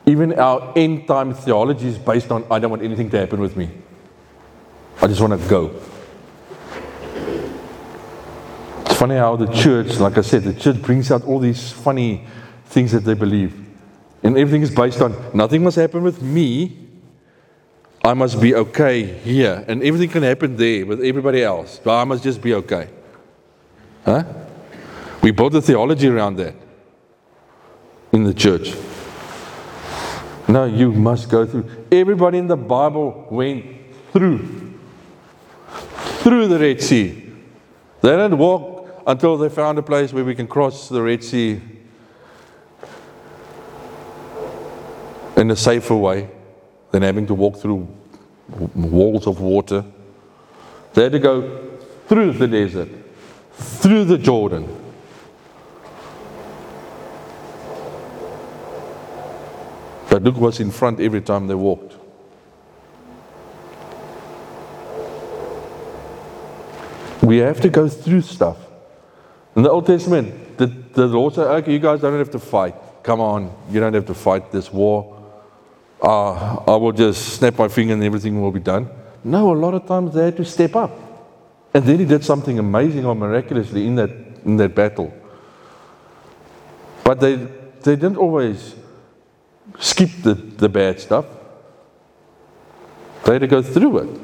even 0.06 0.38
our 0.38 0.72
end 0.76 1.06
time 1.06 1.34
theology 1.34 1.88
is 1.88 1.98
based 1.98 2.30
on 2.32 2.44
I 2.50 2.58
don't 2.58 2.70
want 2.70 2.82
anything 2.82 3.10
to 3.10 3.18
happen 3.18 3.40
with 3.40 3.56
me. 3.56 3.70
I 5.02 5.08
just 5.08 5.20
want 5.20 5.40
to 5.40 5.48
go. 5.48 5.78
Funny 8.96 9.16
how 9.16 9.36
the 9.36 9.52
church, 9.52 9.98
like 9.98 10.16
I 10.16 10.22
said, 10.22 10.44
the 10.44 10.54
church 10.54 10.80
brings 10.80 11.10
out 11.10 11.22
all 11.26 11.38
these 11.38 11.70
funny 11.70 12.24
things 12.64 12.92
that 12.92 13.00
they 13.00 13.12
believe. 13.12 13.52
And 14.22 14.38
everything 14.38 14.62
is 14.62 14.70
based 14.70 15.02
on 15.02 15.14
nothing 15.34 15.62
must 15.62 15.76
happen 15.76 16.02
with 16.02 16.22
me. 16.22 16.78
I 18.02 18.14
must 18.14 18.40
be 18.40 18.54
okay 18.54 19.02
here. 19.02 19.62
And 19.68 19.82
everything 19.82 20.08
can 20.08 20.22
happen 20.22 20.56
there 20.56 20.86
with 20.86 21.04
everybody 21.04 21.42
else. 21.42 21.78
But 21.84 22.00
I 22.00 22.04
must 22.04 22.24
just 22.24 22.40
be 22.40 22.54
okay. 22.54 22.88
Huh? 24.02 24.24
We 25.20 25.30
built 25.30 25.54
a 25.56 25.60
theology 25.60 26.08
around 26.08 26.36
that 26.36 26.54
in 28.12 28.24
the 28.24 28.32
church. 28.32 28.74
No, 30.48 30.64
you 30.64 30.90
must 30.90 31.28
go 31.28 31.44
through. 31.44 31.68
Everybody 31.92 32.38
in 32.38 32.46
the 32.46 32.56
Bible 32.56 33.26
went 33.30 33.66
through 34.14 34.72
through 36.22 36.48
the 36.48 36.58
Red 36.58 36.80
Sea. 36.80 37.24
They 38.00 38.10
didn't 38.10 38.38
walk 38.38 38.75
until 39.06 39.36
they 39.36 39.48
found 39.48 39.78
a 39.78 39.82
place 39.82 40.12
where 40.12 40.24
we 40.24 40.34
can 40.34 40.48
cross 40.48 40.88
the 40.88 41.00
Red 41.00 41.22
Sea 41.22 41.60
in 45.36 45.50
a 45.50 45.56
safer 45.56 45.94
way 45.94 46.28
than 46.90 47.02
having 47.02 47.26
to 47.26 47.34
walk 47.34 47.56
through 47.58 47.86
walls 48.74 49.26
of 49.26 49.40
water. 49.40 49.84
They 50.94 51.04
had 51.04 51.12
to 51.12 51.18
go 51.20 51.78
through 52.08 52.32
the 52.32 52.48
desert, 52.48 52.88
through 53.52 54.06
the 54.06 54.18
Jordan. 54.18 54.82
But 60.08 60.22
look 60.22 60.36
what's 60.36 60.60
in 60.60 60.70
front 60.70 60.98
every 60.98 61.20
time 61.20 61.46
they 61.46 61.54
walked. 61.54 61.94
We 67.22 67.38
have 67.38 67.60
to 67.60 67.68
go 67.68 67.88
through 67.88 68.22
stuff. 68.22 68.65
In 69.56 69.62
the 69.62 69.70
Old 69.70 69.86
Testament, 69.86 70.58
the, 70.58 70.66
the 70.66 71.06
Lord 71.06 71.34
said, 71.34 71.46
okay, 71.46 71.72
you 71.72 71.78
guys 71.78 72.00
don't 72.02 72.18
have 72.18 72.30
to 72.32 72.38
fight. 72.38 72.74
Come 73.02 73.20
on, 73.20 73.50
you 73.70 73.80
don't 73.80 73.94
have 73.94 74.06
to 74.06 74.14
fight 74.14 74.52
this 74.52 74.70
war. 74.70 75.14
Uh, 76.02 76.56
I 76.56 76.76
will 76.76 76.92
just 76.92 77.36
snap 77.36 77.58
my 77.58 77.68
finger 77.68 77.94
and 77.94 78.04
everything 78.04 78.40
will 78.40 78.52
be 78.52 78.60
done. 78.60 78.88
No, 79.24 79.52
a 79.52 79.56
lot 79.56 79.72
of 79.72 79.86
times 79.86 80.12
they 80.12 80.26
had 80.26 80.36
to 80.36 80.44
step 80.44 80.76
up. 80.76 80.90
And 81.72 81.84
then 81.84 81.98
he 81.98 82.04
did 82.04 82.22
something 82.22 82.58
amazing 82.58 83.06
or 83.06 83.14
miraculously 83.14 83.86
in 83.86 83.94
that, 83.96 84.10
in 84.44 84.58
that 84.58 84.74
battle. 84.74 85.12
But 87.02 87.20
they, 87.20 87.36
they 87.36 87.96
didn't 87.96 88.18
always 88.18 88.74
skip 89.78 90.10
the, 90.22 90.34
the 90.34 90.68
bad 90.68 91.00
stuff. 91.00 91.24
They 93.24 93.32
had 93.32 93.40
to 93.40 93.46
go 93.46 93.62
through 93.62 93.98
it. 93.98 94.20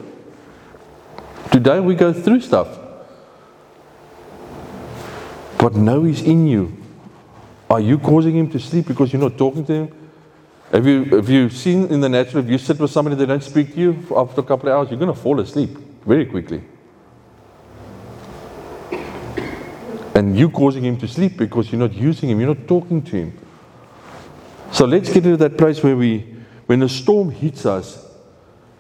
Today 1.51 1.81
we 1.81 1.95
go 1.95 2.13
through 2.13 2.41
stuff. 2.41 2.82
But 5.63 5.77
know 5.77 6.03
He's 6.03 6.23
in 6.23 6.49
you. 6.49 6.77
Are 7.71 7.79
you 7.79 7.97
causing 7.97 8.37
Him 8.37 8.51
to 8.51 8.59
sleep 8.59 8.89
because 8.89 9.13
you're 9.13 9.23
not 9.23 9.39
talking 9.39 9.65
to 9.67 9.73
Him? 9.73 10.11
Have 10.73 10.85
you, 10.85 11.05
have 11.05 11.29
you 11.29 11.51
seen 11.51 11.87
in 11.87 12.01
the 12.01 12.09
natural, 12.09 12.43
if 12.43 12.51
you 12.51 12.59
sit 12.59 12.81
with 12.81 12.91
somebody 12.91 13.15
that 13.15 13.27
don't 13.27 13.45
speak 13.45 13.75
to 13.75 13.81
you 13.81 14.07
after 14.17 14.41
a 14.41 14.45
couple 14.45 14.69
of 14.69 14.75
hours, 14.75 14.91
you're 14.91 14.99
going 14.99 15.15
to 15.15 15.21
fall 15.21 15.39
asleep 15.39 15.71
very 16.05 16.27
quickly. 16.27 16.65
And 20.17 20.37
you 20.37 20.51
causing 20.51 20.85
him 20.85 20.97
to 20.97 21.07
sleep 21.07 21.37
because 21.37 21.71
you're 21.71 21.79
not 21.79 21.93
using 21.93 22.31
him, 22.31 22.41
you're 22.41 22.57
not 22.57 22.67
talking 22.67 23.01
to 23.01 23.11
him. 23.13 23.39
So 24.73 24.85
let's 24.85 25.13
get 25.13 25.23
to 25.23 25.37
that 25.37 25.57
place 25.57 25.81
where 25.81 25.97
we, 25.97 26.23
when 26.67 26.81
the 26.81 26.89
storm 26.89 27.31
hits 27.31 27.67
us, 27.67 28.05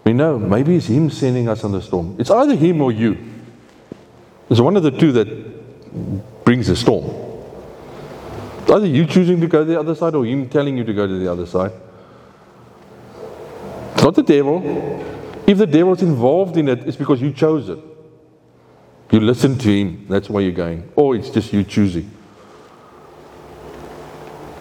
we 0.02 0.14
know 0.14 0.36
maybe 0.36 0.74
it's 0.74 0.86
him 0.86 1.10
sending 1.10 1.48
us 1.48 1.62
on 1.62 1.70
the 1.70 1.80
storm. 1.80 2.16
It's 2.18 2.30
either 2.30 2.56
him 2.56 2.82
or 2.82 2.90
you. 2.90 3.16
It's 4.50 4.58
one 4.58 4.76
of 4.76 4.82
the 4.82 4.90
two 4.90 5.12
that 5.12 6.31
brings 6.62 6.68
a 6.68 6.80
storm. 6.80 7.10
Either 8.68 8.86
you 8.86 9.04
choosing 9.06 9.40
to 9.40 9.46
go 9.46 9.58
to 9.60 9.64
the 9.64 9.78
other 9.78 9.94
side 9.94 10.14
or 10.14 10.24
him 10.24 10.48
telling 10.48 10.78
you 10.78 10.84
to 10.84 10.94
go 10.94 11.06
to 11.06 11.18
the 11.18 11.30
other 11.30 11.46
side. 11.46 11.72
It's 13.94 14.02
not 14.02 14.14
the 14.14 14.22
devil. 14.22 14.62
If 15.46 15.58
the 15.58 15.66
devil's 15.66 16.02
involved 16.02 16.56
in 16.56 16.68
it, 16.68 16.86
it's 16.86 16.96
because 16.96 17.20
you 17.20 17.32
chose 17.32 17.68
it. 17.68 17.78
You 19.10 19.20
listen 19.20 19.58
to 19.58 19.68
him, 19.68 20.06
that's 20.08 20.30
why 20.30 20.40
you're 20.40 20.52
going. 20.52 20.90
Or 20.96 21.14
it's 21.16 21.28
just 21.28 21.52
you 21.52 21.64
choosing. 21.64 22.10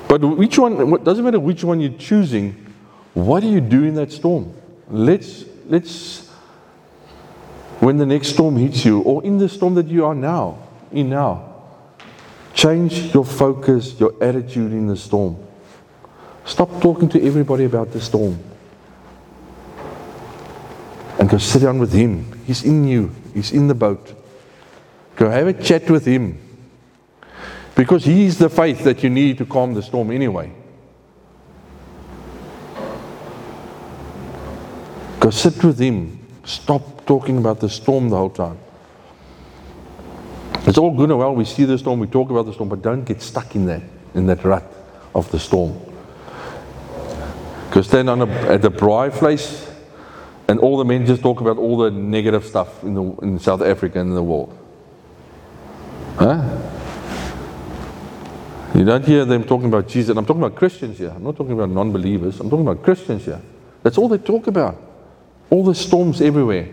But 0.10 0.22
which 0.22 0.58
one, 0.58 0.94
it 0.94 1.04
doesn't 1.06 1.24
matter 1.24 1.40
which 1.40 1.64
one 1.64 1.80
you're 1.80 1.98
choosing, 1.98 2.74
what 3.14 3.42
do 3.42 3.48
you 3.48 3.62
do 3.62 3.84
in 3.86 3.96
that 3.96 4.12
storm? 4.12 4.54
Let's, 4.90 5.46
let's, 5.68 6.28
when 7.80 7.96
the 7.96 8.06
next 8.06 8.30
storm 8.30 8.58
hits 8.58 8.84
you, 8.84 9.02
or 9.02 9.24
in 9.24 9.38
the 9.38 9.48
storm 9.48 9.76
that 9.76 9.88
you 9.88 10.06
are 10.06 10.16
now, 10.16 10.68
in 10.92 11.10
now, 11.10 11.51
Change 12.54 13.14
your 13.14 13.26
focus, 13.26 14.00
your 14.00 14.14
attitude 14.22 14.72
in 14.72 14.88
the 14.88 14.98
storm. 14.98 15.38
Stop 16.46 16.82
talking 16.82 17.08
to 17.10 17.26
everybody 17.26 17.66
about 17.66 17.92
the 17.92 18.02
storm. 18.02 18.38
And 21.20 21.30
go 21.30 21.38
sit 21.38 21.62
down 21.62 21.80
with 21.80 21.94
Him. 21.94 22.40
He's 22.46 22.64
in 22.64 22.88
you, 22.88 23.12
He's 23.34 23.52
in 23.52 23.68
the 23.68 23.76
boat. 23.76 24.14
Go 25.16 25.30
have 25.30 25.48
a 25.48 25.54
chat 25.54 25.90
with 25.90 26.06
Him. 26.06 26.40
Because 27.76 28.06
He's 28.06 28.38
the 28.38 28.50
faith 28.50 28.84
that 28.84 29.04
you 29.04 29.10
need 29.10 29.38
to 29.38 29.46
calm 29.46 29.74
the 29.74 29.84
storm 29.84 30.12
anyway. 30.12 30.52
Go 35.20 35.30
sit 35.30 35.64
with 35.64 35.80
Him. 35.80 36.20
Stop 36.44 37.06
talking 37.06 37.38
about 37.38 37.60
the 37.60 37.70
storm 37.70 38.10
the 38.10 38.18
whole 38.18 38.30
time. 38.30 38.58
It's 40.66 40.78
all 40.78 40.92
good 40.96 41.10
and 41.10 41.20
well. 41.20 41.34
We 41.34 41.46
see 41.46 41.66
the 41.66 41.78
storm, 41.78 42.00
we 42.00 42.08
talk 42.08 42.30
about 42.30 42.46
the 42.46 42.54
storm, 42.54 42.70
but 42.70 42.82
don't 42.82 43.04
get 43.04 43.22
stuck 43.22 43.56
in 43.56 43.66
that, 43.66 43.82
in 44.14 44.28
that 44.28 44.44
rut 44.44 44.64
of 45.16 45.30
the 45.32 45.40
storm. 45.40 45.80
Because 47.68 47.90
then 47.90 48.10
a, 48.10 48.26
at 48.26 48.62
the 48.62 48.70
braai 48.70 49.12
place, 49.12 49.70
and 50.48 50.60
all 50.60 50.78
the 50.78 50.86
men 50.86 51.06
just 51.06 51.22
talk 51.22 51.42
about 51.42 51.58
all 51.58 51.78
the 51.78 51.90
negative 51.90 52.46
stuff 52.46 52.84
in, 52.84 52.94
the, 52.94 53.04
in 53.22 53.40
South 53.40 53.62
Africa 53.62 54.00
and 54.00 54.10
in 54.10 54.16
the 54.16 54.24
world. 54.24 54.58
Huh? 56.18 56.72
You 58.76 58.86
don't 58.86 59.06
hear 59.06 59.26
them 59.26 59.44
talking 59.44 59.68
about 59.68 59.88
Jesus. 59.88 60.16
I'm 60.16 60.26
talking 60.26 60.44
about 60.44 60.56
Christians 60.56 60.98
here. 60.98 61.10
I'm 61.10 61.24
not 61.24 61.36
talking 61.36 61.54
about 61.54 61.70
non 61.70 61.92
believers. 61.92 62.40
I'm 62.40 62.50
talking 62.50 62.68
about 62.68 62.84
Christians 62.84 63.26
here. 63.26 63.42
That's 63.84 63.98
all 63.98 64.08
they 64.08 64.18
talk 64.18 64.48
about. 64.48 64.80
All 65.50 65.64
the 65.64 65.76
storms 65.76 66.22
everywhere. 66.22 66.70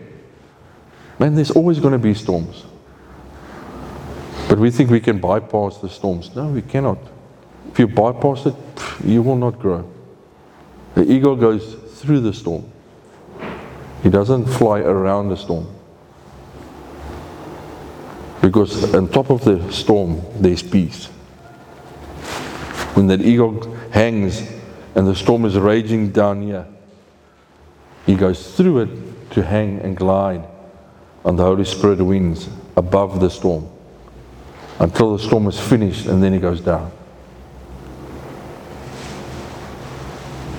Man, 1.19 1.35
there's 1.35 1.51
always 1.51 1.81
going 1.81 1.93
to 1.93 1.99
be 1.99 2.15
storms. 2.15 2.65
But 4.49 4.59
we 4.59 4.71
think 4.71 4.89
we 4.89 5.01
can 5.01 5.21
bypass 5.21 5.77
the 5.77 5.91
storms. 5.91 6.35
No, 6.35 6.47
we 6.47 6.63
cannot. 6.63 6.99
If 7.71 7.79
you 7.79 7.87
bypass 7.87 8.47
it, 8.47 8.55
you 9.05 9.23
will 9.23 9.37
not 9.37 9.59
grow. 9.59 9.89
The 10.95 11.05
eagle 11.05 11.37
goes 11.37 11.75
through 12.01 12.21
the 12.21 12.33
storm, 12.33 12.71
he 14.03 14.09
doesn't 14.09 14.47
fly 14.47 14.81
around 14.81 15.29
the 15.29 15.37
storm. 15.37 15.67
Because 18.41 18.95
on 18.95 19.09
top 19.09 19.31
of 19.31 19.45
the 19.45 19.71
storm, 19.71 20.23
there's 20.41 20.63
peace. 20.63 21.07
When 22.95 23.09
that 23.09 23.21
eagle 23.21 23.71
hangs 23.91 24.43
and 24.95 25.07
the 25.07 25.15
storm 25.15 25.45
is 25.45 25.59
raging 25.59 26.11
down 26.11 26.43
here, 26.43 26.67
he 28.07 28.15
goes 28.15 28.57
through 28.57 28.81
it 28.81 29.31
to 29.33 29.43
hang 29.43 29.81
and 29.81 29.97
glide 29.97 30.45
on 31.25 31.37
the 31.37 31.43
Holy 31.43 31.65
Spirit 31.65 32.01
winds 32.01 32.49
above 32.77 33.21
the 33.21 33.29
storm 33.29 33.69
until 34.81 35.17
the 35.17 35.23
storm 35.23 35.47
is 35.49 35.59
finished 35.59 36.07
and 36.07 36.23
then 36.23 36.33
he 36.33 36.39
goes 36.39 36.61
down. 36.61 36.93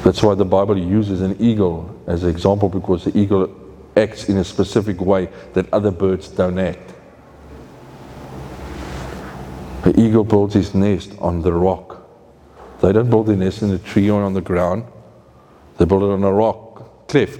That's 0.03 0.23
why 0.23 0.35
the 0.35 0.45
Bible 0.45 0.77
uses 0.77 1.21
an 1.21 1.35
eagle 1.39 2.01
as 2.07 2.23
an 2.23 2.29
example 2.29 2.69
because 2.69 3.03
the 3.03 3.17
eagle 3.17 3.55
acts 3.95 4.29
in 4.29 4.37
a 4.37 4.43
specific 4.43 4.99
way 5.01 5.29
that 5.53 5.71
other 5.73 5.91
birds 5.91 6.29
don't 6.29 6.57
act. 6.57 6.93
The 9.83 9.99
eagle 9.99 10.23
builds 10.23 10.53
his 10.53 10.73
nest 10.73 11.13
on 11.19 11.41
the 11.41 11.53
rock. 11.53 12.01
They 12.81 12.91
don't 12.91 13.09
build 13.09 13.27
their 13.27 13.35
nest 13.35 13.61
in 13.61 13.71
a 13.71 13.77
tree 13.77 14.09
or 14.09 14.23
on 14.23 14.33
the 14.33 14.41
ground. 14.41 14.85
They 15.77 15.85
build 15.85 16.03
it 16.03 16.07
on 16.07 16.23
a 16.23 16.31
rock, 16.31 17.07
cliff. 17.07 17.39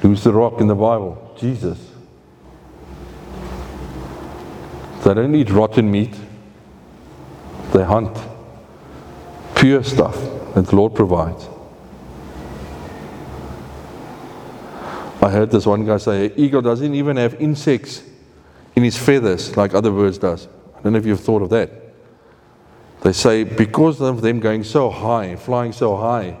Who's 0.00 0.24
the 0.24 0.32
rock 0.32 0.60
in 0.60 0.66
the 0.66 0.74
Bible? 0.74 1.34
Jesus. 1.38 1.91
They 5.04 5.14
don't 5.14 5.34
eat 5.34 5.50
rotten 5.50 5.90
meat. 5.90 6.14
They 7.72 7.84
hunt 7.84 8.16
pure 9.56 9.82
stuff 9.82 10.16
that 10.54 10.66
the 10.66 10.76
Lord 10.76 10.94
provides. 10.94 11.48
I 15.20 15.30
heard 15.30 15.50
this 15.50 15.66
one 15.66 15.86
guy 15.86 15.98
say, 15.98 16.26
an 16.26 16.32
eagle 16.36 16.62
doesn't 16.62 16.94
even 16.94 17.16
have 17.16 17.34
insects 17.40 18.02
in 18.74 18.82
his 18.82 18.98
feathers 18.98 19.56
like 19.56 19.74
other 19.74 19.90
birds 19.90 20.18
does. 20.18 20.48
I 20.76 20.82
don't 20.82 20.92
know 20.92 20.98
if 20.98 21.06
you've 21.06 21.20
thought 21.20 21.42
of 21.42 21.50
that. 21.50 21.70
They 23.02 23.12
say 23.12 23.44
because 23.44 24.00
of 24.00 24.20
them 24.20 24.40
going 24.40 24.64
so 24.64 24.90
high, 24.90 25.36
flying 25.36 25.72
so 25.72 25.96
high, 25.96 26.36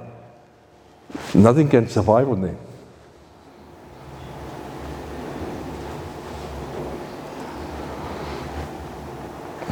nothing 1.34 1.68
can 1.68 1.88
survive 1.88 2.28
on 2.28 2.42
them. 2.42 2.58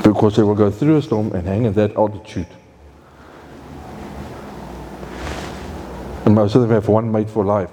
Because 0.02 0.36
they 0.36 0.42
will 0.42 0.54
go 0.54 0.70
through 0.70 0.96
a 0.96 1.02
storm 1.02 1.32
and 1.32 1.46
hang 1.46 1.66
at 1.66 1.74
that 1.74 1.94
altitude. 1.96 2.46
And 6.24 6.34
most 6.34 6.54
of 6.54 6.62
them 6.62 6.70
have 6.70 6.88
one 6.88 7.10
mate 7.10 7.28
for 7.28 7.44
life. 7.44 7.70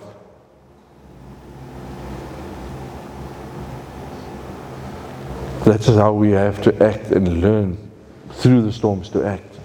That's 5.65 5.87
how 5.87 6.13
we 6.13 6.31
have 6.31 6.61
to 6.63 6.83
act 6.83 7.11
and 7.11 7.41
learn 7.41 7.77
through 8.31 8.61
the 8.61 8.71
storms 8.71 9.09
to 9.09 9.25
act. 9.25 9.59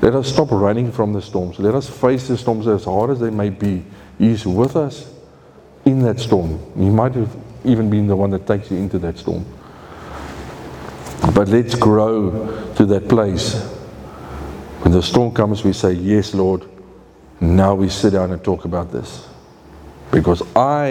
Let 0.00 0.14
us 0.14 0.32
stop 0.32 0.50
running 0.50 0.90
from 0.90 1.12
the 1.12 1.22
storms. 1.22 1.58
Let 1.58 1.74
us 1.74 1.88
face 1.88 2.28
the 2.28 2.36
storms 2.36 2.66
as 2.66 2.84
hard 2.84 3.10
as 3.10 3.20
they 3.20 3.30
may 3.30 3.50
be. 3.50 3.84
He's 4.18 4.46
with 4.46 4.76
us 4.76 5.12
in 5.84 6.00
that 6.02 6.20
storm. 6.20 6.60
He 6.76 6.88
might 6.88 7.14
have 7.14 7.36
even 7.64 7.90
been 7.90 8.06
the 8.06 8.16
one 8.16 8.30
that 8.30 8.46
takes 8.46 8.70
you 8.70 8.78
into 8.78 8.98
that 9.00 9.18
storm. 9.18 9.44
But 11.30 11.48
let's 11.48 11.74
grow 11.74 12.74
to 12.74 12.86
that 12.86 13.08
place. 13.08 13.62
When 14.82 14.92
the 14.92 15.02
storm 15.02 15.32
comes, 15.32 15.62
we 15.62 15.72
say, 15.72 15.92
Yes, 15.92 16.34
Lord, 16.34 16.68
now 17.40 17.74
we 17.74 17.88
sit 17.88 18.12
down 18.12 18.32
and 18.32 18.42
talk 18.42 18.64
about 18.64 18.90
this. 18.90 19.28
Because 20.10 20.42
I 20.56 20.88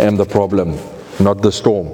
am 0.00 0.16
the 0.16 0.26
problem, 0.26 0.76
not 1.20 1.40
the 1.40 1.52
storm. 1.52 1.88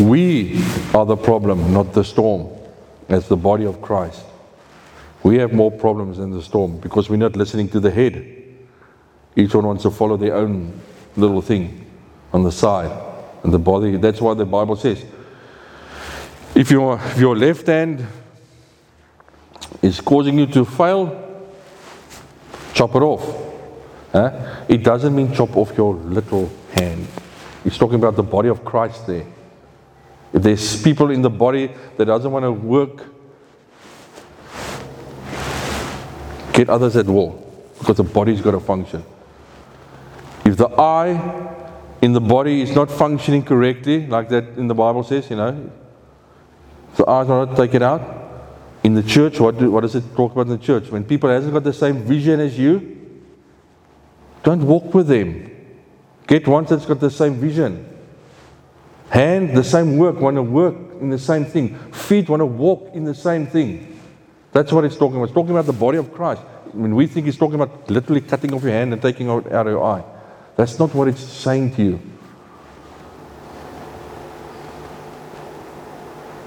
We 0.00 0.62
are 0.94 1.04
the 1.04 1.16
problem, 1.16 1.72
not 1.72 1.92
the 1.92 2.04
storm, 2.04 2.48
as 3.08 3.28
the 3.28 3.36
body 3.36 3.64
of 3.64 3.82
Christ. 3.82 4.24
We 5.22 5.38
have 5.38 5.52
more 5.52 5.70
problems 5.70 6.18
than 6.18 6.30
the 6.30 6.42
storm 6.42 6.78
because 6.78 7.10
we're 7.10 7.16
not 7.16 7.34
listening 7.34 7.68
to 7.70 7.80
the 7.80 7.90
head. 7.90 8.24
Each 9.34 9.54
one 9.54 9.66
wants 9.66 9.82
to 9.82 9.90
follow 9.90 10.16
their 10.16 10.34
own 10.34 10.80
little 11.16 11.42
thing 11.42 11.84
on 12.32 12.44
the 12.44 12.52
side. 12.52 13.15
And 13.42 13.52
the 13.52 13.58
body, 13.58 13.96
that's 13.96 14.20
what 14.20 14.38
the 14.38 14.44
Bible 14.44 14.76
says 14.76 15.04
if 16.56 16.70
your, 16.70 16.96
if 16.96 17.18
your 17.18 17.36
left 17.36 17.66
hand 17.66 18.06
is 19.82 20.00
causing 20.00 20.38
you 20.38 20.46
to 20.46 20.64
fail, 20.64 21.52
chop 22.72 22.94
it 22.94 23.02
off. 23.02 23.44
Huh? 24.10 24.64
It 24.66 24.82
doesn't 24.82 25.14
mean 25.14 25.34
chop 25.34 25.54
off 25.54 25.76
your 25.76 25.94
little 25.94 26.50
hand. 26.72 27.06
He's 27.62 27.76
talking 27.76 27.96
about 27.96 28.16
the 28.16 28.22
body 28.22 28.48
of 28.48 28.64
Christ 28.64 29.06
there. 29.06 29.26
If 30.32 30.42
there's 30.42 30.82
people 30.82 31.10
in 31.10 31.20
the 31.20 31.28
body 31.28 31.70
that 31.98 32.06
doesn't 32.06 32.32
want 32.32 32.44
to 32.44 32.52
work, 32.52 33.04
get 36.54 36.70
others 36.70 36.96
at 36.96 37.04
war 37.04 37.42
because 37.78 37.98
the 37.98 38.02
body's 38.02 38.40
got 38.40 38.52
to 38.52 38.60
function. 38.60 39.04
If 40.46 40.56
the 40.56 40.68
eye 40.68 41.65
in 42.06 42.12
the 42.12 42.20
body 42.20 42.60
is 42.60 42.72
not 42.72 42.88
functioning 42.88 43.42
correctly, 43.42 44.06
like 44.06 44.28
that 44.28 44.44
in 44.56 44.68
the 44.68 44.74
Bible 44.74 45.02
says, 45.02 45.28
you 45.28 45.34
know, 45.34 45.70
the 46.94 47.04
eye's 47.10 47.26
not 47.26 47.56
take 47.56 47.74
it 47.74 47.82
out, 47.82 48.00
in 48.84 48.94
the 48.94 49.02
church, 49.02 49.40
what, 49.40 49.58
do, 49.58 49.72
what 49.72 49.80
does 49.80 49.96
it 49.96 50.04
talk 50.14 50.30
about 50.30 50.46
in 50.46 50.52
the 50.56 50.64
church? 50.70 50.88
When 50.88 51.02
people 51.02 51.28
hasn't 51.28 51.52
got 51.52 51.64
the 51.64 51.72
same 51.72 52.04
vision 52.04 52.38
as 52.38 52.56
you, 52.56 52.74
don't 54.44 54.62
walk 54.62 54.94
with 54.94 55.08
them. 55.08 55.50
Get 56.28 56.46
one 56.46 56.64
that's 56.64 56.86
got 56.86 57.00
the 57.00 57.10
same 57.10 57.34
vision. 57.40 57.72
Hand, 59.10 59.56
the 59.56 59.64
same 59.64 59.96
work, 59.96 60.20
want 60.20 60.36
to 60.36 60.42
work 60.42 60.76
in 61.00 61.10
the 61.10 61.18
same 61.18 61.44
thing. 61.44 61.76
Feet 61.90 62.28
want 62.28 62.40
to 62.40 62.46
walk 62.46 62.90
in 62.94 63.02
the 63.02 63.16
same 63.16 63.48
thing. 63.48 64.00
That's 64.52 64.70
what 64.70 64.84
it's 64.84 64.96
talking 64.96 65.16
about. 65.16 65.24
It's 65.24 65.34
talking 65.34 65.50
about 65.50 65.66
the 65.66 65.72
body 65.72 65.98
of 65.98 66.14
Christ. 66.14 66.42
I 66.72 66.76
mean, 66.76 66.94
we 66.94 67.08
think 67.08 67.26
he's 67.26 67.36
talking 67.36 67.56
about 67.56 67.90
literally 67.90 68.20
cutting 68.20 68.54
off 68.54 68.62
your 68.62 68.70
hand 68.70 68.92
and 68.92 69.02
taking 69.02 69.28
out, 69.28 69.50
your 69.50 69.82
eye. 69.82 70.04
That's 70.56 70.78
not 70.78 70.94
what 70.94 71.08
it's 71.08 71.20
saying 71.20 71.74
to 71.76 71.82
you. 71.82 72.00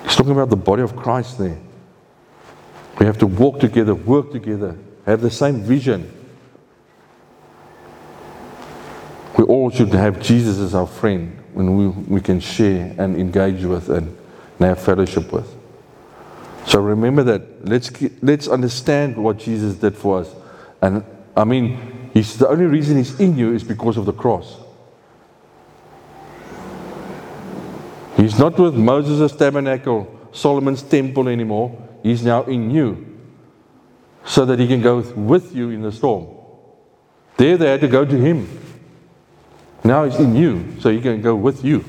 He's 0.03 0.15
talking 0.15 0.31
about 0.31 0.49
the 0.49 0.55
body 0.55 0.81
of 0.81 0.95
Christ 0.95 1.37
there. 1.37 1.59
We 2.99 3.05
have 3.05 3.19
to 3.19 3.27
walk 3.27 3.59
together, 3.59 3.93
work 3.95 4.31
together, 4.31 4.77
have 5.05 5.21
the 5.21 5.31
same 5.31 5.61
vision. 5.61 6.11
We 9.37 9.45
all 9.45 9.69
should 9.69 9.93
have 9.93 10.21
Jesus 10.21 10.57
as 10.57 10.75
our 10.75 10.87
friend 10.87 11.41
when 11.53 11.77
we, 11.77 11.87
we 11.87 12.21
can 12.21 12.39
share 12.39 12.93
and 12.97 13.15
engage 13.15 13.63
with 13.63 13.89
and, 13.89 14.07
and 14.07 14.67
have 14.67 14.81
fellowship 14.81 15.31
with. 15.31 15.55
So 16.65 16.81
remember 16.81 17.23
that. 17.23 17.65
Let's, 17.65 17.91
let's 18.21 18.47
understand 18.47 19.17
what 19.17 19.37
Jesus 19.37 19.75
did 19.75 19.95
for 19.95 20.19
us. 20.19 20.33
And 20.81 21.03
I 21.37 21.43
mean, 21.43 21.98
the 22.37 22.47
only 22.47 22.65
reason 22.65 22.97
he's 22.97 23.19
in 23.19 23.37
you 23.37 23.53
is 23.53 23.63
because 23.63 23.97
of 23.97 24.05
the 24.05 24.13
cross. 24.13 24.57
He's 28.17 28.37
not 28.37 28.57
with 28.59 28.75
Moses' 28.75 29.31
tabernacle, 29.35 30.07
Solomon's 30.31 30.83
temple 30.83 31.29
anymore. 31.29 31.77
He's 32.03 32.23
now 32.23 32.43
in 32.43 32.69
you 32.71 33.05
so 34.25 34.45
that 34.45 34.59
he 34.59 34.67
can 34.67 34.81
go 34.81 34.99
with 34.99 35.55
you 35.55 35.69
in 35.69 35.81
the 35.81 35.91
storm. 35.91 36.27
There 37.37 37.57
they 37.57 37.69
had 37.69 37.81
to 37.81 37.87
go 37.87 38.03
to 38.03 38.15
him. 38.15 38.47
Now 39.83 40.03
he's 40.03 40.19
in 40.19 40.35
you, 40.35 40.75
so 40.81 40.89
he 40.89 40.99
can 40.99 41.21
go 41.21 41.35
with 41.35 41.63
you. 41.63 41.85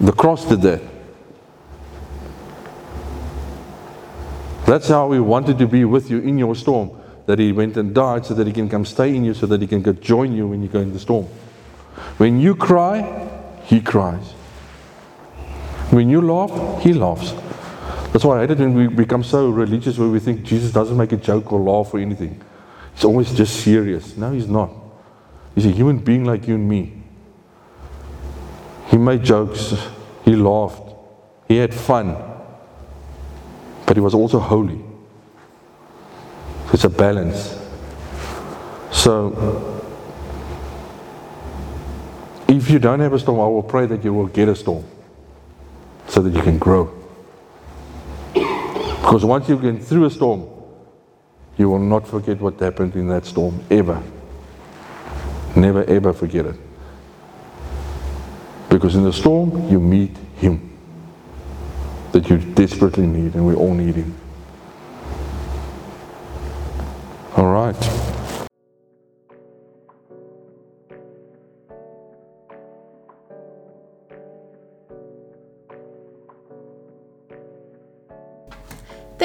The 0.00 0.12
cross 0.12 0.44
did 0.44 0.62
that. 0.62 0.82
That's 4.66 4.88
how 4.88 5.06
we 5.06 5.20
wanted 5.20 5.58
to 5.58 5.66
be 5.66 5.84
with 5.84 6.10
you 6.10 6.18
in 6.18 6.36
your 6.38 6.54
storm. 6.54 6.97
That 7.28 7.38
he 7.38 7.52
went 7.52 7.76
and 7.76 7.94
died 7.94 8.24
so 8.24 8.32
that 8.32 8.46
he 8.46 8.54
can 8.54 8.70
come 8.70 8.86
stay 8.86 9.14
in 9.14 9.22
you, 9.22 9.34
so 9.34 9.44
that 9.44 9.60
he 9.60 9.66
can 9.66 9.82
go 9.82 9.92
join 9.92 10.34
you 10.34 10.48
when 10.48 10.62
you 10.62 10.68
go 10.68 10.80
in 10.80 10.94
the 10.94 10.98
storm. 10.98 11.26
When 12.16 12.40
you 12.40 12.56
cry, 12.56 13.28
he 13.64 13.82
cries. 13.82 14.32
When 15.90 16.08
you 16.08 16.22
laugh, 16.22 16.82
he 16.82 16.94
laughs. 16.94 17.32
That's 18.12 18.24
why 18.24 18.38
I 18.38 18.40
hate 18.40 18.52
it 18.52 18.58
when 18.60 18.72
we 18.72 18.86
become 18.86 19.22
so 19.22 19.50
religious 19.50 19.98
where 19.98 20.08
we 20.08 20.20
think 20.20 20.42
Jesus 20.42 20.72
doesn't 20.72 20.96
make 20.96 21.12
a 21.12 21.18
joke 21.18 21.52
or 21.52 21.60
laugh 21.60 21.92
or 21.92 21.98
anything. 21.98 22.42
He's 22.94 23.04
always 23.04 23.34
just 23.34 23.60
serious. 23.62 24.16
No, 24.16 24.32
he's 24.32 24.48
not. 24.48 24.70
He's 25.54 25.66
a 25.66 25.70
human 25.70 25.98
being 25.98 26.24
like 26.24 26.48
you 26.48 26.54
and 26.54 26.66
me. 26.66 27.02
He 28.86 28.96
made 28.96 29.22
jokes, 29.22 29.74
he 30.24 30.34
laughed, 30.34 30.94
he 31.46 31.58
had 31.58 31.74
fun, 31.74 32.16
but 33.84 33.98
he 33.98 34.00
was 34.00 34.14
also 34.14 34.38
holy. 34.38 34.87
It's 36.72 36.84
a 36.84 36.90
balance. 36.90 37.58
So, 38.92 39.82
if 42.48 42.70
you 42.70 42.78
don't 42.78 43.00
have 43.00 43.12
a 43.12 43.18
storm, 43.18 43.40
I 43.40 43.46
will 43.46 43.62
pray 43.62 43.86
that 43.86 44.04
you 44.04 44.12
will 44.12 44.26
get 44.26 44.48
a 44.48 44.54
storm 44.54 44.84
so 46.06 46.20
that 46.22 46.34
you 46.34 46.42
can 46.42 46.58
grow. 46.58 46.94
Because 48.32 49.24
once 49.24 49.48
you've 49.48 49.62
been 49.62 49.80
through 49.80 50.04
a 50.04 50.10
storm, 50.10 50.46
you 51.56 51.68
will 51.70 51.78
not 51.78 52.06
forget 52.06 52.40
what 52.40 52.60
happened 52.60 52.94
in 52.94 53.08
that 53.08 53.24
storm, 53.24 53.64
ever. 53.70 54.02
Never, 55.56 55.84
ever 55.84 56.12
forget 56.12 56.46
it. 56.46 56.56
Because 58.68 58.94
in 58.94 59.04
the 59.04 59.12
storm, 59.12 59.68
you 59.68 59.80
meet 59.80 60.16
Him 60.36 60.76
that 62.12 62.28
you 62.28 62.38
desperately 62.38 63.06
need, 63.06 63.34
and 63.34 63.46
we 63.46 63.54
all 63.54 63.74
need 63.74 63.94
Him. 63.94 64.17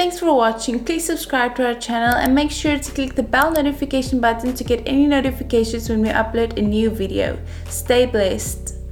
Thanks 0.04 0.18
for 0.18 0.34
watching. 0.34 0.84
Please 0.84 1.06
subscribe 1.06 1.56
to 1.56 1.66
our 1.66 1.72
channel 1.72 2.14
and 2.14 2.34
make 2.34 2.50
sure 2.50 2.78
to 2.78 2.92
click 2.92 3.14
the 3.14 3.22
bell 3.22 3.50
notification 3.50 4.20
button 4.20 4.52
to 4.52 4.62
get 4.62 4.82
any 4.84 5.06
notifications 5.06 5.88
when 5.88 6.02
we 6.02 6.10
upload 6.10 6.58
a 6.58 6.60
new 6.60 6.90
video. 6.90 7.38
Stay 7.70 8.04
blessed. 8.04 8.83